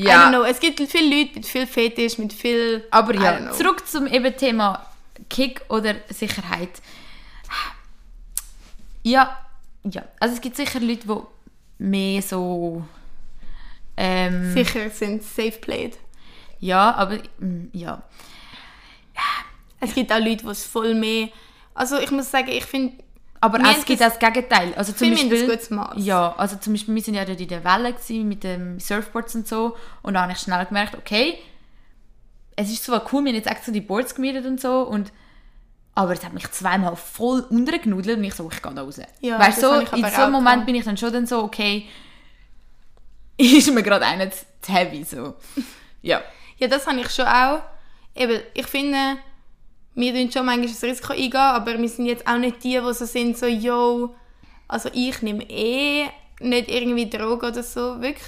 I 0.03 0.07
don't 0.07 0.29
know. 0.29 0.43
Es 0.43 0.59
gibt 0.59 0.79
viele 0.79 1.15
Leute 1.15 1.35
mit 1.35 1.45
viel 1.45 1.67
Fetisch, 1.67 2.17
mit 2.17 2.33
viel... 2.33 2.85
Aber 2.91 3.13
ja, 3.15 3.51
zurück 3.51 3.87
zum 3.87 4.07
eben 4.07 4.35
Thema 4.35 4.85
Kick 5.29 5.61
oder 5.69 5.95
Sicherheit. 6.09 6.81
Ja, 9.03 9.37
ja. 9.83 10.03
Also 10.19 10.35
es 10.35 10.41
gibt 10.41 10.55
sicher 10.55 10.79
Leute, 10.79 11.07
die 11.07 11.83
mehr 11.83 12.21
so 12.21 12.83
ähm, 13.97 14.53
Sicher 14.53 14.89
sind 14.89 15.23
safe 15.23 15.59
played. 15.59 15.97
ja, 16.59 16.93
aber 16.95 17.17
mm, 17.39 17.69
ja. 17.73 18.01
Es 19.81 19.93
gibt 19.93 20.11
auch 20.11 20.19
Leute, 20.19 20.43
die 20.43 20.47
es 20.47 20.65
voll 20.65 20.93
mehr... 20.93 21.29
Also 21.73 21.97
ich 21.99 22.11
muss 22.11 22.31
sagen, 22.31 22.49
ich 22.49 22.65
finde... 22.65 23.03
Aber 23.41 23.59
Wir 23.59 23.69
es 23.71 23.85
gibt 23.85 24.01
das- 24.01 24.13
auch 24.15 24.19
das 24.19 24.33
Gegenteil. 24.33 24.73
Also 24.75 24.91
zum 24.93 25.09
Beispiel, 25.11 25.41
ein 25.43 25.49
gutes 25.49 25.69
Maß. 25.69 25.93
Ja, 25.97 26.33
also 26.37 26.57
zum 26.57 26.73
Beispiel, 26.73 26.93
wir 26.95 27.01
sind 27.01 27.13
ja 27.13 27.23
dort 27.25 27.39
in 27.39 27.47
der 27.47 27.63
Welle 27.63 27.93
gewesen, 27.93 28.27
mit 28.27 28.43
den 28.43 28.79
Surfboards 28.79 29.35
und 29.35 29.47
so 29.47 29.77
und 30.01 30.15
da 30.15 30.23
habe 30.23 30.33
ich 30.33 30.39
schnell 30.39 30.65
gemerkt, 30.65 30.95
okay, 30.95 31.39
es 32.57 32.69
ist 32.69 32.83
zwar 32.83 33.01
cool, 33.13 33.23
wir 33.23 33.29
haben 33.29 33.35
jetzt 33.37 33.49
extra 33.49 33.71
die 33.71 33.79
Boards 33.81 34.13
gemietet 34.15 34.45
und 34.45 34.59
so 34.59 34.81
und 34.81 35.13
aber 35.95 36.13
es 36.13 36.23
hat 36.23 36.33
mich 36.33 36.49
zweimal 36.51 36.95
voll 36.95 37.41
untergenudelt 37.49 38.17
und 38.17 38.23
ich 38.23 38.33
so, 38.33 38.49
ich 38.51 38.61
gehe 38.61 38.73
da 38.73 38.81
raus. 38.83 38.99
Ja, 39.21 39.39
weißt 39.39 39.57
du, 39.63 39.67
so, 39.67 39.79
in 39.79 39.87
so 40.05 40.21
einem 40.21 40.31
Moment 40.31 40.65
bin 40.65 40.75
ich 40.75 40.85
dann 40.85 40.95
schon 40.97 41.11
dann 41.11 41.25
so, 41.25 41.43
okay, 41.43 41.87
ist 43.37 43.73
mir 43.73 43.83
gerade 43.83 44.05
einer 44.05 44.29
zu, 44.31 44.45
zu 44.61 44.73
heavy, 44.73 45.03
so. 45.03 45.35
Ja. 46.01 46.21
Ja, 46.57 46.67
das 46.67 46.87
habe 46.87 46.99
ich 47.01 47.09
schon 47.09 47.25
auch. 47.25 47.61
Eben, 48.15 48.39
ich 48.53 48.67
finde, 48.67 49.17
wir 49.95 50.13
tun 50.13 50.31
schon 50.31 50.45
manchmal 50.45 50.67
das 50.69 50.83
Risiko 50.83 51.13
eingehen, 51.13 51.35
aber 51.35 51.77
wir 51.79 51.89
sind 51.89 52.05
jetzt 52.05 52.27
auch 52.27 52.37
nicht 52.37 52.63
die, 52.63 52.79
die 52.79 52.93
so 52.93 53.05
sind, 53.05 53.37
so, 53.37 53.45
yo, 53.47 54.15
also 54.67 54.89
ich 54.93 55.21
nehme 55.21 55.43
eh 55.49 56.05
nicht 56.39 56.69
irgendwie 56.69 57.09
Drogen 57.09 57.49
oder 57.49 57.63
so, 57.63 58.01
wirklich. 58.01 58.23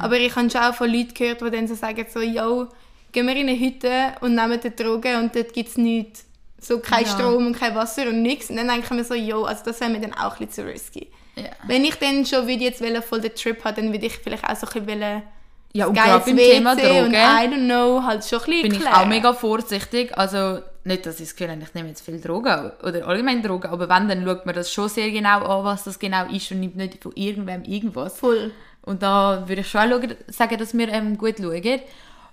Aber 0.00 0.16
ich 0.18 0.34
habe 0.36 0.48
schon 0.48 0.60
auch 0.60 0.74
von 0.74 0.88
Leuten 0.90 1.14
gehört, 1.14 1.40
die 1.40 1.50
dann 1.50 1.66
so 1.66 1.74
sagen, 1.74 2.06
so, 2.12 2.20
yo, 2.20 2.68
gehen 3.10 3.26
wir 3.26 3.34
in 3.36 3.48
eine 3.48 3.58
Hütte 3.58 4.14
und 4.20 4.34
nehmen 4.34 4.60
die 4.62 4.74
Drogen 4.74 5.16
und 5.16 5.34
dort 5.34 5.52
gibt 5.52 5.68
es 5.70 5.76
nichts. 5.76 6.24
So 6.60 6.78
kein 6.78 7.04
Ja. 7.04 7.10
Strom 7.10 7.46
und 7.48 7.58
kein 7.58 7.74
Wasser 7.74 8.06
und 8.08 8.22
nichts. 8.22 8.50
Und 8.50 8.56
dann 8.56 8.68
denken 8.68 8.96
wir 8.96 9.04
so, 9.04 9.14
jo, 9.14 9.44
also 9.44 9.62
das 9.64 9.80
wäre 9.80 9.90
mir 9.90 10.00
dann 10.00 10.14
auch 10.14 10.38
ein 10.40 10.46
bisschen 10.46 10.64
zu 10.64 10.70
risky. 10.72 11.08
Ja. 11.36 11.50
Wenn 11.66 11.84
ich 11.84 11.96
dann 11.96 12.24
schon 12.24 12.46
würde 12.46 12.62
jetzt 12.64 12.82
voll 13.04 13.20
den 13.20 13.34
Trip 13.34 13.62
haben, 13.64 13.74
dann 13.76 13.92
würde 13.92 14.06
ich 14.06 14.16
vielleicht 14.18 14.44
auch 14.48 14.56
so 14.56 14.66
ein 14.68 14.86
bisschen 14.86 15.22
Ja, 15.72 15.86
und 15.86 15.94
gerade 15.94 16.24
beim 16.24 16.36
WC 16.36 16.52
Thema 16.52 16.72
und 16.72 16.80
Drogen 16.82 17.12
I 17.14 17.16
don't 17.16 17.64
know, 17.66 18.02
halt 18.02 18.24
schon 18.24 18.38
ein 18.40 18.44
bisschen 18.46 18.62
bin 18.62 18.72
ich 18.74 18.78
klären. 18.80 18.94
auch 18.94 19.06
mega 19.06 19.32
vorsichtig. 19.34 20.16
Also 20.16 20.60
nicht, 20.84 21.06
dass 21.06 21.20
ich 21.20 21.28
das 21.28 21.36
Gefühl 21.36 21.52
habe, 21.52 21.62
ich 21.62 21.74
nehme 21.74 21.88
jetzt 21.88 22.02
viel 22.02 22.20
Drogen 22.20 22.72
oder 22.82 23.06
allgemein 23.06 23.42
Drogen, 23.42 23.68
aber 23.68 23.88
wenn, 23.88 24.08
dann 24.08 24.24
schaut 24.24 24.46
man 24.46 24.54
das 24.54 24.72
schon 24.72 24.88
sehr 24.88 25.10
genau 25.10 25.42
an, 25.44 25.64
was 25.64 25.84
das 25.84 25.98
genau 25.98 26.26
ist 26.26 26.50
und 26.52 26.60
nimmt 26.60 26.76
nicht 26.76 27.02
von 27.02 27.12
irgendwem 27.14 27.64
irgendwas. 27.64 28.18
Voll. 28.18 28.52
Und 28.82 29.02
da 29.02 29.44
würde 29.46 29.62
ich 29.62 29.68
schon 29.68 29.92
auch 29.92 30.00
schauen, 30.00 30.14
sagen, 30.28 30.58
dass 30.58 30.76
wir 30.76 30.88
ähm, 30.88 31.16
gut 31.16 31.38
schauen. 31.38 31.80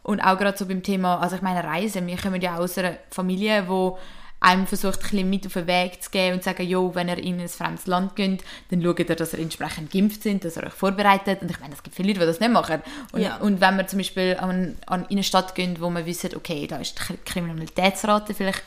Und 0.04 0.20
auch 0.20 0.38
gerade 0.38 0.58
so 0.58 0.66
beim 0.66 0.84
Thema, 0.84 1.20
also 1.20 1.36
ich 1.36 1.42
meine 1.42 1.64
Reisen, 1.64 2.08
wir 2.08 2.18
kommen 2.18 2.42
ja 2.42 2.58
aus 2.58 2.78
einer 2.78 2.98
Familie, 3.10 3.66
wo 3.68 4.00
einem 4.44 4.66
versucht, 4.66 4.98
ein 4.98 5.02
bisschen 5.02 5.30
mit 5.30 5.46
auf 5.46 5.54
den 5.54 5.68
Weg 5.68 6.02
zu 6.02 6.10
geben 6.10 6.34
und 6.34 6.40
zu 6.44 6.50
sagen, 6.50 6.68
jo, 6.68 6.96
wenn 6.96 7.08
ihr 7.08 7.18
in 7.20 7.40
ein 7.40 7.48
fremdes 7.48 7.86
Land 7.86 8.16
geht, 8.16 8.44
dann 8.72 8.82
schaut 8.82 8.98
ihr, 9.00 9.06
dass 9.06 9.34
ihr 9.34 9.40
entsprechend 9.40 9.92
geimpft 9.92 10.24
sind, 10.24 10.44
dass 10.44 10.58
ihr 10.58 10.64
euch 10.64 10.74
vorbereitet. 10.74 11.44
Und 11.44 11.52
ich 11.52 11.60
meine, 11.60 11.76
es 11.76 11.84
gibt 11.84 11.96
viele 11.96 12.08
Leute, 12.10 12.22
die 12.22 12.26
das 12.26 12.40
nicht 12.40 12.52
machen. 12.52 12.82
Und, 13.12 13.22
Ja. 13.22 13.38
und 13.38 13.62
wenn 13.62 13.78
wir 13.78 13.86
zum 13.86 14.00
Beispiel 14.00 14.36
an, 14.40 14.78
an 14.88 15.04
in 15.06 15.12
eine 15.12 15.24
Stadt 15.24 15.54
gehen, 15.54 15.78
wo 15.80 15.92
man 15.92 16.08
wissen, 16.08 16.32
okay, 16.36 16.66
da 16.66 16.78
ist 16.78 17.00
die 17.08 17.18
Kriminalitätsrate 17.24 18.34
vielleicht 18.34 18.64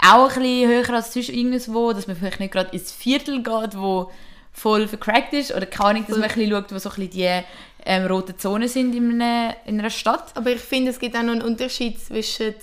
auch 0.00 0.30
ein 0.30 0.40
bisschen 0.42 0.68
höher 0.68 0.90
als 0.90 1.12
sonst 1.12 1.30
irgendwo, 1.30 1.92
dass 1.92 2.06
man 2.06 2.14
vielleicht 2.16 2.38
nicht 2.38 2.52
gerade 2.52 2.70
ins 2.70 2.92
Viertel 2.92 3.42
geht, 3.42 3.76
wo 3.76 4.12
voll 4.52 4.86
vercrackt 4.86 5.32
ist, 5.32 5.52
oder 5.52 5.66
keine 5.66 5.90
Ahnung, 5.90 6.04
dass 6.06 6.16
man 6.16 6.28
ein 6.28 6.34
bisschen 6.34 6.50
schaut, 6.52 6.72
wo 6.72 6.78
so 6.78 6.90
ein 6.90 6.94
bisschen 6.94 7.10
die 7.10 7.44
ähm, 7.84 8.06
roten 8.06 8.38
Zonen 8.38 8.68
sind 8.68 8.94
in 8.94 9.20
einer, 9.20 9.56
in 9.66 9.80
einer 9.80 9.90
Stadt. 9.90 10.36
Aber 10.36 10.50
ich 10.52 10.60
finde, 10.60 10.92
es 10.92 11.00
gibt 11.00 11.16
auch 11.16 11.22
noch 11.22 11.32
einen 11.32 11.42
Unterschied 11.42 11.98
zwischen 12.00 12.54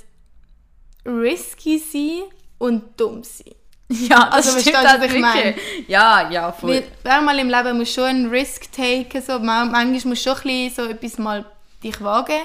risky 1.05 1.79
sein 1.79 2.23
und 2.57 2.83
dumm 2.99 3.23
sein. 3.23 3.53
Ja, 3.87 4.29
Also, 4.29 4.51
verstehst 4.51 4.75
du, 4.77 4.83
was 4.83 5.13
ich 5.13 5.19
meine? 5.21 5.53
Ja, 5.87 6.27
ja, 6.31 6.51
voll. 6.51 6.71
Weil, 6.71 6.83
wer 7.03 7.21
mal 7.21 7.37
im 7.37 7.49
Leben 7.49 7.77
muss 7.77 7.93
schon 7.93 8.05
einen 8.05 8.29
Risk 8.29 8.71
taken, 8.71 9.21
so. 9.21 9.37
Man- 9.37 9.71
manchmal 9.71 10.09
musst 10.09 10.25
du 10.25 10.29
schon 10.31 10.37
ein 10.37 10.69
bisschen 10.69 10.85
so 10.87 10.91
etwas 10.91 11.17
mal 11.19 11.45
dich 11.83 12.01
wagen, 12.01 12.39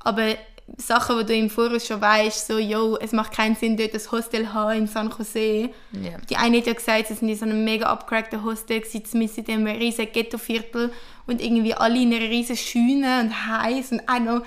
aber 0.00 0.36
Sachen, 0.78 1.18
die 1.18 1.24
du 1.26 1.34
im 1.34 1.50
Voraus 1.50 1.86
schon 1.86 2.00
weißt, 2.00 2.46
so, 2.48 2.58
yo, 2.58 2.96
es 3.00 3.10
macht 3.12 3.32
keinen 3.32 3.54
Sinn, 3.56 3.76
dort 3.76 3.94
ein 3.94 4.00
Hostel 4.12 4.52
haben 4.52 4.78
in 4.78 4.86
San 4.88 5.12
Jose. 5.16 5.70
Ja. 5.92 6.18
Die 6.28 6.36
eine 6.36 6.58
hat 6.58 6.66
ja 6.66 6.72
gesagt, 6.72 7.08
sie 7.08 7.14
sind 7.14 7.28
in 7.28 7.36
so 7.36 7.44
einem 7.44 7.64
mega 7.64 7.86
abgecrackten 7.86 8.44
Hostel, 8.44 8.80
mitten 9.12 9.20
in 9.40 9.44
diesem 9.44 9.66
riesigen 9.66 10.12
Ghetto-Viertel 10.12 10.92
und 11.26 11.40
irgendwie 11.40 11.74
alle 11.74 12.00
in 12.00 12.12
einer 12.14 12.28
riesigen 12.28 12.58
Scheune 12.58 13.20
und 13.22 13.46
heiß 13.48 13.92
und 13.92 14.00
I 14.02 14.20
know, 14.20 14.40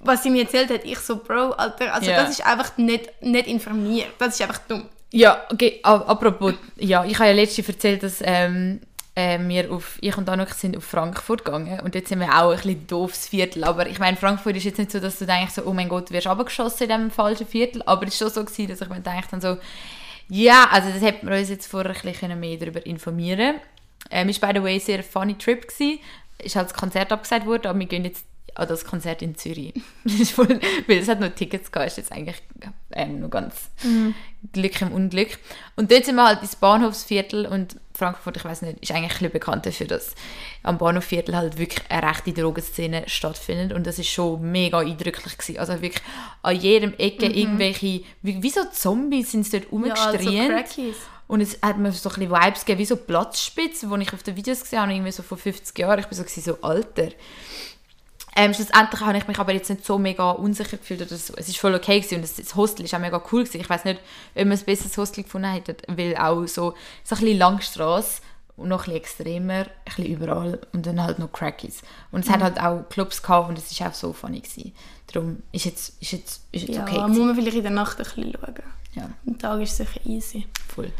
was 0.00 0.22
sie 0.22 0.30
mir 0.30 0.42
erzählt 0.42 0.70
hat, 0.70 0.84
ich 0.84 0.98
so, 0.98 1.16
Bro, 1.16 1.52
Alter, 1.52 1.94
also 1.94 2.10
Ja. 2.10 2.22
das 2.22 2.30
ist 2.30 2.46
einfach 2.46 2.76
nicht, 2.78 3.10
nicht 3.22 3.46
informiert, 3.46 4.08
das 4.18 4.34
ist 4.34 4.42
einfach 4.42 4.58
dumm. 4.66 4.88
Ja, 5.12 5.44
okay, 5.52 5.80
apropos, 5.82 6.54
ja, 6.76 7.04
ich 7.04 7.18
habe 7.18 7.30
ja 7.30 7.34
letztens 7.34 7.68
erzählt, 7.68 8.02
dass 8.02 8.18
ähm, 8.22 8.80
äh, 9.14 9.38
wir 9.40 9.72
auf, 9.72 9.98
ich 10.00 10.16
und 10.16 10.28
Anuk 10.28 10.50
sind 10.50 10.76
auf 10.76 10.84
Frankfurt 10.84 11.44
gegangen 11.44 11.80
und 11.80 11.94
dort 11.94 12.06
sind 12.06 12.20
wir 12.20 12.28
auch 12.28 12.50
ein 12.50 12.56
bisschen 12.56 12.86
doofes 12.86 13.26
Viertel, 13.28 13.64
aber 13.64 13.88
ich 13.88 13.98
meine, 13.98 14.16
Frankfurt 14.16 14.56
ist 14.56 14.64
jetzt 14.64 14.78
nicht 14.78 14.92
so, 14.92 15.00
dass 15.00 15.18
du 15.18 15.26
denkst 15.26 15.54
so, 15.54 15.62
oh 15.64 15.72
mein 15.72 15.88
Gott, 15.88 16.10
du 16.10 16.14
wirst 16.14 16.28
abgeschossen 16.28 16.84
in 16.84 16.88
diesem 16.88 17.10
falschen 17.10 17.46
Viertel, 17.46 17.82
aber 17.86 18.06
es 18.06 18.20
war 18.20 18.28
schon 18.28 18.34
so, 18.34 18.44
gewesen, 18.44 18.68
dass 18.68 18.80
ich 18.80 18.88
mir 18.88 18.96
gedacht 18.96 19.32
dann 19.32 19.40
so, 19.40 19.56
ja, 20.28 20.68
also 20.70 20.90
das 20.90 21.02
hätten 21.02 21.28
wir 21.28 21.36
uns 21.36 21.48
jetzt 21.48 21.66
vorher 21.66 21.90
ein 21.94 22.00
bisschen 22.02 22.38
mehr 22.38 22.56
darüber 22.56 22.86
informieren 22.86 23.56
ähm, 24.10 24.28
ist 24.28 24.40
by 24.40 24.50
the 24.54 24.62
way 24.62 24.74
ein 24.74 24.80
sehr 24.80 25.02
funny 25.02 25.36
Trip 25.36 25.66
gewesen, 25.66 25.98
ist 26.38 26.56
halt 26.56 26.70
das 26.70 26.76
Konzert 26.76 27.12
abgesagt 27.12 27.46
worden, 27.46 27.66
aber 27.66 27.78
wir 27.78 27.86
gehen 27.86 28.04
jetzt 28.04 28.24
an 28.54 28.68
das 28.68 28.84
Konzert 28.84 29.22
in 29.22 29.36
Zürich. 29.36 29.74
Voll, 30.34 30.60
weil 30.86 30.98
es 30.98 31.08
hat 31.08 31.20
noch 31.20 31.30
Tickets 31.30 31.70
gehabt, 31.70 31.90
ist 31.90 31.98
jetzt 31.98 32.12
eigentlich 32.12 32.42
ähm, 32.92 33.20
noch 33.20 33.30
ganz 33.30 33.70
Glück 34.52 34.80
im 34.82 34.92
Unglück. 34.92 35.38
Und 35.76 35.90
dort 35.90 36.04
sind 36.04 36.16
wir 36.16 36.26
halt 36.26 36.42
ins 36.42 36.56
Bahnhofsviertel 36.56 37.46
und 37.46 37.76
Frankfurt, 37.94 38.38
ich 38.38 38.44
weiß 38.44 38.62
nicht, 38.62 38.80
ist 38.80 38.92
eigentlich 38.92 39.10
ein 39.12 39.18
bisschen 39.18 39.32
bekannt 39.32 39.66
dafür, 39.66 39.86
dass 39.86 40.14
am 40.62 40.78
Bahnhofsviertel 40.78 41.36
halt 41.36 41.58
wirklich 41.58 41.82
eine 41.90 42.08
rechte 42.08 42.32
Drogenszene 42.32 43.04
stattfindet 43.06 43.72
und 43.72 43.86
das 43.86 43.98
ist 43.98 44.08
schon 44.08 44.50
mega 44.50 44.78
eindrücklich 44.78 45.36
gewesen. 45.36 45.58
Also 45.58 45.82
wirklich 45.82 46.02
an 46.42 46.56
jedem 46.56 46.94
Ecke 46.94 47.26
irgendwelche, 47.26 48.02
wie, 48.22 48.42
wie 48.42 48.50
so 48.50 48.62
Zombies 48.72 49.32
sind 49.32 49.52
dort 49.52 49.70
Mhm. 49.70 49.86
Ja, 49.86 49.94
also. 49.94 50.30
Und 51.30 51.40
es 51.42 51.58
hat 51.62 51.78
mir 51.78 51.92
so 51.92 52.08
ein 52.08 52.14
bisschen 52.16 52.32
Vibes 52.32 52.64
gegeben, 52.64 52.80
wie 52.80 52.84
so 52.86 52.96
Platzspitzen, 52.96 53.88
die 53.88 54.02
ich 54.02 54.12
auf 54.12 54.22
den 54.24 54.34
Videos 54.34 54.62
gesehen 54.62 54.80
habe, 54.80 54.92
irgendwie 54.92 55.12
so 55.12 55.22
vor 55.22 55.38
50 55.38 55.78
Jahren. 55.78 56.00
Ich 56.00 56.06
bin 56.06 56.18
so, 56.18 56.24
so 56.26 56.58
alter. 56.60 57.10
Ähm, 58.36 58.54
schlussendlich 58.54 59.00
habe 59.00 59.18
ich 59.18 59.26
mich 59.26 59.38
aber 59.38 59.52
jetzt 59.52 59.68
nicht 59.70 59.84
so 59.84 59.98
mega 59.98 60.30
unsicher 60.30 60.76
gefühlt. 60.76 61.02
Oder 61.02 61.16
so. 61.16 61.34
Es 61.36 61.48
ist 61.48 61.58
voll 61.58 61.74
okay 61.74 61.98
gewesen 61.98 62.16
und 62.16 62.22
das, 62.22 62.36
das 62.36 62.54
Hostel 62.54 62.84
ist 62.84 62.94
auch 62.94 62.98
mega 63.00 63.20
cool 63.32 63.42
gewesen. 63.44 63.60
Ich 63.60 63.68
weiß 63.68 63.84
nicht, 63.84 64.00
ob 64.34 64.44
man 64.44 64.56
ein 64.56 64.64
besseres 64.64 64.96
Hostel 64.96 65.24
gefunden 65.24 65.50
hätte, 65.52 65.76
weil 65.88 66.16
auch 66.16 66.46
so, 66.46 66.74
so 67.04 67.14
ein 67.16 67.20
bisschen 67.20 67.38
Langstrasse 67.38 68.22
und 68.56 68.68
noch 68.68 68.86
ein 68.86 68.92
bisschen 68.92 68.96
extremer, 69.26 69.54
ein 69.64 69.66
bisschen 69.84 70.06
überall 70.06 70.60
und 70.72 70.86
dann 70.86 71.02
halt 71.02 71.18
noch 71.18 71.32
Crackies. 71.32 71.82
Und 72.12 72.24
es 72.24 72.30
hat 72.30 72.40
halt 72.42 72.60
auch 72.60 72.88
Clubs 72.88 73.20
gehabt 73.22 73.48
und 73.48 73.58
es 73.58 73.70
ist 73.72 73.82
auch 73.82 73.94
so 73.94 74.12
funny 74.12 74.40
gewesen. 74.40 74.72
Darum 75.12 75.42
ist 75.50 75.64
jetzt, 75.64 76.00
ist 76.00 76.12
jetzt, 76.12 76.40
ist 76.52 76.68
jetzt 76.68 76.76
Ja, 76.76 76.82
okay 76.84 76.98
muss 76.98 77.06
gewesen. 77.08 77.26
man 77.26 77.34
vielleicht 77.34 77.56
in 77.56 77.62
der 77.64 77.72
Nacht 77.72 77.98
ein 77.98 78.04
bisschen 78.04 78.32
schauen. 78.32 78.54
Ja, 78.94 79.10
Am 79.26 79.38
Tag 79.38 79.60
ist 79.62 79.70
es 79.72 79.76
sicher 79.78 80.00
easy. 80.06 80.46
voll. 80.72 80.92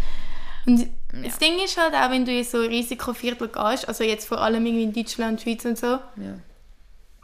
Und 0.66 0.88
das 1.24 1.38
Ding 1.38 1.58
ist 1.64 1.76
halt 1.76 1.94
auch, 1.94 2.10
wenn 2.10 2.24
du 2.24 2.32
in 2.32 2.44
so 2.44 2.58
Risikoviertel 2.58 3.48
gehst, 3.48 3.88
also 3.88 4.04
jetzt 4.04 4.26
vor 4.28 4.40
allem 4.40 4.64
irgendwie 4.66 4.84
in 4.84 4.92
Deutschland, 4.92 5.40
Schweiz 5.40 5.64
und 5.64 5.78
so, 5.78 5.86
Ja. 5.86 6.00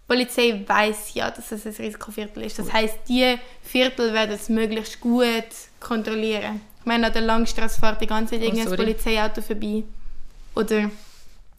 Die 0.09 0.13
Polizei 0.15 0.65
weiß 0.67 1.15
ja, 1.15 1.31
dass 1.31 1.51
es 1.51 1.67
ein 1.67 1.73
Risikoviertel 1.85 2.45
ist. 2.45 2.59
Das 2.59 2.73
heißt, 2.73 2.95
die 3.09 3.37
Viertel 3.63 4.13
werden 4.13 4.35
es 4.37 4.49
möglichst 4.49 5.01
gut 5.01 5.45
kontrollieren. 5.81 6.61
Ich 6.81 6.87
meine, 6.87 7.09
an 7.09 7.13
der 7.13 7.23
Langstrasse 7.23 7.81
fährt 7.81 8.01
die 8.01 8.07
ganze 8.07 8.35
Zeit 8.35 8.43
irgendein 8.43 8.69
sorry. 8.69 8.77
Polizeiauto 8.77 9.43
vorbei. 9.43 9.83
Oder, 10.55 10.91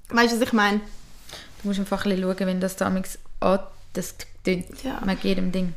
weißt 0.09 0.33
du, 0.33 0.37
was 0.37 0.47
ich 0.47 0.53
meine? 0.53 0.79
Du 1.61 1.67
musst 1.67 1.79
einfach 1.79 2.05
ein 2.05 2.11
bisschen 2.11 2.23
schauen, 2.37 2.47
wenn 2.47 2.61
das 2.61 2.75
damals 2.77 3.19
an, 3.41 3.59
das 3.93 4.15
tönt 4.43 4.65
Ja. 4.83 5.01
mit 5.05 5.23
jedem 5.23 5.51
Ding. 5.51 5.73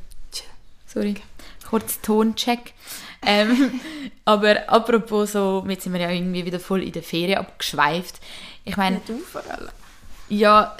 Sorry. 0.86 1.14
Kurz 1.68 2.00
Toncheck. 2.00 2.72
Ähm, 3.24 3.80
aber 4.24 4.68
apropos 4.68 5.32
so, 5.32 5.64
jetzt 5.68 5.84
sind 5.84 5.92
wir 5.92 6.00
ja 6.00 6.10
irgendwie 6.10 6.44
wieder 6.44 6.58
voll 6.60 6.82
in 6.82 6.92
der 6.92 7.02
Ferien 7.02 7.38
abgeschweift. 7.38 8.20
Ich 8.64 8.76
meine, 8.76 9.00
Du 9.06 9.18
vor 9.18 9.42
allem. 9.48 9.68
ja, 10.28 10.76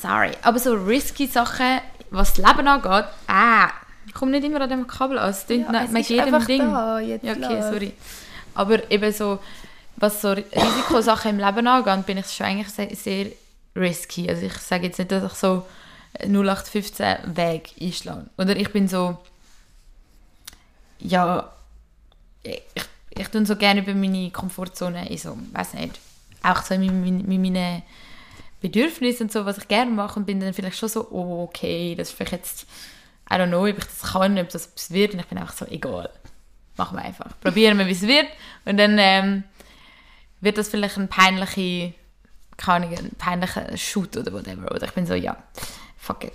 sorry, 0.00 0.32
aber 0.42 0.58
so 0.58 0.74
risky 0.74 1.26
Sachen, 1.26 1.80
was 2.10 2.34
das 2.34 2.46
Leben 2.46 2.68
angeht, 2.68 3.04
ah, 3.26 3.70
komm 4.14 4.30
nicht 4.30 4.44
immer 4.44 4.60
an 4.60 4.70
dem 4.70 4.86
Kabel 4.86 5.18
an, 5.18 5.30
es 5.30 5.46
tönt 5.46 5.66
Ja, 5.72 5.86
mit 5.88 6.08
jedem 6.08 6.46
Ding. 6.46 6.58
da, 6.58 6.98
jetzt 7.00 7.24
ja, 7.24 7.32
okay, 7.32 7.40
lass. 7.54 7.70
sorry. 7.72 7.92
Aber 8.54 8.90
eben 8.90 9.12
so, 9.12 9.38
was 9.96 10.20
so 10.20 10.32
Risikosachen 10.32 11.38
im 11.38 11.44
Leben 11.44 11.66
angeht, 11.66 12.06
bin 12.06 12.18
ich 12.18 12.26
schon 12.30 12.46
eigentlich 12.46 12.68
sehr, 12.68 12.94
sehr 12.94 13.26
risky. 13.74 14.28
Also 14.28 14.46
ich 14.46 14.54
sage 14.54 14.86
jetzt 14.86 14.98
nicht, 14.98 15.10
dass 15.10 15.32
ich 15.32 15.38
so 15.38 15.64
0815 16.20 17.36
Weg 17.36 17.74
einschlage. 17.80 18.26
Oder 18.36 18.56
ich 18.56 18.70
bin 18.72 18.88
so, 18.88 19.16
ja, 20.98 21.50
ich, 22.42 22.62
ich 23.10 23.28
tue 23.28 23.46
so 23.46 23.56
gerne 23.56 23.80
über 23.80 23.94
meine 23.94 24.30
Komfortzone 24.30 25.08
in 25.08 25.18
so, 25.18 25.36
weiß 25.52 25.74
nicht, 25.74 25.98
auch 26.42 26.62
so 26.62 26.76
mit, 26.76 26.92
mit, 26.92 27.26
mit 27.26 27.40
meinen 27.40 27.82
Bedürfnissen 28.62 29.24
und 29.24 29.32
so, 29.32 29.44
was 29.44 29.58
ich 29.58 29.68
gerne 29.68 29.90
mache 29.90 30.18
und 30.18 30.26
bin 30.26 30.40
dann 30.40 30.54
vielleicht 30.54 30.78
schon 30.78 30.88
so, 30.88 31.08
oh, 31.10 31.44
okay, 31.44 31.94
das 31.94 32.08
ist 32.08 32.16
vielleicht 32.16 32.32
jetzt, 32.32 32.66
I 33.30 33.34
don't 33.34 33.48
know, 33.48 33.62
ob 33.62 33.78
ich 33.78 33.84
das 33.84 34.12
kann, 34.12 34.38
ob 34.38 34.48
das 34.48 34.66
etwas 34.66 34.90
wird 34.90 35.14
und 35.14 35.20
ich 35.20 35.26
bin 35.26 35.38
einfach 35.38 35.54
so, 35.54 35.66
egal, 35.66 36.08
machen 36.76 36.96
wir 36.96 37.04
einfach. 37.04 37.38
Probieren 37.40 37.78
wir, 37.78 37.86
wie 37.86 37.92
es 37.92 38.02
wird 38.02 38.26
und 38.64 38.78
dann 38.78 38.96
ähm, 38.98 39.44
wird 40.40 40.58
das 40.58 40.68
vielleicht 40.68 40.96
ein 40.96 41.08
peinlicher, 41.08 41.92
keine 42.56 42.86
Ahnung, 42.86 42.98
ein 42.98 43.10
peinlicher 43.18 43.76
Shoot 43.76 44.16
oder 44.16 44.32
whatever. 44.32 44.70
Oder 44.70 44.84
ich 44.86 44.92
bin 44.92 45.06
so, 45.06 45.14
ja, 45.14 45.36
fuck 45.98 46.24
it. 46.24 46.32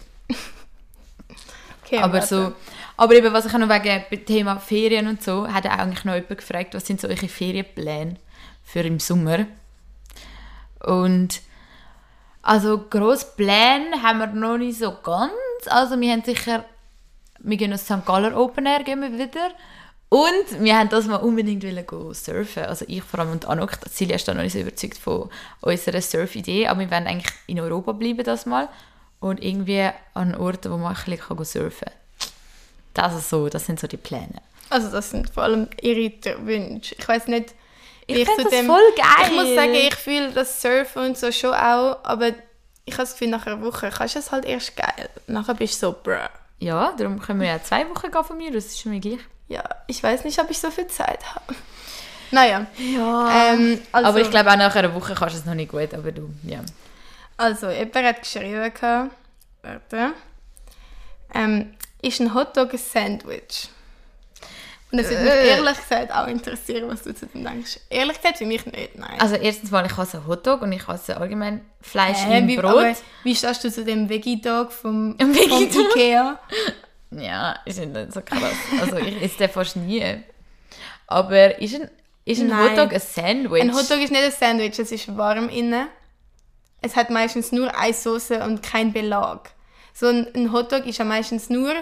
Okay, 1.84 2.00
aber 2.00 2.16
warte. 2.16 2.28
so, 2.28 2.54
aber 2.98 3.16
eben, 3.16 3.32
was 3.32 3.46
ich 3.46 3.54
auch 3.54 3.60
noch 3.60 3.70
wegen 3.70 4.04
dem 4.12 4.26
Thema 4.26 4.60
Ferien 4.60 5.08
und 5.08 5.24
so, 5.24 5.48
hat 5.48 5.66
eigentlich 5.66 6.04
noch 6.04 6.16
jemand 6.16 6.38
gefragt, 6.38 6.74
was 6.74 6.86
sind 6.86 7.00
so 7.00 7.08
eure 7.08 7.30
Ferienpläne 7.30 8.18
für 8.64 8.82
im 8.82 9.00
Sommer? 9.00 9.46
Und 10.84 11.42
also 12.48 12.78
grosse 12.90 13.28
Pläne 13.36 14.02
haben 14.02 14.20
wir 14.20 14.28
noch 14.28 14.58
nicht 14.58 14.80
so 14.80 14.94
ganz. 15.04 15.34
Also 15.66 16.00
wir 16.00 16.14
haben 16.14 16.24
sicher, 16.24 16.64
wir 17.40 17.58
gehen 17.58 17.74
ins 17.74 17.84
St. 17.84 18.06
Galler 18.06 18.38
Open 18.38 18.66
Air 18.66 18.84
gehen 18.84 19.02
wir 19.02 19.12
wieder. 19.12 19.52
Und 20.08 20.64
wir 20.64 20.78
haben 20.78 20.88
das 20.88 21.08
mal 21.08 21.18
unbedingt 21.18 21.60
gehen 21.60 22.14
surfen. 22.14 22.64
Also 22.64 22.86
ich 22.88 23.04
vor 23.04 23.20
allem 23.20 23.32
und 23.32 23.50
Anuk. 23.50 23.72
Silja 23.90 24.16
ist 24.16 24.30
da 24.30 24.34
noch 24.34 24.44
nicht 24.44 24.54
so 24.54 24.60
überzeugt 24.60 24.98
von 24.98 25.30
unserer 25.60 26.00
Surf-Idee. 26.00 26.68
Aber 26.68 26.80
wir 26.80 26.90
wollen 26.90 27.08
eigentlich 27.08 27.34
in 27.48 27.60
Europa 27.60 27.92
bleiben 27.92 28.24
das 28.24 28.46
mal. 28.46 28.70
Und 29.20 29.44
irgendwie 29.44 29.90
an 30.14 30.34
Orten, 30.34 30.72
wo 30.72 30.78
man 30.78 30.96
ein 30.96 31.04
bisschen 31.04 31.20
kann 31.20 31.44
surfen 31.44 31.90
kann. 31.90 32.32
Das 32.94 33.14
ist 33.14 33.30
so, 33.30 33.50
das 33.50 33.66
sind 33.66 33.78
so 33.78 33.88
die 33.88 33.98
Pläne. 33.98 34.42
Also 34.70 34.90
das 34.90 35.10
sind 35.10 35.30
vor 35.30 35.44
allem 35.44 35.68
ihre 35.82 36.14
Wünsche. 36.46 36.96
Ich 36.98 37.06
weiß 37.08 37.28
nicht, 37.28 37.54
Ich 38.08 38.26
zu 38.26 38.36
find 38.36 38.52
das 38.52 38.66
voll 38.66 38.94
geil. 38.96 39.28
Ich 39.28 39.32
muss 39.34 39.56
sagen, 39.56 39.74
ich 39.74 39.96
fühle 39.96 40.32
das 40.32 40.62
Surfen 40.62 41.04
und 41.04 41.18
so 41.18 41.32
schon 41.32 41.54
auch, 41.54 42.00
aber 42.04 42.30
ich 42.86 42.94
habe 42.94 43.04
das 43.04 43.12
Gefühl, 43.12 43.28
nach 43.28 43.46
einer 43.46 43.62
Woche 43.62 43.92
kannst 43.94 44.16
du 44.16 44.20
es 44.20 44.32
halt 44.32 44.46
erst 44.46 44.78
geil. 44.78 45.10
Nachher 45.28 45.54
bist 45.54 45.82
du 45.84 45.88
so, 45.88 45.96
bruh. 46.02 46.16
Ja, 46.60 46.94
darum 46.98 47.20
können 47.20 47.42
wir 47.42 47.48
ja 47.48 47.62
zwei 47.62 47.88
Wochen 47.90 48.10
gehen 48.10 48.24
von 48.24 48.38
mir, 48.38 48.52
das 48.52 48.68
ist 48.68 48.80
schon 48.80 48.94
mir 48.94 49.02
gleich. 49.02 49.20
Ja, 49.50 49.64
ich 49.88 50.02
weiß 50.02 50.24
nicht, 50.24 50.40
ob 50.40 50.50
ich 50.50 50.60
so 50.60 50.72
viel 50.72 50.88
Zeit 50.88 51.20
habe. 51.36 51.54
Naja. 52.32 52.66
Ja. 52.78 53.54
Ähm, 53.54 53.82
also, 53.92 54.10
aber 54.10 54.22
ich 54.22 54.30
glaube, 54.30 54.52
auch 54.52 54.58
nach 54.58 54.76
einer 54.76 54.94
Woche 54.94 55.14
kannst 55.14 55.36
du 55.36 55.40
es 55.40 55.46
noch 55.46 55.54
nicht 55.54 55.72
gut, 55.72 55.94
aber 55.94 56.12
du, 56.12 56.30
ja. 56.44 56.62
Also, 57.38 57.70
jemand 57.70 57.96
hat 57.96 58.22
geschrieben, 58.22 58.72
warte, 59.62 60.14
ähm, 61.34 61.74
ist 62.02 62.20
ein 62.20 62.34
Hotdog 62.34 62.74
ein 62.74 62.80
Sandwich? 62.80 63.70
Und 64.92 65.00
es 65.00 65.10
würde 65.10 65.24
mich 65.24 65.32
Äh. 65.34 65.48
ehrlich 65.50 65.78
gesagt 65.78 66.12
auch 66.14 66.28
interessieren, 66.28 66.88
was 66.90 67.04
du 67.04 67.14
zu 67.14 67.26
dem 67.26 67.44
denkst. 67.44 67.80
Ehrlich 67.90 68.18
gesagt, 68.18 68.38
für 68.38 68.46
mich 68.46 68.66
nicht, 68.66 68.98
nein. 68.98 69.20
Also 69.20 69.36
erstens 69.36 69.70
mal, 69.70 69.86
ich 69.86 69.98
hasse 69.98 70.26
Hotdog 70.26 70.62
und 70.62 70.72
ich 70.72 70.88
hasse 70.88 71.18
allgemein 71.18 71.66
Fleisch 71.82 72.20
Hä, 72.26 72.40
im 72.40 72.48
wie, 72.48 72.56
Brot. 72.56 72.72
aber 72.72 72.96
wie 73.24 73.36
stehst 73.36 73.64
du 73.66 73.72
zu 73.72 73.84
dem 73.84 74.08
Veggie-Dog 74.10 74.72
vom, 74.72 75.16
Ein 75.20 75.34
vom? 75.34 75.62
Ikea? 75.64 76.40
Ja, 77.12 77.56
ist 77.66 77.80
nicht 77.80 78.14
so 78.14 78.22
krass. 78.22 78.54
Also 78.80 78.98
ich 78.98 79.22
esse 79.22 79.38
den 79.38 79.50
fast 79.50 79.76
nie. 79.76 80.24
Aber 81.08 81.60
ist 81.62 81.76
ein, 81.76 81.90
ist 82.26 82.42
ein 82.42 82.48
Nein. 82.48 82.72
Hotdog 82.72 82.94
ein 82.94 83.00
Sandwich? 83.02 83.62
Ein 83.62 83.74
Hotdog 83.76 84.00
ist 84.02 84.12
nicht 84.12 84.24
ein 84.24 84.32
Sandwich, 84.32 84.80
es 84.80 84.92
ist 84.92 85.18
warm 85.18 85.50
innen. 85.50 85.88
Es 86.82 86.96
hat 86.96 87.10
meistens 87.10 87.52
nur 87.52 87.76
eine 87.78 87.94
Soße 87.94 88.42
und 88.44 88.62
kein 88.64 88.94
Belag. 88.94 89.50
So 89.94 90.08
ein, 90.08 90.28
ein 90.36 90.52
Hotdog 90.54 90.86
ist 90.86 90.98
ja 91.00 91.06
meistens 91.06 91.50
nur 91.50 91.74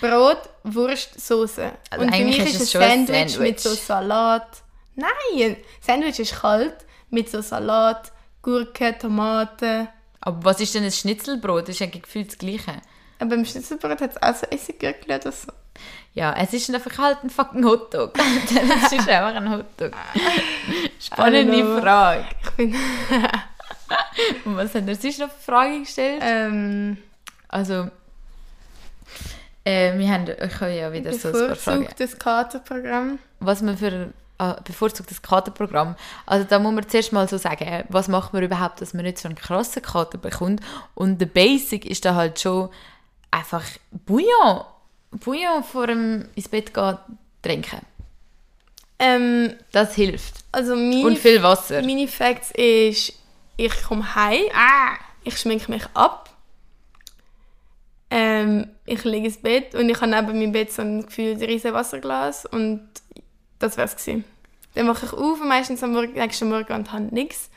Brot, 0.00 0.38
Wurst, 0.64 1.20
Soße. 1.20 1.72
Also 1.90 2.04
und 2.04 2.14
für 2.14 2.24
mich 2.24 2.38
ist 2.38 2.60
es 2.60 2.70
Sandwich, 2.72 3.06
Sandwich. 3.32 3.38
mit 3.38 3.60
so 3.60 3.74
Salat. 3.74 4.46
Nein, 4.94 5.56
Sandwich 5.80 6.18
ist 6.18 6.40
kalt 6.40 6.74
mit 7.10 7.30
so 7.30 7.40
Salat, 7.40 8.12
Gurke, 8.42 8.96
Tomaten. 8.98 9.88
Aber 10.20 10.44
was 10.44 10.60
ist 10.60 10.74
denn 10.74 10.84
ein 10.84 10.92
Schnitzelbrot? 10.92 11.68
Das 11.68 11.76
ist 11.76 11.82
eigentlich 11.82 12.02
gefühlt 12.02 12.28
das 12.28 12.38
Gleiche. 12.38 12.80
Aber 13.18 13.30
beim 13.30 13.44
Schnitzelbrot 13.44 14.00
hat 14.00 14.10
es 14.10 14.22
auch 14.22 14.34
so 14.34 14.46
Essiggurken 14.46 15.14
oder 15.14 15.32
so. 15.32 15.52
Ja, 16.14 16.34
es 16.38 16.52
ist 16.52 16.74
einfach 16.74 16.96
halt 16.98 17.18
ein 17.22 17.30
fucking 17.30 17.64
Hotdog. 17.64 18.18
es 18.84 18.92
ist 18.92 19.08
einfach 19.08 19.34
ein 19.34 19.50
Hotdog. 19.50 19.92
Spannende. 20.98 21.80
Frage. 21.80 22.24
Ich 22.42 22.50
bin... 22.52 22.74
Und 24.44 24.56
was 24.56 24.74
hat 24.74 24.88
er 24.88 24.94
sonst 24.96 25.18
noch 25.20 25.30
für 25.30 25.52
Fragen 25.52 25.84
gestellt? 25.84 26.20
ähm, 26.24 26.96
Also, 27.48 27.88
äh, 29.66 29.98
wir 29.98 30.08
haben, 30.10 30.26
ich 30.28 30.60
habe 30.60 30.72
ja 30.72 30.92
wieder 30.92 31.12
so 31.12 31.28
ein 31.28 31.34
paar 31.34 31.56
Fragen. 31.56 31.80
bevorzugtes 31.80 32.18
Katerprogramm. 32.18 33.18
was 33.40 33.60
man 33.62 33.76
für 33.76 33.86
ein 33.88 34.14
äh, 34.38 34.60
bevorzugtes 34.64 35.20
Katerprogramm. 35.22 35.96
Also 36.26 36.46
da 36.48 36.58
muss 36.58 36.72
man 36.74 36.88
zuerst 36.88 37.12
mal 37.12 37.28
so 37.28 37.36
sagen, 37.38 37.84
was 37.88 38.08
macht 38.08 38.32
man 38.32 38.42
überhaupt, 38.42 38.80
dass 38.80 38.94
man 38.94 39.04
nicht 39.04 39.18
so 39.18 39.28
einen 39.28 39.36
krassen 39.36 39.82
Kater 39.82 40.18
bekommt. 40.18 40.60
Und 40.94 41.18
der 41.20 41.26
Basic 41.26 41.84
ist 41.86 42.04
da 42.04 42.14
halt 42.14 42.38
schon 42.40 42.68
einfach 43.30 43.64
Bouillon. 43.90 44.64
Bouillon 45.10 45.62
vor 45.64 45.86
dem 45.86 46.28
ins 46.34 46.48
Bett 46.48 46.72
gehen 46.74 46.96
trinken. 47.42 47.80
Ähm, 48.98 49.54
Das 49.72 49.94
hilft. 49.94 50.44
also 50.52 50.72
Und 50.74 51.18
viel 51.18 51.42
Wasser. 51.42 51.82
Meine 51.82 52.08
Facts 52.08 52.50
ist, 52.52 53.12
ich 53.56 53.82
komme 53.84 54.14
heim, 54.14 54.44
Ah! 54.54 54.96
ich 55.22 55.38
schminke 55.38 55.70
mich 55.70 55.82
ab, 55.94 56.25
ähm, 58.10 58.68
ich 58.84 59.02
liege 59.04 59.26
ins 59.26 59.38
Bett 59.38 59.74
und 59.74 59.88
ich 59.88 60.00
habe 60.00 60.10
neben 60.10 60.38
meinem 60.38 60.52
Bett 60.52 60.72
so 60.72 60.82
ein 60.82 61.06
gefühlt 61.06 61.40
riesen 61.40 61.72
Wasserglas 61.72 62.46
und 62.46 62.88
das 63.58 63.76
wär's 63.76 63.96
gewesen. 63.96 64.24
Dann 64.74 64.86
mache 64.86 65.06
ich 65.06 65.12
auf, 65.12 65.42
meistens 65.42 65.82
am 65.82 65.92
Morgen, 65.92 66.12
nächsten 66.12 66.48
Morgen 66.48 66.72
und 66.72 66.92
habe 66.92 67.04
nichts. 67.04 67.50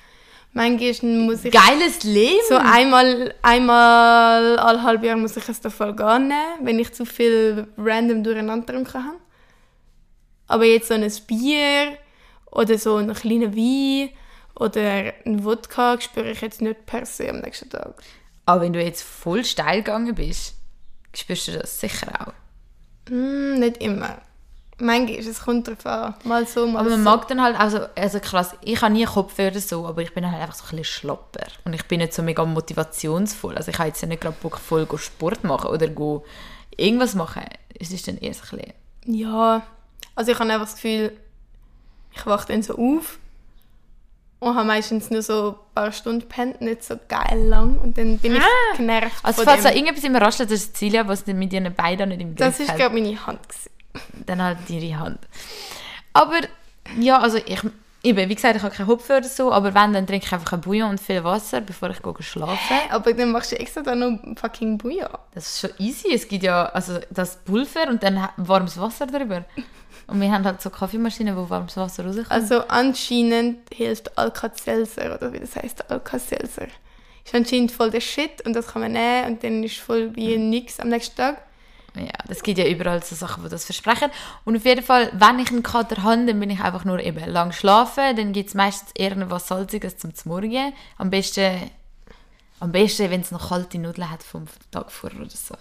Manchmal 0.54 1.12
muss 1.12 1.46
ich 1.46 1.54
Geiles 1.54 2.04
Leben! 2.04 2.40
so 2.48 2.56
einmal, 2.56 3.36
einmal 3.44 4.58
alle 4.58 4.82
halbe 4.82 5.06
Jahr 5.06 5.18
muss 5.18 5.38
ich 5.38 5.48
es 5.48 5.62
davon 5.62 5.96
gehen 5.96 6.30
nehmen, 6.30 6.60
wenn 6.62 6.80
ich 6.80 6.92
zu 6.92 7.06
viel 7.06 7.68
random 7.78 8.24
durcheinander 8.24 8.74
habe. 8.74 9.18
Aber 10.48 10.66
jetzt 10.66 10.88
so 10.88 10.96
ein 10.96 11.12
Bier 11.28 11.98
oder 12.52 12.80
so 12.80 12.96
ein 12.96 13.14
kleiner 13.14 13.56
Wein 13.56 14.10
oder 14.56 15.14
ein 15.26 15.44
Wodka 15.44 16.02
spüre 16.02 16.32
ich 16.32 16.42
jetzt 16.42 16.62
nicht 16.62 16.86
per 16.88 17.06
se 17.06 17.30
am 17.30 17.42
nächsten 17.42 17.70
Tag. 17.70 18.02
Aber 18.50 18.62
wenn 18.62 18.74
du 18.74 18.84
jetzt 18.84 19.04
voll 19.04 19.46
steil 19.46 19.84
gegangen 19.84 20.16
bist, 20.16 20.56
spürst 21.16 21.48
du 21.48 21.52
das 21.52 21.80
sicher 21.80 22.08
auch. 22.20 22.34
Mm, 23.12 23.60
nicht 23.60 23.78
immer. 23.78 24.18
Manchmal 24.80 25.20
ist 25.20 25.28
es 25.28 25.42
kommt 25.42 25.68
drauf 25.68 25.86
an. 25.86 26.16
Mal 26.24 26.48
so, 26.48 26.66
mal 26.66 26.80
Aber 26.80 26.90
man 26.90 27.04
so. 27.04 27.10
mag 27.12 27.28
dann 27.28 27.44
halt, 27.44 27.60
also, 27.60 27.82
also 27.96 28.20
krass, 28.20 28.56
ich 28.64 28.82
habe 28.82 28.92
nie 28.92 29.06
Kopfweh 29.06 29.52
oder 29.52 29.60
so, 29.60 29.86
aber 29.86 30.02
ich 30.02 30.16
bin 30.16 30.26
halt 30.26 30.42
einfach 30.42 30.56
so 30.56 30.64
ein 30.64 30.78
bisschen 30.78 30.86
schlapper. 30.86 31.46
Und 31.64 31.74
ich 31.74 31.86
bin 31.86 32.00
nicht 32.00 32.12
so 32.12 32.24
mega 32.24 32.44
motivationsvoll. 32.44 33.56
Also 33.56 33.70
ich 33.70 33.78
habe 33.78 33.90
jetzt 33.90 34.04
nicht 34.04 34.20
gerade 34.20 34.38
Bock, 34.42 34.58
voll 34.58 34.88
Sport 34.98 35.44
machen 35.44 35.70
oder 35.70 35.88
go 35.88 36.26
irgendwas 36.76 37.14
machen. 37.14 37.44
Es 37.80 37.92
ist 37.92 38.08
dann 38.08 38.18
eher 38.18 38.34
so 38.34 38.42
ein 38.56 38.64
bisschen... 39.04 39.20
Ja, 39.20 39.62
also 40.16 40.32
ich 40.32 40.40
habe 40.40 40.52
einfach 40.52 40.66
das 40.66 40.74
Gefühl, 40.74 41.16
ich 42.16 42.26
wache 42.26 42.48
dann 42.48 42.64
so 42.64 42.80
auf 42.80 43.20
und 44.40 44.56
habe 44.56 44.66
meistens 44.68 45.10
nur 45.10 45.22
so 45.22 45.50
ein 45.50 45.74
paar 45.76 45.92
Stunden 45.92 46.22
gepennt, 46.22 46.62
nicht 46.62 46.84
so 46.84 46.96
geil 47.08 47.46
lang 47.48 47.78
und 47.80 47.98
dann 47.98 48.18
bin 48.20 48.36
ich 48.36 48.44
genervt 48.78 49.20
Also 49.24 49.44
falls 49.44 49.64
da 49.64 49.70
dem. 49.70 49.78
irgendetwas 49.78 50.04
immer 50.06 50.22
raschelt, 50.22 50.50
das 50.50 50.62
ist 50.62 50.78
Celia, 50.78 51.08
was 51.08 51.26
mit 51.28 51.52
ihren 51.54 51.74
Beinen 51.74 52.10
nicht 52.10 52.22
im 52.22 52.36
Griff 52.36 52.48
Das 52.48 52.60
ist 52.60 52.72
ich 52.72 52.90
meine 52.90 53.26
Hand. 53.26 53.42
Gewesen. 53.48 53.70
Dann 54.26 54.42
halt 54.42 54.58
ihre 54.70 55.00
Hand. 55.00 55.20
Aber, 56.14 56.40
ja, 56.98 57.20
also 57.20 57.38
ich... 57.38 57.60
Eben, 58.02 58.30
wie 58.30 58.36
gesagt, 58.36 58.56
ich 58.56 58.64
habe 58.64 58.74
keinen 58.74 58.88
Hopfen 58.88 59.18
oder 59.18 59.28
so, 59.28 59.52
aber 59.52 59.74
wenn, 59.74 59.92
dann 59.92 60.08
trinke 60.08 60.26
ich 60.26 60.32
einfach 60.32 60.54
ein 60.54 60.62
Bouillon 60.62 60.92
und 60.92 61.02
viel 61.02 61.22
Wasser, 61.24 61.60
bevor 61.60 61.90
ich 61.90 62.02
gehe 62.02 62.14
schlafen. 62.22 62.78
Aber 62.90 63.14
dann 63.14 63.32
machst 63.32 63.52
du 63.52 63.60
extra 63.60 63.82
da 63.82 63.94
noch 63.94 64.18
fucking 64.38 64.78
Bouillon. 64.78 65.10
Das 65.34 65.48
ist 65.48 65.60
schon 65.60 65.86
easy. 65.86 66.14
Es 66.14 66.26
gibt 66.28 66.44
ja 66.44 66.68
also 66.68 67.00
das 67.10 67.36
Pulver 67.44 67.90
und 67.90 68.02
dann 68.02 68.30
warmes 68.38 68.80
Wasser 68.80 69.06
drüber. 69.06 69.44
Und 70.08 70.22
wir 70.22 70.32
haben 70.32 70.46
halt 70.46 70.62
so 70.62 70.70
Kaffeemaschinen, 70.70 71.36
wo 71.36 71.50
warmes 71.50 71.76
Wasser 71.76 72.06
rauskommt. 72.06 72.32
Also 72.32 72.64
anscheinend 72.70 73.68
hilft 73.74 74.18
Alka-Seltzer 74.18 75.16
oder 75.16 75.34
wie 75.34 75.40
das 75.40 75.58
heißt, 75.58 75.92
Alka-Seltzer. 75.92 76.68
Ist 77.26 77.36
anscheinend 77.36 77.72
voll 77.72 77.92
der 77.92 78.02
Shit 78.02 78.46
und 78.46 78.54
das 78.54 78.68
kann 78.68 78.82
man 78.82 78.94
nehmen 78.94 79.28
und 79.28 79.44
dann 79.44 79.62
ist 79.62 79.78
voll 79.78 80.16
wie 80.16 80.38
nix 80.38 80.80
am 80.80 80.88
nächsten 80.88 81.18
Tag. 81.18 81.44
Ja, 81.96 82.14
das 82.28 82.44
gibt 82.44 82.58
ja 82.58 82.68
überall 82.68 83.04
so 83.04 83.16
Sachen, 83.16 83.44
die 83.44 83.50
das 83.50 83.66
versprechen. 83.66 84.12
Und 84.46 84.56
auf 84.56 84.66
jeden 84.66 84.84
Fall, 84.84 85.12
wenn 85.14 85.40
ich 85.40 85.50
einen 85.50 85.64
Kater 85.64 86.04
habe, 86.04 86.26
dann 86.26 86.40
bin 86.40 86.50
ich 86.50 86.60
einfach 86.60 86.86
nur 86.86 87.00
eben 87.00 87.26
lang 87.26 87.52
schlafen. 87.52 88.16
Dann 88.16 88.34
gibt 88.34 88.50
es 88.50 88.56
meistens 88.56 88.92
eher 88.96 89.16
noch 89.16 89.30
was 89.30 89.48
Salziges 89.48 89.98
zum 89.98 90.12
Morgen. 90.26 90.74
Am 90.98 91.10
besten, 91.10 91.72
am 92.60 92.72
besten 92.72 93.10
wenn 93.10 93.22
es 93.22 93.32
noch 93.32 93.50
kalte 93.50 93.80
Nudeln 93.80 94.10
hat 94.10 94.24
vom 94.24 94.46
Tag 94.72 94.92
vorher 94.92 95.20
oder 95.20 95.30
so. 95.30 95.56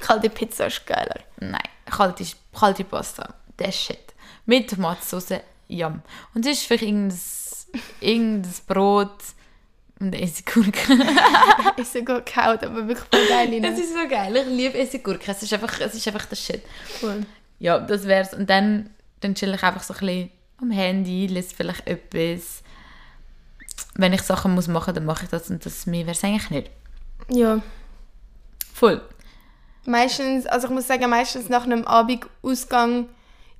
Kalte 0.00 0.30
Pizza 0.30 0.66
ist 0.66 0.86
geiler. 0.86 1.20
Nein, 1.38 1.60
kalte, 1.86 2.24
kalte 2.58 2.84
Pasta. 2.84 3.34
Das 3.56 3.68
ist 3.68 3.82
Shit. 3.82 4.14
Mit 4.46 4.70
Tomatensauce, 4.70 5.40
yum. 5.68 6.02
Und 6.34 6.44
sonst 6.44 6.64
vielleicht 6.64 6.84
irgendein, 6.84 7.18
irgendein 8.00 8.52
Brot 8.66 9.18
und 10.00 10.08
eine 10.08 10.20
Essiggurke. 10.20 10.98
Ist 11.76 11.92
sogar 11.92 12.20
gehaut, 12.22 12.62
aber 12.64 12.88
wirklich 12.88 13.08
voll 13.10 13.28
geil 13.28 13.48
rein. 13.48 13.64
ist 13.64 13.92
so 13.92 14.08
geil. 14.08 14.36
Ich 14.36 14.46
liebe 14.46 14.78
Essiggurke. 14.78 15.30
Es 15.30 15.42
ist 15.42 15.52
einfach, 15.52 15.80
es 15.80 15.94
ist 15.94 16.06
einfach 16.06 16.26
der 16.26 16.36
Shit. 16.36 16.62
Cool. 17.02 17.24
Ja, 17.58 17.78
das 17.78 18.06
wär's. 18.06 18.34
Und 18.34 18.50
dann, 18.50 18.90
dann 19.20 19.34
chill 19.34 19.54
ich 19.54 19.62
einfach 19.62 19.82
so 19.82 19.94
ein 19.94 20.00
bisschen 20.00 20.30
am 20.60 20.70
Handy, 20.70 21.26
lese 21.26 21.54
vielleicht 21.54 21.86
etwas. 21.86 22.62
Wenn 23.94 24.12
ich 24.12 24.22
Sachen 24.22 24.54
muss 24.54 24.68
machen, 24.68 24.94
dann 24.94 25.04
mache 25.04 25.24
ich 25.24 25.30
das 25.30 25.50
und 25.50 25.64
das 25.64 25.86
mehr 25.86 26.06
wäre 26.06 26.16
es 26.16 26.24
eigentlich 26.24 26.50
nicht. 26.50 26.70
Ja. 27.28 27.62
Voll. 28.72 29.00
Meistens, 29.86 30.46
also 30.46 30.66
ich 30.66 30.72
muss 30.72 30.88
sagen, 30.88 31.08
meistens 31.08 31.48
nach 31.48 31.64
einem 31.64 31.84
Abendausgang 31.84 33.06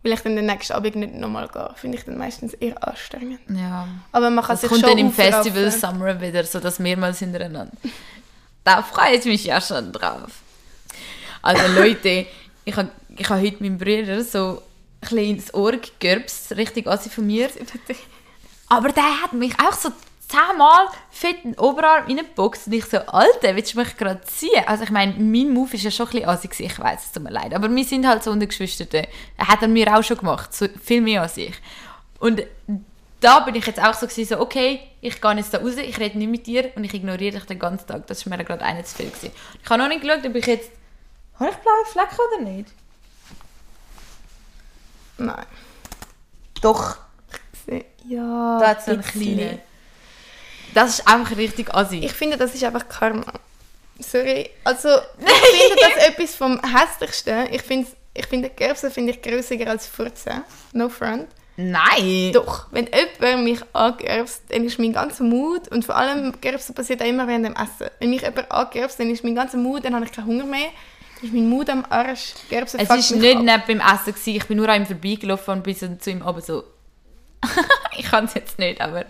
will 0.04 0.12
ich 0.12 0.20
dann 0.20 0.36
den 0.36 0.46
nächsten 0.46 0.74
Abend 0.74 0.96
nicht 0.96 1.14
nochmal 1.14 1.48
gehen. 1.48 1.68
Finde 1.74 1.98
ich 1.98 2.04
dann 2.04 2.18
meistens 2.18 2.54
eher 2.54 2.86
anstrengend. 2.86 3.40
Ja. 3.48 3.88
Aber 4.12 4.30
man 4.30 4.44
kann 4.44 4.54
Das 4.54 4.60
sich 4.60 4.68
kommt 4.68 4.82
schon 4.82 4.90
dann 4.90 4.98
im 4.98 5.08
aufraffen. 5.08 5.52
Festival 5.52 5.70
Summer 5.70 6.20
wieder, 6.20 6.44
so 6.44 6.60
das 6.60 6.78
mehrmals 6.78 7.18
hintereinander. 7.18 7.72
da 8.62 8.82
freue 8.82 9.16
ich 9.16 9.24
mich 9.24 9.44
ja 9.44 9.60
schon 9.60 9.90
drauf. 9.92 10.30
Also 11.42 11.62
Leute, 11.74 12.26
ich 12.64 12.76
habe 12.76 12.90
ich 13.16 13.28
ha 13.28 13.36
heute 13.38 13.62
meinem 13.62 13.78
Bruder 13.78 14.22
so 14.22 14.62
ein 15.10 15.18
ins 15.18 15.52
Ohr 15.52 15.72
gegürbst, 15.72 16.52
richtig 16.56 16.86
assi 16.86 17.10
von 17.10 17.26
mir. 17.26 17.48
Aber 18.68 18.90
der 18.90 19.22
hat 19.22 19.32
mich 19.32 19.54
auch 19.60 19.72
so 19.74 19.90
zehnmal 20.28 20.86
fett 21.10 21.44
in 21.44 21.52
den 21.52 21.60
Oberarm 21.60 22.04
reingeboxt 22.04 22.66
und 22.66 22.72
ich 22.72 22.84
so, 22.84 22.98
Alter, 22.98 23.56
willst 23.56 23.74
du 23.74 23.78
mich 23.78 23.96
gerade 23.96 24.20
ziehen? 24.22 24.64
Also 24.66 24.84
ich 24.84 24.90
meine, 24.90 25.12
mein 25.14 25.52
Move 25.52 25.72
war 25.72 25.80
ja 25.80 25.90
schon 25.90 26.06
ein 26.06 26.12
bisschen 26.12 26.28
assig, 26.28 26.60
ich 26.60 26.78
weiß 26.78 27.06
es 27.06 27.12
tut 27.12 27.22
mir 27.22 27.30
leid. 27.30 27.54
Aber 27.54 27.70
wir 27.70 27.84
sind 27.84 28.06
halt 28.06 28.22
so 28.22 28.30
unter 28.30 28.46
Geschwistern. 28.46 29.06
Er 29.36 29.48
hat 29.48 29.62
er 29.62 29.68
mir 29.68 29.96
auch 29.96 30.02
schon 30.02 30.18
gemacht, 30.18 30.54
so 30.54 30.66
viel 30.82 31.00
mehr 31.00 31.22
als 31.22 31.36
ich. 31.36 31.54
Und 32.18 32.42
da 33.20 33.40
bin 33.40 33.54
ich 33.54 33.66
jetzt 33.66 33.82
auch 33.82 33.94
so, 33.94 34.06
gewesen, 34.06 34.36
so 34.36 34.40
okay, 34.40 34.80
ich 35.00 35.20
gehe 35.20 35.32
jetzt 35.34 35.54
da 35.54 35.58
raus, 35.58 35.76
ich 35.76 35.98
rede 35.98 36.18
nicht 36.18 36.30
mit 36.30 36.46
dir 36.46 36.70
und 36.76 36.84
ich 36.84 36.94
ignoriere 36.94 37.38
dich 37.38 37.44
den 37.44 37.58
ganzen 37.58 37.86
Tag. 37.86 38.06
Das 38.06 38.28
war 38.28 38.36
mir 38.36 38.44
gerade 38.44 38.64
einer 38.64 38.84
zu 38.84 38.96
viel. 38.96 39.06
Gewesen. 39.06 39.30
Ich 39.62 39.70
habe 39.70 39.82
noch 39.82 39.88
nicht 39.88 40.02
geschaut, 40.02 40.26
ob 40.26 40.34
ich 40.34 40.46
jetzt... 40.46 40.70
Habe 41.40 41.50
ich 41.50 41.56
blaue 41.56 41.84
Flecken 41.86 42.16
oder 42.28 42.50
nicht? 42.50 42.70
Nein. 45.18 45.46
Doch. 46.60 46.96
Ja. 48.06 48.58
Da 48.60 48.68
hat 48.68 48.80
es 48.80 48.88
einen 48.88 49.02
kleinen. 49.02 49.58
Das 50.74 50.98
ist 50.98 51.08
einfach 51.08 51.36
richtig 51.36 51.72
assi. 51.74 51.98
Ich 51.98 52.12
finde, 52.12 52.36
das 52.36 52.54
ist 52.54 52.64
einfach 52.64 52.88
Karma. 52.88 53.24
Sorry. 54.00 54.50
Also, 54.64 54.88
ich 55.18 55.60
finde 55.60 55.76
das 55.80 56.08
etwas 56.08 56.34
vom 56.34 56.60
Hässlichsten. 56.62 57.46
Ich 57.52 57.62
finde, 57.62 57.88
ich 58.12 58.26
finde 58.26 58.50
Gerbsen 58.50 58.90
finde 58.90 59.12
ich 59.12 59.22
größer 59.22 59.56
als 59.66 59.86
Furzen. 59.86 60.42
No 60.72 60.88
front. 60.88 61.28
Nein! 61.56 62.32
Doch, 62.32 62.66
wenn 62.72 62.88
jemand 62.88 63.44
mich 63.44 63.60
angerbst, 63.72 64.42
dann 64.48 64.64
ist 64.64 64.78
mein 64.80 64.92
ganzer 64.92 65.22
Mut, 65.22 65.68
und 65.68 65.84
vor 65.84 65.94
allem 65.96 66.32
Gerbsen 66.40 66.74
passiert 66.74 67.00
auch 67.00 67.06
immer 67.06 67.28
während 67.28 67.46
dem 67.46 67.54
Essen. 67.54 67.90
Wenn 68.00 68.10
mich 68.10 68.22
jemand 68.22 68.50
angerbst, 68.50 68.98
dann 68.98 69.08
ist 69.10 69.22
mein 69.22 69.36
ganzer 69.36 69.58
Mut, 69.58 69.84
dann 69.84 69.94
habe 69.94 70.04
ich 70.04 70.10
keinen 70.10 70.26
Hunger 70.26 70.44
mehr. 70.44 70.70
Dann 71.20 71.28
ist 71.28 71.32
mein 71.32 71.48
Mut 71.48 71.70
am 71.70 71.84
Arsch. 71.88 72.34
Gerbsen 72.50 72.80
Es 72.80 72.88
war 72.88 72.96
nicht 72.96 73.36
ab. 73.36 73.42
nett 73.44 73.66
beim 73.68 73.78
Essen, 73.80 74.12
gewesen. 74.12 74.36
ich 74.36 74.46
bin 74.46 74.56
nur 74.56 74.68
an 74.68 74.82
ihm 74.82 74.86
vorbeigelaufen 74.86 75.54
und 75.54 75.62
bin 75.62 75.74
so 75.76 75.86
zu 75.94 76.10
ihm 76.10 76.22
aber 76.22 76.40
so... 76.40 76.64
ich 77.98 78.06
kann 78.06 78.24
es 78.26 78.34
jetzt 78.34 78.58
nicht, 78.58 78.80
aber 78.80 79.04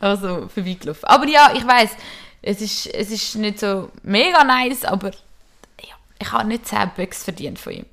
also 0.00 0.48
vorbeigelaufen. 0.48 1.04
Aber 1.04 1.26
ja, 1.28 1.52
ich 1.54 1.66
weiß, 1.66 1.90
es 2.42 2.60
ist, 2.60 2.86
es 2.86 3.10
ist 3.10 3.36
nicht 3.36 3.58
so 3.58 3.90
mega 4.02 4.44
nice, 4.44 4.84
aber 4.84 5.10
ja, 5.80 5.94
ich 6.18 6.32
habe 6.32 6.48
nicht 6.48 6.66
10 6.66 6.90
Bucks 6.96 7.24
verdient 7.24 7.58
von 7.58 7.72
ihm. 7.72 7.86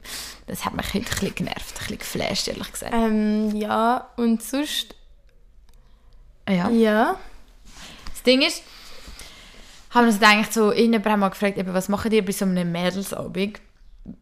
Das 0.47 0.65
hat 0.65 0.73
mich 0.73 0.87
heute 0.93 0.97
ein 0.97 1.03
bisschen 1.05 1.35
genervt, 1.35 1.73
ein 1.73 1.77
bisschen 1.77 1.97
geflasht, 1.99 2.47
ehrlich 2.47 2.71
gesagt. 2.71 2.93
Ähm, 2.93 3.55
ja, 3.55 4.09
und 4.17 4.43
sonst, 4.43 4.95
Ja. 6.49 6.69
ja. 6.69 7.15
Das 8.11 8.23
Ding 8.23 8.41
ist, 8.41 8.61
haben 9.91 10.05
wir 10.07 10.13
uns 10.13 10.21
eigentlich 10.21 10.51
so, 10.53 10.71
irgendjemand 10.71 11.19
mal 11.19 11.29
gefragt, 11.29 11.57
eben, 11.57 11.73
was 11.73 11.89
macht 11.89 12.11
ihr 12.11 12.23
bei 12.25 12.31
so 12.31 12.45
einem 12.45 12.71
Mädelsabend, 12.71 13.59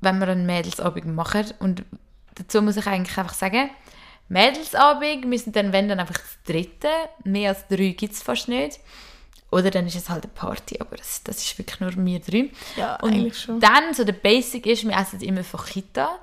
wenn 0.01 0.19
wir 0.19 0.27
einen 0.27 0.45
Mädelsabend 0.45 1.07
machen. 1.07 1.45
Und 1.59 1.83
dazu 2.35 2.61
muss 2.61 2.77
ich 2.77 2.85
eigentlich 2.87 3.17
einfach 3.17 3.33
sagen, 3.33 3.69
Mädelsabend, 4.29 5.29
wir 5.29 5.39
sind 5.39 5.55
dann, 5.55 5.73
wenn 5.73 5.89
dann 5.89 5.99
einfach 5.99 6.17
das 6.17 6.37
dritte, 6.45 6.87
mehr 7.23 7.49
als 7.49 7.67
drei 7.67 7.89
gibt 7.89 8.13
es 8.13 8.21
fast 8.21 8.47
nicht. 8.47 8.79
Oder 9.51 9.71
dann 9.71 9.87
ist 9.87 9.95
es 9.95 10.09
halt 10.09 10.23
eine 10.23 10.31
Party, 10.33 10.77
aber 10.79 10.95
das, 10.95 11.23
das 11.23 11.37
ist 11.37 11.57
wirklich 11.57 11.79
nur 11.79 11.91
wir 11.95 12.19
drei. 12.19 12.51
Ja, 12.75 12.97
Und 12.97 13.13
eigentlich 13.13 13.39
schon. 13.39 13.59
dann, 13.59 13.93
so 13.93 14.03
der 14.03 14.13
Basic 14.13 14.65
ist, 14.67 14.87
wir 14.87 14.95
essen 14.95 15.19
immer 15.21 15.43
Fajita. 15.43 16.19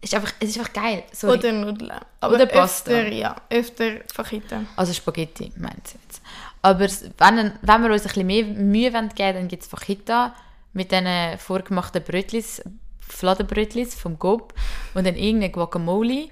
Ist 0.00 0.14
einfach, 0.14 0.32
es 0.40 0.50
ist 0.50 0.58
einfach 0.58 0.72
geil. 0.72 1.04
Sorry. 1.12 1.38
Oder 1.38 1.52
Nudeln. 1.52 1.92
Aber 2.20 2.34
Oder 2.34 2.46
Pasta. 2.46 2.90
Öfter, 2.90 3.12
ja, 3.12 3.36
öfter 3.48 3.92
Fajita. 4.12 4.62
Also 4.74 4.92
Spaghetti, 4.92 5.52
meint 5.56 5.86
sie 5.86 5.98
jetzt. 6.04 6.20
Aber 6.62 6.80
wenn, 6.80 7.52
wenn 7.62 7.82
wir 7.82 7.90
uns 7.92 8.02
ein 8.02 8.08
bisschen 8.08 8.26
mehr 8.26 8.44
Mühe 8.44 8.92
wollen 8.92 9.08
geben 9.10 9.34
dann 9.34 9.48
gibt 9.48 9.62
es 9.62 9.68
Fajita 9.68 10.34
mit 10.72 10.90
diesen 10.90 11.38
vorgemachten 11.38 12.02
Brötlis, 12.02 12.62
Fladenbrötlis 13.00 13.94
vom 13.94 14.18
Gob 14.18 14.52
und 14.94 15.06
dann 15.06 15.14
irgendeine 15.14 15.52
Guacamole 15.52 16.28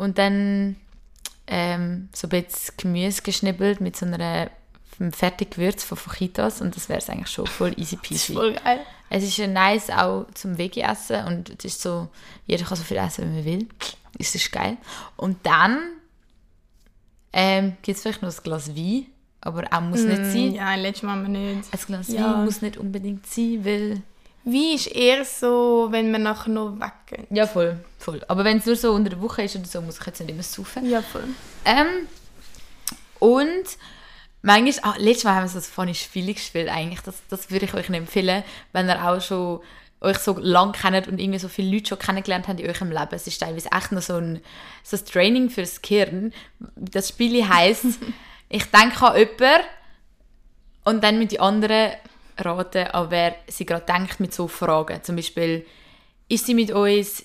und 0.00 0.18
dann 0.18 0.76
ähm, 1.46 2.08
so 2.14 2.26
ein 2.26 2.30
bisschen 2.44 2.74
Gemüse 2.76 3.22
geschnibbelt 3.22 3.80
mit 3.80 3.96
so 3.96 4.06
einer 4.06 4.50
einem 4.98 5.12
fertigen 5.12 5.54
Gewürz 5.54 5.82
von 5.82 5.96
Fajitas 5.96 6.60
und 6.60 6.76
das 6.76 6.88
wäre 6.90 6.98
es 6.98 7.08
eigentlich 7.08 7.30
schon 7.30 7.46
voll 7.46 7.72
easy 7.78 7.96
Das 8.02 8.10
ist 8.10 8.26
peasy. 8.26 8.34
voll 8.34 8.52
geil. 8.54 8.80
Es 9.08 9.24
ist 9.24 9.36
ja 9.38 9.46
nice 9.46 9.88
auch 9.90 10.26
zum 10.34 10.58
Veggie 10.58 10.82
essen 10.82 11.24
und 11.26 11.50
es 11.58 11.64
ist 11.64 11.80
so, 11.82 12.08
jeder 12.46 12.64
kann 12.64 12.76
so 12.76 12.84
viel 12.84 12.98
essen, 12.98 13.24
wie 13.30 13.36
man 13.36 13.44
will. 13.44 13.68
Das 14.18 14.34
ist 14.34 14.52
geil. 14.52 14.76
Und 15.16 15.38
dann 15.44 15.78
ähm, 17.32 17.76
gibt 17.82 17.96
es 17.96 18.02
vielleicht 18.02 18.22
noch 18.22 18.30
ein 18.30 18.42
Glas 18.42 18.76
Wein, 18.76 19.06
aber 19.40 19.64
auch 19.72 19.80
muss 19.80 20.02
nicht 20.02 20.20
Mm, 20.20 20.30
sein. 20.32 20.54
Ja, 20.54 20.74
letztes 20.74 21.02
Mal 21.04 21.16
nicht. 21.28 21.72
Ein 21.72 21.80
Glas 21.86 22.08
Ja. 22.08 22.34
Wein 22.34 22.44
muss 22.44 22.60
nicht 22.62 22.76
unbedingt 22.76 23.26
sein, 23.26 23.64
weil... 23.64 24.02
Wie 24.44 24.74
ist 24.74 24.86
eher 24.86 25.24
so, 25.24 25.88
wenn 25.90 26.10
wir 26.10 26.18
nachher 26.18 26.50
noch 26.50 26.76
weggehen? 26.76 27.26
Ja, 27.30 27.46
voll, 27.46 27.78
voll. 27.98 28.22
Aber 28.28 28.44
wenn 28.44 28.58
es 28.58 28.66
nur 28.66 28.76
so 28.76 28.92
unter 28.92 29.10
der 29.10 29.20
Woche 29.20 29.42
ist 29.42 29.56
oder 29.56 29.66
so, 29.66 29.82
muss 29.82 30.00
ich 30.00 30.06
jetzt 30.06 30.20
nicht 30.20 30.30
immer 30.30 30.42
saufen. 30.42 30.88
Ja, 30.88 31.02
voll. 31.02 31.24
Ähm, 31.64 32.08
und 33.18 33.64
manchmal, 34.42 34.94
ah, 34.94 34.96
letztes 34.98 35.24
Mal 35.24 35.34
haben 35.34 35.44
wir 35.44 35.48
so 35.48 35.58
ein 35.58 35.62
funny 35.62 35.94
Spiel 35.94 36.32
gespielt 36.32 36.68
eigentlich, 36.70 37.00
das, 37.00 37.22
das 37.28 37.50
würde 37.50 37.66
ich 37.66 37.74
euch 37.74 37.90
nicht 37.90 38.00
empfehlen, 38.00 38.42
wenn 38.72 38.88
ihr 38.88 39.04
auch 39.04 39.20
schon 39.20 39.60
euch 40.00 40.18
so 40.18 40.38
lang 40.38 40.72
kennt 40.72 41.08
und 41.08 41.18
irgendwie 41.18 41.38
so 41.38 41.48
viele 41.48 41.74
Leute 41.74 41.90
schon 41.90 41.98
kennengelernt 41.98 42.48
habt 42.48 42.60
in 42.60 42.66
eurem 42.66 42.90
Leben. 42.90 43.10
Es 43.12 43.26
ist 43.26 43.38
teilweise 43.38 43.70
echt 43.70 43.92
noch 43.92 44.00
so 44.00 44.16
ein, 44.16 44.40
so 44.82 44.96
ein 44.96 45.04
Training 45.04 45.50
fürs 45.50 45.82
Gehirn. 45.82 46.32
Das 46.76 47.10
Spiel 47.10 47.46
heisst, 47.46 47.84
ich 48.48 48.64
denke 48.70 49.06
an 49.06 49.18
jemanden 49.18 49.66
und 50.84 51.04
dann 51.04 51.18
mit 51.18 51.32
die 51.32 51.40
anderen 51.40 51.92
raten, 52.44 52.86
an 52.88 53.10
wer 53.10 53.36
sie 53.48 53.66
gerade 53.66 53.86
denkt 53.86 54.20
mit 54.20 54.34
so 54.34 54.48
Fragen. 54.48 55.02
Zum 55.02 55.16
Beispiel, 55.16 55.66
ist 56.28 56.46
sie 56.46 56.54
mit 56.54 56.70
uns 56.70 57.20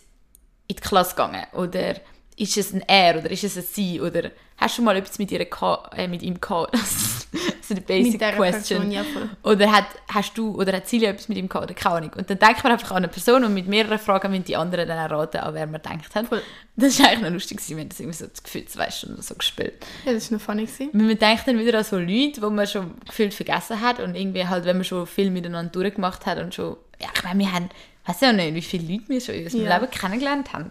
in 0.68 0.76
die 0.76 0.82
Klasse 0.82 1.12
gegangen? 1.12 1.46
Oder 1.54 1.96
ist 2.38 2.58
es 2.58 2.74
ein 2.74 2.82
er 2.88 3.20
oder 3.20 3.32
ist 3.32 3.44
es 3.44 3.58
ein 3.58 3.64
sie? 3.64 4.02
Oder 4.02 4.32
hast 4.58 4.74
du 4.74 4.76
schon 4.78 4.86
mal 4.86 4.96
etwas 4.96 5.20
mit, 5.20 5.32
ihr 5.32 5.42
äh, 5.42 6.08
mit 6.08 6.24
ihm 6.24 6.40
gehabt? 6.40 6.78
so 7.62 7.74
eine 7.74 7.82
basic 7.82 8.20
question. 8.20 8.90
Person, 8.90 8.92
ja. 8.92 9.04
Oder 9.44 9.72
hat, 9.72 9.86
hast 10.08 10.38
du 10.38 10.56
oder 10.56 10.74
hat 10.74 10.88
Silja 10.88 11.10
etwas 11.10 11.28
mit 11.28 11.38
ihm 11.38 11.50
gehabt 11.50 11.66
oder 11.66 11.74
keine 11.74 11.96
Ahnung. 11.96 12.12
Und 12.16 12.30
dann 12.30 12.40
denkt 12.40 12.64
man 12.64 12.74
einfach 12.74 12.92
an 12.92 12.98
eine 12.98 13.08
Person 13.08 13.44
und 13.44 13.54
mit 13.54 13.68
mehreren 13.68 14.00
Fragen 14.00 14.32
müssen 14.32 14.46
die 14.46 14.56
anderen 14.56 14.88
dann 14.88 14.98
erraten, 14.98 15.42
an 15.42 15.54
wer 15.54 15.68
man 15.68 15.82
denkt 15.82 16.14
hat. 16.16 16.28
Voll. 16.28 16.42
Das 16.76 16.94
ist 16.94 17.06
eigentlich 17.06 17.22
noch 17.22 17.32
lustig 17.32 17.58
gewesen, 17.58 17.78
wenn 17.78 17.90
das 17.90 18.00
irgendwie 18.00 18.18
so 18.18 18.28
das 18.28 18.44
Gefühl, 18.44 18.66
weißt 18.74 19.00
schon 19.02 19.22
so 19.22 19.36
gespielt. 19.36 19.74
Ja, 20.06 20.14
das 20.14 20.32
war 20.32 20.38
noch 20.38 20.46
funny. 20.46 20.66
Gewesen. 20.66 20.90
Man 20.94 21.18
denkt 21.18 21.48
dann 21.48 21.60
wieder 21.60 21.78
an 21.78 21.84
so 21.84 21.98
Leute, 21.98 22.42
die 22.42 22.50
man 22.50 22.68
schon 22.68 22.94
gefühlt 23.06 23.34
vergessen 23.34 23.82
hat 23.82 24.00
und 24.00 24.16
irgendwie 24.16 24.46
halt, 24.46 24.66
wenn 24.66 24.78
man 24.78 24.86
schon 24.86 25.08
viel 25.08 25.32
miteinander 25.32 25.72
durchgemacht 25.72 26.26
hat 26.26 26.40
und 26.40 26.54
schon, 26.54 26.78
ja, 27.02 27.10
ich 27.16 27.24
meine, 27.24 27.40
wir 27.40 27.52
haben, 27.52 27.70
weiß 28.06 28.22
ja 28.22 28.34
nicht, 28.34 28.54
wie 28.54 28.62
viele 28.62 28.94
Leute 28.94 29.10
wir 29.10 29.22
schon 29.22 29.36
in 29.36 29.44
unserem 29.46 29.66
Ja. 29.66 29.78
Leben 29.78 29.92
kennengelernt 29.92 30.54
haben. 30.54 30.70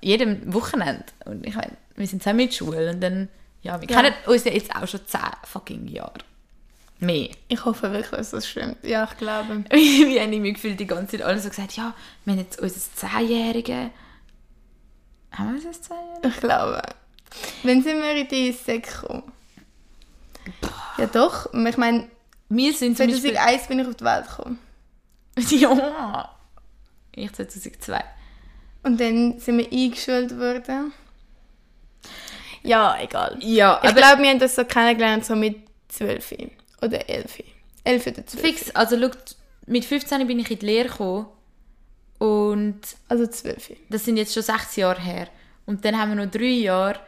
Jedem 0.00 0.52
Wochenende. 0.52 1.04
Und 1.26 1.46
ich 1.46 1.54
meine, 1.54 1.76
wir 1.96 2.06
sind 2.06 2.22
zusammen 2.22 2.40
in 2.40 2.48
der 2.48 2.54
Schule 2.54 2.90
und 2.90 3.00
dann, 3.00 3.28
ja, 3.62 3.80
wir 3.80 3.88
Ja. 3.88 4.00
kennen 4.02 4.14
uns 4.26 4.44
ja 4.44 4.52
jetzt 4.52 4.74
auch 4.74 4.86
schon 4.86 5.06
zehn 5.06 5.20
fucking 5.44 5.86
Jahre. 5.88 6.14
Mehr. 6.98 7.30
Ich 7.48 7.64
hoffe 7.64 7.90
wirklich, 7.92 8.10
dass 8.10 8.30
das 8.30 8.46
stimmt. 8.48 8.76
Ja, 8.84 9.08
ich 9.10 9.16
glaube. 9.18 9.64
wir 9.70 10.22
haben 10.22 10.32
irgendwie 10.32 10.52
gefühlt 10.52 10.78
die 10.78 10.86
ganze 10.86 11.16
Zeit 11.18 11.26
alle 11.26 11.40
so 11.40 11.48
gesagt, 11.48 11.72
ja, 11.76 11.94
wir 12.24 12.32
haben 12.34 12.40
jetzt 12.40 12.60
unser 12.60 12.80
Zehnjährige. 12.94 13.90
Haben 15.32 15.48
wir 15.48 15.66
unser 15.66 15.72
Zehnjährige? 15.72 16.28
Ich 16.28 16.36
glaube. 16.40 16.82
Wenn 17.64 17.82
sind 17.82 17.96
wir 18.00 18.14
in 18.14 18.28
die 18.28 18.52
Sek 18.52 19.00
gekommen? 19.00 19.32
Ja 20.98 21.06
doch. 21.06 21.52
Ich 21.52 21.76
meine, 21.76 22.08
Wir 22.48 22.72
sind 22.74 22.96
zum 22.96 23.06
Beispiel... 23.06 23.32
2001 23.32 23.66
bin 23.68 23.78
ich 23.80 23.86
auf 23.88 23.94
die 23.96 24.04
Welt 24.04 24.26
gekommen. 24.28 24.58
ja. 25.48 26.30
Ich 27.14 27.32
2002. 27.32 28.04
Und 28.84 29.00
dann 29.00 29.38
sind 29.40 29.58
wir 29.58 29.72
eingeschult 29.72 30.38
worden. 30.38 30.92
Ja, 32.62 32.96
egal. 33.00 33.36
Ja, 33.40 33.80
Ich 33.82 33.94
glaube, 33.94 34.22
wir 34.22 34.30
haben 34.30 34.38
das 34.38 34.54
so 34.54 34.64
kennengelernt, 34.64 35.24
so 35.24 35.34
mit 35.34 35.56
12 35.88 36.34
oder 36.80 37.08
11. 37.08 37.42
11 37.84 38.06
oder 38.06 38.26
12. 38.26 38.40
fix, 38.42 38.70
also 38.74 38.96
schau, 39.00 39.10
mit 39.66 39.84
15 39.84 40.26
bin 40.26 40.38
ich 40.38 40.50
in 40.50 40.58
die 40.60 40.66
Lehre 40.66 40.88
gekommen 40.88 41.26
und 42.18 42.80
Also 43.08 43.26
12. 43.26 43.72
das 43.88 44.04
sind 44.04 44.16
jetzt 44.16 44.32
schon 44.34 44.42
sechs 44.42 44.76
Jahre 44.76 45.00
her. 45.00 45.28
Und 45.66 45.84
dann 45.84 45.98
haben 45.98 46.16
wir 46.16 46.24
noch 46.24 46.30
drei 46.30 46.44
Jahre. 46.44 47.00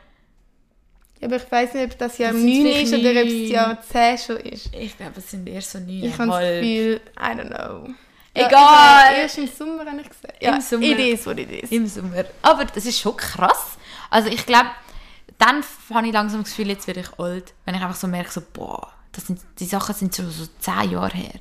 Ja, 1.20 1.28
aber 1.28 1.36
ich 1.36 1.50
weiß 1.50 1.74
nicht, 1.74 1.92
ob 1.92 1.98
das 1.98 2.18
Jahr 2.18 2.32
Das 2.32 2.40
9 2.42 2.50
sind 2.52 2.66
ist 2.66 2.90
vielleicht 2.90 3.04
oder 3.04 3.20
ob 3.20 3.26
es 3.26 3.32
neun. 3.32 3.48
Jahr 3.50 3.82
10 3.82 4.18
schon 4.18 4.36
ist. 4.38 4.74
Ich 4.74 4.96
glaube, 4.96 5.12
es 5.18 5.30
sind 5.30 5.48
eher 5.48 5.62
so 5.62 5.78
neun. 5.78 6.02
Ich 6.04 6.18
habe 6.18 6.30
das 6.30 6.40
Gefühl, 6.40 7.00
I 7.16 7.22
don't 7.38 7.48
know. 7.48 7.94
Egal. 8.36 8.50
Ja, 8.52 9.12
erst 9.22 9.38
im 9.38 9.46
Sommer 9.46 9.86
habe 9.86 10.00
ich 10.00 10.08
gesagt. 10.08 10.42
Ja, 10.42 10.54
Im 10.56 10.60
Sommer. 10.60 10.86
It 10.86 10.98
is 10.98 11.26
what 11.26 11.38
it 11.38 11.50
is. 11.62 11.70
Im 11.70 11.86
Sommer. 11.86 12.24
Aber 12.42 12.64
das 12.64 12.84
ist 12.84 12.98
schon 12.98 13.16
krass. 13.16 13.76
Also 14.10 14.28
ich 14.28 14.44
glaube, 14.44 14.70
dann 15.38 15.62
habe 15.92 16.06
ich 16.06 16.12
langsam 16.12 16.40
das 16.42 16.50
Gefühl, 16.50 16.68
jetzt 16.68 16.86
werde 16.86 17.00
ich 17.00 17.18
alt. 17.18 17.52
Wenn 17.64 17.74
ich 17.74 17.80
einfach 17.82 17.96
so 17.96 18.06
merke, 18.06 18.30
so, 18.30 18.42
boah, 18.52 18.92
das 19.12 19.26
sind, 19.26 19.40
die 19.58 19.64
Sachen 19.66 19.94
sind 19.94 20.14
schon 20.14 20.30
so 20.30 20.46
zehn 20.60 20.90
Jahre 20.92 21.16
her. 21.16 21.34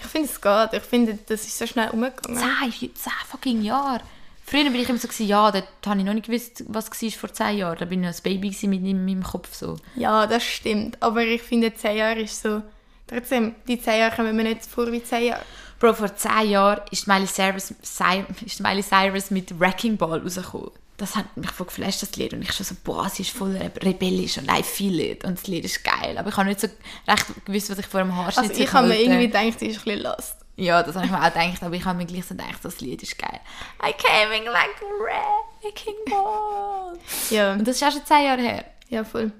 Ich 0.00 0.06
finde 0.06 0.28
es 0.28 0.40
geht. 0.40 0.72
Ich 0.80 0.86
finde, 0.88 1.18
das 1.26 1.44
ist 1.46 1.58
so 1.58 1.66
schnell 1.66 1.90
umgegangen. 1.90 2.36
Zehn, 2.38 2.94
zehn 2.94 3.12
fucking 3.30 3.62
Jahre. 3.62 4.00
Früher 4.46 4.64
bin 4.64 4.74
ich 4.76 4.88
immer 4.88 4.98
so, 4.98 5.08
gewesen, 5.08 5.26
ja, 5.26 5.50
da 5.50 5.62
habe 5.86 6.00
ich 6.00 6.04
noch 6.04 6.12
nicht 6.12 6.26
gewusst, 6.26 6.64
was 6.68 6.90
war 6.90 7.10
vor 7.12 7.32
zehn 7.32 7.58
Jahren. 7.58 7.78
Da 7.78 7.84
bin 7.86 8.02
ich 8.04 8.08
noch 8.10 8.14
ein 8.14 8.22
Baby 8.22 8.50
mit 8.68 8.84
in 8.84 9.04
meinem 9.04 9.22
Kopf 9.22 9.54
so. 9.54 9.76
Ja, 9.96 10.26
das 10.26 10.44
stimmt. 10.44 11.02
Aber 11.02 11.22
ich 11.22 11.40
finde, 11.42 11.72
10 11.74 11.96
Jahre 11.96 12.20
ist 12.20 12.42
so... 12.42 12.62
Trotzdem, 13.06 13.54
die 13.68 13.80
10 13.80 13.98
Jahre 14.00 14.16
kommen 14.16 14.34
mir 14.36 14.42
nicht 14.44 14.66
vor 14.66 14.90
wie 14.92 15.02
10 15.02 15.24
Jahre. 15.26 15.42
Bro, 15.78 15.94
vor 15.94 16.14
zehn 16.14 16.50
Jahren 16.50 16.80
ist 16.90 17.06
Miley 17.06 17.26
Cyrus, 17.26 17.72
Cy- 17.82 18.24
ist 18.46 18.60
Miley 18.60 18.82
Cyrus 18.82 19.30
mit 19.30 19.58
Wrecking 19.58 19.96
Ball 19.96 20.20
rausgekommen. 20.20 20.70
Das 20.96 21.16
hat 21.16 21.36
mich 21.36 21.50
voll 21.50 21.66
geflasht, 21.66 22.02
das 22.02 22.14
Lied. 22.16 22.32
Und 22.34 22.42
ich 22.42 22.52
schon 22.52 22.64
so, 22.64 22.76
boah, 22.84 23.08
sie 23.08 23.22
ist 23.22 23.32
voll 23.32 23.56
re- 23.56 23.72
rebellisch 23.82 24.38
und 24.38 24.48
I 24.50 24.62
feel 24.62 25.00
it. 25.00 25.24
Und 25.24 25.38
das 25.38 25.46
Lied 25.48 25.64
ist 25.64 25.82
geil. 25.82 26.16
Aber 26.16 26.28
ich 26.28 26.36
habe 26.36 26.48
nicht 26.48 26.60
so 26.60 26.68
recht 27.08 27.26
gewusst, 27.44 27.70
was 27.70 27.78
ich 27.78 27.86
vor 27.86 28.00
dem 28.00 28.14
Haarschnitt 28.14 28.50
Also 28.50 28.62
ich 28.62 28.72
habe 28.72 28.86
mir 28.88 29.00
irgendwie 29.00 29.26
gedacht, 29.26 29.58
sie 29.58 29.66
ist 29.66 29.78
ein 29.78 29.84
bisschen 29.84 30.02
lost. 30.02 30.36
Ja, 30.56 30.84
das 30.84 30.94
habe 30.94 31.06
ich 31.06 31.10
mir 31.10 31.18
auch 31.20 31.24
gedacht. 31.32 31.62
Aber 31.64 31.74
ich 31.74 31.84
habe 31.84 31.98
mir 31.98 32.06
gleich 32.06 32.24
so 32.26 32.36
gedacht, 32.36 32.60
das 32.62 32.80
Lied 32.80 33.02
ist 33.02 33.18
geil. 33.18 33.40
I 33.84 33.92
came 33.92 34.36
in 34.36 34.44
like 34.44 34.70
a 34.80 35.64
wrecking 35.64 35.94
ball. 36.08 36.96
Ja, 37.30 37.54
Und 37.54 37.66
das 37.66 37.76
ist 37.76 37.82
auch 37.82 37.90
schon 37.92 38.04
zehn 38.06 38.24
Jahre 38.26 38.40
her. 38.42 38.64
ja 38.88 39.02
voll. 39.04 39.32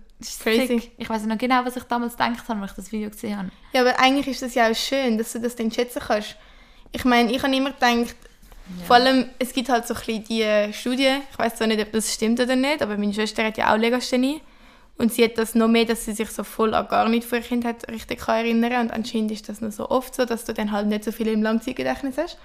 Crazy. 0.42 0.66
sick. 0.80 0.92
Ich 0.96 1.08
weiß 1.08 1.22
noch 1.26 1.36
genau, 1.38 1.64
was 1.64 1.76
ich 1.76 1.82
damals 1.84 2.14
gedacht 2.16 2.48
habe, 2.48 2.60
als 2.62 2.70
ich 2.72 2.76
das 2.76 2.92
Video 2.92 3.10
gesehen 3.10 3.36
habe. 3.36 3.50
Ja, 3.72 3.82
aber 3.82 3.98
eigentlich 4.00 4.26
ist 4.28 4.42
das 4.42 4.54
ja 4.54 4.70
auch 4.70 4.74
schön, 4.74 5.18
dass 5.18 5.32
du 5.32 5.40
das 5.40 5.54
dann 5.54 5.70
schätzen 5.70 6.00
kannst. 6.04 6.36
Ich 6.92 7.04
meine, 7.04 7.30
ich 7.32 7.42
habe 7.42 7.54
immer 7.54 7.72
gedacht, 7.72 8.16
vor 8.86 8.96
allem, 8.96 9.26
es 9.38 9.52
gibt 9.52 9.68
halt 9.68 9.86
so 9.86 9.94
ein 9.94 10.24
die 10.24 10.72
Studie, 10.72 11.18
ich 11.30 11.38
weiß 11.38 11.56
zwar 11.56 11.66
nicht, 11.66 11.80
ob 11.80 11.92
das 11.92 12.12
stimmt 12.12 12.40
oder 12.40 12.56
nicht, 12.56 12.82
aber 12.82 12.96
meine 12.96 13.12
Schwester 13.12 13.44
hat 13.44 13.58
ja 13.58 13.72
auch 13.72 13.78
Legasthenie. 13.78 14.40
Und 14.96 15.12
sie 15.12 15.24
hat 15.24 15.38
das 15.38 15.56
noch 15.56 15.66
mehr, 15.66 15.84
dass 15.84 16.04
sie 16.04 16.12
sich 16.12 16.30
so 16.30 16.44
voll 16.44 16.72
an 16.72 16.86
gar 16.86 17.08
nicht 17.08 17.26
von 17.26 17.38
ihrer 17.38 17.48
Kindheit 17.48 17.88
richtig 17.88 18.20
kann 18.20 18.36
erinnern 18.36 18.82
Und 18.82 18.92
anscheinend 18.92 19.32
ist 19.32 19.48
das 19.48 19.60
noch 19.60 19.72
so 19.72 19.90
oft 19.90 20.14
so, 20.14 20.24
dass 20.24 20.44
du 20.44 20.54
dann 20.54 20.70
halt 20.70 20.86
nicht 20.86 21.02
so 21.02 21.10
viel 21.10 21.26
im 21.28 21.42
Langzeitgedächtnis 21.42 22.16
hast. 22.16 22.38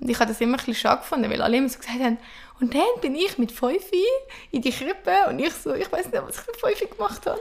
Und 0.00 0.10
ich 0.10 0.18
habe 0.18 0.28
das 0.28 0.40
immer 0.40 0.54
ein 0.54 0.56
bisschen 0.56 0.74
schade 0.74 1.00
gefunden, 1.00 1.30
weil 1.30 1.40
alle 1.40 1.56
immer 1.56 1.68
so 1.68 1.78
gesagt 1.78 2.00
haben, 2.00 2.18
und 2.60 2.74
dann 2.74 2.82
bin 3.00 3.14
ich 3.14 3.38
mit 3.38 3.52
Fünfi 3.52 4.04
in 4.50 4.60
die 4.60 4.70
Krippe 4.70 5.12
und 5.28 5.38
ich 5.38 5.52
so, 5.54 5.74
ich 5.74 5.90
weiß 5.90 6.06
nicht, 6.10 6.22
was 6.22 6.40
ich 6.40 6.46
mit 6.46 6.56
Fünfi 6.56 6.86
gemacht 6.94 7.26
habe. 7.26 7.40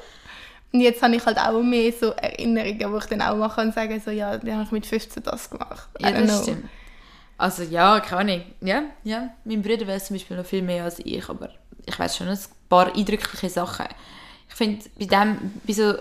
Und 0.71 0.79
jetzt 0.79 1.03
habe 1.03 1.15
ich 1.15 1.25
halt 1.25 1.37
auch 1.37 1.61
mehr 1.61 1.91
so 1.91 2.11
Erinnerungen, 2.11 2.91
wo 2.91 2.97
ich 2.97 3.05
dann 3.05 3.21
auch 3.21 3.35
mal 3.35 3.49
kann 3.49 3.71
sagen 3.71 4.01
so, 4.03 4.11
ja, 4.11 4.37
dann 4.37 4.53
habe 4.53 4.63
ich 4.63 4.71
mit 4.71 4.85
15 4.85 5.23
das 5.23 5.49
gemacht. 5.49 5.87
Ja, 5.99 6.11
das 6.11 6.43
stimmt. 6.43 6.69
Also 7.43 7.63
ja, 7.63 7.99
keine 7.99 8.21
Ahnung. 8.21 8.45
Ja, 8.61 8.83
ja. 9.03 9.33
Mein 9.43 9.61
Bruder 9.61 9.85
weiß 9.85 10.07
zum 10.07 10.15
Beispiel 10.15 10.37
noch 10.37 10.45
viel 10.45 10.61
mehr 10.61 10.85
als 10.85 10.99
ich, 10.99 11.27
aber 11.27 11.49
ich 11.85 11.99
weiß 11.99 12.15
schon 12.15 12.29
ein 12.29 12.39
paar 12.69 12.95
eindrückliche 12.95 13.49
Sachen. 13.49 13.85
Ich 14.47 14.55
finde, 14.55 14.85
bei 14.97 15.07
dem, 15.07 15.51
bei 15.67 15.73
so, 15.73 15.95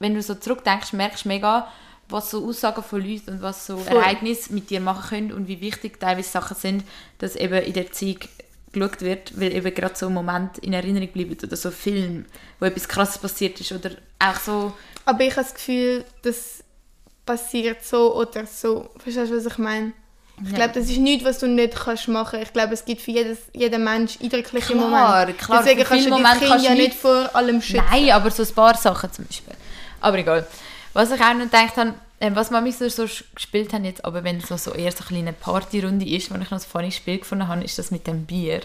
wenn 0.00 0.14
du 0.14 0.22
so 0.22 0.34
zurückdenkst, 0.34 0.94
merkst 0.94 1.24
du 1.24 1.28
mega, 1.28 1.68
was 2.08 2.32
so 2.32 2.44
Aussagen 2.44 2.82
von 2.82 3.00
Leuten 3.00 3.34
und 3.34 3.42
was 3.42 3.64
so 3.64 3.76
Voll. 3.76 3.96
Ereignisse 3.96 4.52
mit 4.52 4.70
dir 4.70 4.80
machen 4.80 5.08
können 5.08 5.32
und 5.32 5.46
wie 5.46 5.60
wichtig 5.60 6.00
teilweise 6.00 6.30
Sachen 6.30 6.56
sind, 6.56 6.82
dass 7.18 7.36
eben 7.36 7.62
in 7.62 7.74
der 7.74 7.92
Zeit 7.92 8.28
geschaut 8.72 9.00
wird, 9.00 9.40
weil 9.40 9.54
eben 9.54 9.72
gerade 9.72 9.94
so 9.94 10.08
ein 10.08 10.14
Moment 10.14 10.58
in 10.58 10.72
Erinnerung 10.72 11.12
bleibt 11.12 11.44
oder 11.44 11.54
so 11.54 11.68
ein 11.68 11.74
Film, 11.76 12.24
wo 12.58 12.66
etwas 12.66 12.88
krasses 12.88 13.18
passiert 13.18 13.60
ist 13.60 13.70
oder 13.70 13.92
auch 14.18 14.40
so... 14.40 14.72
Aber 15.04 15.20
ich 15.20 15.36
habe 15.36 15.44
das 15.44 15.54
Gefühl, 15.54 16.04
das 16.22 16.64
passiert 17.24 17.84
so 17.84 18.16
oder 18.16 18.46
so. 18.46 18.90
Verstehst 18.98 19.30
du, 19.30 19.36
was 19.36 19.46
ich 19.46 19.58
meine? 19.58 19.92
Ich 20.44 20.54
glaube, 20.54 20.72
das 20.74 20.88
ist 20.88 20.98
nichts, 20.98 21.24
was 21.24 21.38
du 21.38 21.46
nicht 21.46 21.74
kannst 21.74 22.08
machen. 22.08 22.40
Ich 22.42 22.52
glaube, 22.52 22.74
es 22.74 22.84
gibt 22.84 23.00
für 23.00 23.10
jedes, 23.10 23.38
jeden 23.52 23.82
Mensch 23.82 24.18
eindrückliche 24.22 24.74
klar, 24.74 24.88
Momente. 24.88 25.34
Klar, 25.34 25.62
Deswegen 25.62 25.84
kannst 25.84 26.06
du 26.06 26.10
dein 26.10 26.38
Kind 26.38 26.62
ja 26.62 26.74
nicht 26.74 26.94
vor 26.94 27.34
allem 27.34 27.60
schützen. 27.60 27.84
Nein, 27.90 28.10
aber 28.10 28.30
so 28.30 28.42
ein 28.42 28.54
paar 28.54 28.76
Sachen 28.76 29.12
zum 29.12 29.24
Beispiel. 29.26 29.54
Aber 30.00 30.18
egal. 30.18 30.46
Was 30.92 31.10
ich 31.10 31.20
auch 31.20 31.34
noch 31.34 31.44
gedacht 31.44 31.76
habe, 31.76 31.94
ähm, 32.20 32.34
was 32.34 32.50
wir 32.50 32.72
so, 32.72 32.88
so 32.88 33.06
gespielt 33.34 33.72
haben 33.72 33.84
jetzt, 33.84 34.04
aber 34.04 34.24
wenn 34.24 34.38
es 34.38 34.48
so 34.48 34.72
eher 34.72 34.90
so 34.90 34.98
eine 34.98 35.06
kleine 35.06 35.32
Partyrunde 35.32 36.06
ist, 36.06 36.30
wo 36.30 36.34
ich 36.34 36.40
noch 36.40 36.52
ein 36.52 36.60
funny 36.60 36.90
Spiel 36.90 37.18
gefunden 37.18 37.46
habe, 37.46 37.64
ist 37.64 37.78
das 37.78 37.90
mit 37.90 38.06
dem 38.06 38.24
Bier. 38.24 38.60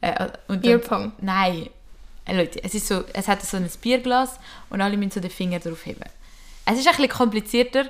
Äh, 0.00 0.28
und 0.48 0.62
Bierpong? 0.62 1.12
Nein. 1.20 1.68
Äh, 2.24 2.36
Leute, 2.36 2.62
es, 2.62 2.74
ist 2.74 2.86
so, 2.86 3.04
es 3.12 3.28
hat 3.28 3.42
so 3.42 3.56
ein 3.56 3.68
Bierglas 3.80 4.38
und 4.70 4.80
alle 4.80 4.96
müssen 4.96 5.12
so 5.12 5.20
den 5.20 5.30
Finger 5.30 5.58
drauf 5.58 5.84
heben. 5.86 6.04
Es 6.66 6.78
ist 6.78 6.86
ein 6.86 6.94
bisschen 6.96 7.10
komplizierter, 7.10 7.86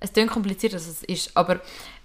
es 0.00 0.12
klingt 0.12 0.30
komplizierter, 0.30 0.76
als 0.76 0.86
es 0.86 1.02
ist, 1.04 1.36
aber 1.36 1.60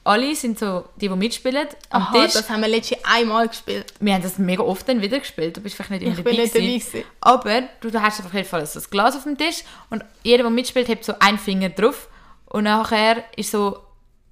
alle 0.05 0.35
sind 0.35 0.59
so, 0.59 0.85
die, 0.97 1.07
die 1.07 1.15
mitspielen, 1.15 1.67
am 1.89 2.01
Aha, 2.01 2.23
Tisch. 2.23 2.33
das 2.33 2.49
haben 2.49 2.61
wir 2.61 2.67
letztes 2.67 2.97
einmal 3.03 3.47
gespielt. 3.47 3.93
Wir 3.99 4.13
haben 4.13 4.23
das 4.23 4.37
mega 4.37 4.61
oft 4.61 4.87
dann 4.87 5.01
wieder 5.01 5.19
gespielt. 5.19 5.55
Du 5.55 5.61
bist 5.61 5.75
vielleicht 5.75 5.91
nicht 5.91 6.03
immer 6.03 6.15
dabei, 6.15 6.31
nicht 6.31 6.53
dabei 6.53 6.65
gewesen. 6.65 7.03
Aber 7.21 7.61
du, 7.79 7.89
du 7.89 8.01
hast 8.01 8.21
jeden 8.33 8.45
Fall 8.45 8.65
so 8.65 8.79
ein 8.79 8.85
Glas 8.89 9.15
auf 9.15 9.23
dem 9.23 9.37
Tisch 9.37 9.63
und 9.89 10.03
jeder, 10.23 10.43
der 10.43 10.51
mitspielt, 10.51 10.89
hat 10.89 11.03
so 11.03 11.13
einen 11.19 11.37
Finger 11.37 11.69
drauf 11.69 12.09
und 12.47 12.65
nachher 12.65 13.23
ist 13.37 13.51
so 13.51 13.77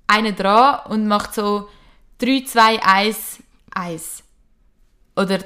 einer 0.07 0.33
dran 0.33 0.79
und 0.89 1.07
macht 1.07 1.33
so 1.33 1.69
3, 2.19 2.43
2, 2.45 2.83
1, 2.83 3.39
1. 3.71 4.23
Oder, 5.15 5.39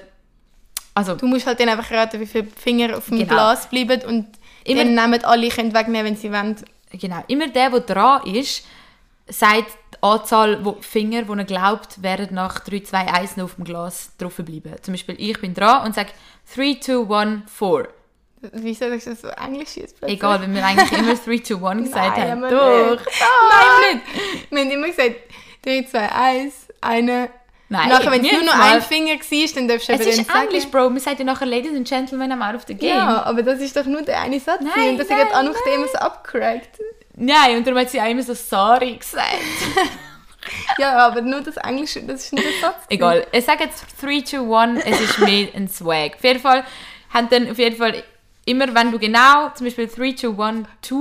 also... 0.95 1.15
Du 1.15 1.28
musst 1.28 1.45
halt 1.45 1.59
dann 1.59 1.69
einfach 1.69 1.91
raten, 1.91 2.19
wie 2.19 2.26
viele 2.26 2.47
Finger 2.47 2.97
auf 2.97 3.07
dem 3.07 3.19
genau. 3.19 3.34
Glas 3.34 3.69
bleiben 3.69 4.01
und 4.03 4.28
immer, 4.63 4.84
dann 4.84 4.95
nehmen 4.95 5.23
alle, 5.23 5.49
können 5.49 5.73
wegnehmen, 5.73 6.05
wenn 6.05 6.15
sie 6.17 6.32
wollen. 6.32 6.55
Genau, 6.91 7.23
immer 7.28 7.47
der, 7.47 7.69
der 7.69 7.80
dran 7.82 8.23
ist, 8.26 8.65
sagt 9.28 9.78
die 9.93 10.03
Anzahl 10.03 10.63
wo 10.63 10.78
Finger, 10.82 11.23
die 11.23 11.32
er 11.32 11.45
glaubt, 11.45 12.01
werden 12.03 12.36
nach 12.36 12.59
3, 12.59 12.82
2, 12.82 12.97
1 13.13 13.38
noch 13.38 13.45
auf 13.45 13.55
dem 13.55 13.65
Glas 13.65 14.11
drauf 14.17 14.36
bleiben. 14.38 14.76
Zum 14.82 14.93
Beispiel, 14.93 15.15
ich 15.17 15.39
bin 15.39 15.53
dran 15.53 15.86
und 15.86 15.95
sage 15.95 16.09
3, 16.55 16.78
2, 16.80 17.15
1, 17.15 17.41
4. 17.51 17.88
Wieso 18.53 18.89
sagst 18.89 19.07
du 19.07 19.09
das 19.11 19.21
so 19.21 19.28
Englisch 19.30 19.76
jetzt 19.78 19.97
plötzlich? 19.97 20.19
Egal, 20.19 20.41
wenn 20.41 20.53
wir 20.53 20.63
eigentlich 20.65 20.91
immer 20.99 21.15
3, 21.15 21.38
2, 21.39 21.67
1 21.67 21.84
gesagt 21.84 22.17
Nein, 22.17 22.32
haben. 22.32 22.41
Doch! 22.41 22.91
Nicht. 22.91 23.19
Nein, 23.49 23.95
nicht! 23.95 24.51
Wir 24.51 24.59
haben 24.59 24.71
immer 24.71 24.88
gesagt 24.88 25.15
3, 25.63 25.84
2, 25.84 26.11
1, 26.11 26.53
eine... 26.82 27.30
Nein, 27.67 27.89
nachher, 27.89 28.11
wenn 28.11 28.23
es 28.23 28.32
nur 28.32 28.43
noch 28.43 28.59
ein 28.59 28.80
Finger 28.80 29.13
war, 29.15 29.55
dann 29.55 29.67
darfst 29.67 29.89
du 29.89 29.93
eben 29.93 30.01
Es 30.03 30.19
ist 30.19 30.30
Englisch, 30.30 30.67
Bro. 30.67 30.93
Wir 30.93 30.99
sagen 30.99 31.17
ja 31.17 31.23
nachher 31.23 31.47
Ladies 31.47 31.76
and 31.76 31.88
Gentlemen, 31.88 32.32
I'm 32.32 32.47
out 32.47 32.55
of 32.55 32.63
the 32.67 32.76
game. 32.76 32.89
Ja, 32.89 33.23
aber 33.23 33.41
das 33.41 33.59
ist 33.59 33.76
doch 33.76 33.86
nur 33.86 34.03
der 34.03 34.21
eine 34.21 34.39
Satz. 34.39 34.61
Nein, 34.61 34.89
und 34.89 34.97
das 34.99 35.09
nein, 35.09 35.17
hat 35.21 35.34
auch 35.34 35.41
noch 35.41 35.55
immer 35.65 35.88
so 35.88 35.97
abgeragt. 35.97 36.78
Nein, 37.18 37.57
und 37.57 37.68
darum 37.68 37.80
hat 37.80 37.89
sie 37.89 38.01
auch 38.01 38.09
immer 38.09 38.24
so 38.24 38.34
«sorry» 38.34 38.97
gesagt. 38.97 39.39
ja, 40.78 40.97
aber 40.97 41.22
nur 41.22 41.41
das 41.41 41.57
Englische, 41.57 42.03
das 42.03 42.26
ist 42.26 42.34
nicht 42.34 42.45
der 42.45 42.70
Satz. 42.70 42.84
Egal, 42.89 43.26
ich 43.32 43.45
sage 43.45 43.63
jetzt 43.63 43.86
3, 44.01 44.22
2, 44.22 44.57
1, 44.57 44.84
es 44.86 45.01
ist 45.01 45.20
mehr 45.20 45.47
ein 45.55 45.70
Swag. 45.70 46.16
Auf 46.16 46.24
jeden 46.24 46.39
Fall 46.41 46.66
haben 47.13 47.30
dann 47.30 47.49
auf 47.49 47.57
jeden 47.57 47.78
Fall 47.78 48.03
immer, 48.45 48.74
wenn 48.76 48.91
du 48.91 48.99
genau, 48.99 49.49
zum 49.55 49.66
Beispiel 49.66 49.88
3, 49.88 50.13
2, 50.13 50.28
1, 50.28 50.68
2 50.82 50.95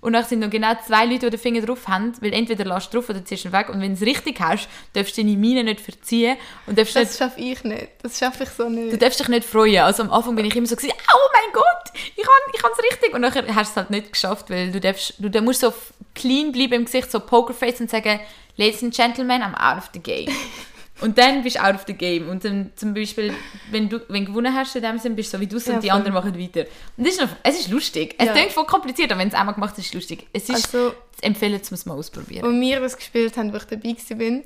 und 0.00 0.14
dann 0.14 0.24
sind 0.24 0.40
noch 0.40 0.50
genau 0.50 0.72
zwei 0.86 1.04
Leute, 1.04 1.26
die 1.26 1.30
den 1.30 1.40
Finger 1.40 1.60
drauf 1.60 1.86
haben, 1.86 2.12
weil 2.20 2.32
entweder 2.32 2.64
lässt 2.64 2.92
du 2.92 2.98
drauf 2.98 3.10
oder 3.10 3.24
ziehst 3.24 3.44
ihn 3.44 3.52
weg. 3.52 3.68
Und 3.68 3.80
wenn 3.80 3.88
du 3.88 3.94
es 3.94 4.02
richtig 4.02 4.40
hast, 4.40 4.68
darfst 4.94 5.16
du 5.16 5.22
deine 5.22 5.36
Miene 5.36 5.62
nicht 5.62 5.80
verziehen. 5.80 6.38
Und 6.66 6.78
das 6.78 6.94
nicht, 6.94 7.16
schaffe 7.16 7.40
ich 7.40 7.62
nicht. 7.64 7.88
Das 8.02 8.18
schaffe 8.18 8.44
ich 8.44 8.48
so 8.50 8.68
nicht. 8.68 8.92
Du 8.92 8.98
darfst 8.98 9.20
dich 9.20 9.28
nicht 9.28 9.44
freuen. 9.44 9.82
Also 9.82 10.02
am 10.02 10.10
Anfang 10.10 10.36
bin 10.36 10.46
ich 10.46 10.56
immer 10.56 10.66
so, 10.66 10.74
gewesen, 10.74 10.94
oh 10.94 11.28
mein 11.34 11.52
Gott, 11.52 12.00
ich 12.16 12.24
kann 12.24 12.70
ich 12.72 12.78
es 12.78 12.92
richtig. 12.92 13.14
Und 13.14 13.22
dann 13.22 13.34
hast 13.34 13.46
du 13.46 13.72
es 13.72 13.76
halt 13.76 13.90
nicht 13.90 14.12
geschafft, 14.12 14.48
weil 14.48 14.72
du, 14.72 14.80
darfst, 14.80 15.14
du, 15.18 15.28
du 15.28 15.42
musst 15.42 15.60
so 15.60 15.72
clean 16.14 16.52
bleiben 16.52 16.74
im 16.74 16.84
Gesicht, 16.86 17.10
so 17.10 17.20
Pokerface 17.20 17.80
und 17.80 17.90
sagen, 17.90 18.20
Ladies 18.56 18.82
and 18.82 18.94
Gentlemen, 18.94 19.42
I'm 19.42 19.54
out 19.54 19.78
of 19.78 19.90
the 19.92 20.00
game. 20.00 20.28
Und 21.00 21.18
dann 21.18 21.42
bist 21.42 21.56
du 21.56 21.62
out 21.62 21.74
of 21.74 21.84
the 21.86 21.94
game. 21.94 22.28
Und 22.28 22.44
dann 22.44 22.72
zum 22.76 22.94
Beispiel, 22.94 23.34
wenn 23.70 23.88
du, 23.88 24.00
wenn 24.08 24.24
du 24.24 24.32
gewonnen 24.32 24.54
hast, 24.54 24.76
in 24.76 24.82
dem 24.82 24.98
Sinne 24.98 25.14
bist 25.14 25.32
du 25.32 25.38
so 25.38 25.40
wie 25.40 25.46
du 25.46 25.58
ja, 25.58 25.74
und 25.74 25.84
die 25.84 25.90
anderen 25.90 26.14
machen 26.14 26.38
weiter. 26.38 26.66
Und 26.96 27.06
das 27.06 27.14
ist 27.14 27.20
noch, 27.20 27.28
es 27.42 27.60
ist 27.60 27.70
lustig. 27.70 28.14
Es 28.18 28.26
ja. 28.26 28.32
klingt 28.32 28.52
voll 28.52 28.66
kompliziert, 28.66 29.10
aber 29.12 29.20
wenn 29.20 29.28
es 29.28 29.34
einmal 29.34 29.54
gemacht 29.54 29.72
ist, 29.78 29.84
ist 29.84 29.86
es 29.88 29.94
lustig. 29.94 30.26
Es 30.32 30.48
ist 30.48 30.74
also, 30.74 30.90
zu 30.90 30.96
empfehlen, 31.22 31.60
es 31.60 31.86
man 31.86 31.98
ausprobieren. 31.98 32.44
Als 32.44 32.60
wir 32.60 32.80
das 32.80 32.96
gespielt 32.96 33.36
haben, 33.36 33.52
wo 33.52 33.56
ich 33.56 33.64
dabei 33.64 33.88
war, 33.88 34.40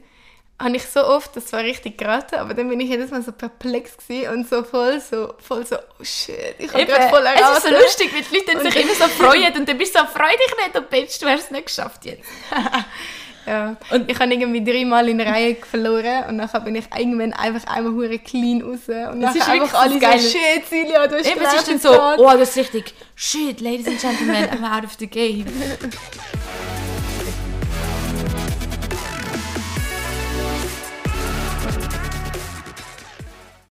habe 0.58 0.76
ich 0.76 0.86
so 0.86 1.04
oft, 1.04 1.34
das 1.34 1.52
war 1.52 1.60
richtig 1.60 1.98
geraten, 1.98 2.36
aber 2.36 2.54
dann 2.54 2.68
bin 2.68 2.78
ich 2.78 2.88
jedes 2.88 3.10
Mal 3.10 3.22
so 3.22 3.32
perplex 3.32 3.96
und 4.32 4.48
so 4.48 4.62
voll 4.62 5.00
so, 5.00 5.34
voll 5.38 5.66
so, 5.66 5.76
oh 5.76 6.04
shit, 6.04 6.54
ich 6.58 6.72
habe 6.72 6.86
gerade 6.86 7.08
voll 7.08 7.26
erraten. 7.26 7.56
Es 7.56 7.64
ist 7.64 7.68
so 7.68 7.74
lustig, 7.74 8.10
wenn 8.14 8.24
die 8.24 8.52
Leute 8.52 8.70
sich 8.70 8.82
immer 8.82 8.94
so 8.94 9.08
freuen 9.08 9.52
und 9.56 9.68
dann 9.68 9.78
bist 9.78 9.94
du 9.96 9.98
so, 9.98 10.06
freu 10.06 10.30
dich 10.30 10.56
nicht 10.64 10.76
und 10.76 10.90
bist, 10.90 11.22
du 11.22 11.26
hast 11.26 11.44
es 11.44 11.50
nicht 11.50 11.66
geschafft 11.66 12.04
jetzt. 12.04 12.22
Ja. 13.46 13.76
Und 13.90 14.10
ich 14.10 14.18
habe 14.18 14.32
irgendwie 14.32 14.64
dreimal 14.64 15.08
in 15.08 15.18
der 15.18 15.26
Reihe 15.26 15.56
verloren 15.56 16.24
und 16.28 16.38
dann 16.38 16.64
bin 16.64 16.76
ich 16.76 16.84
irgendwann 16.96 17.32
einfach 17.32 17.66
einmal 17.66 17.92
hure 17.92 18.18
clean 18.18 18.62
raus. 18.62 18.88
Und 18.88 19.20
dann 19.20 19.36
ist 19.36 19.48
einfach 19.48 19.82
alles 19.82 20.00
geil. 20.00 20.18
so, 20.18 20.28
shit, 20.28 20.66
Silja, 20.68 21.06
du 21.06 21.16
hast 21.16 21.30
Eben, 21.30 21.44
es 21.44 21.54
ist 21.54 21.68
dann 21.68 21.78
so, 21.78 22.22
oh, 22.22 22.36
das 22.38 22.50
ist 22.50 22.56
richtig, 22.56 22.94
shit, 23.14 23.60
ladies 23.60 23.86
and 23.86 24.00
gentlemen, 24.00 24.48
I'm 24.50 24.64
out 24.64 24.84
of 24.84 24.94
the 24.98 25.06
game. 25.06 25.46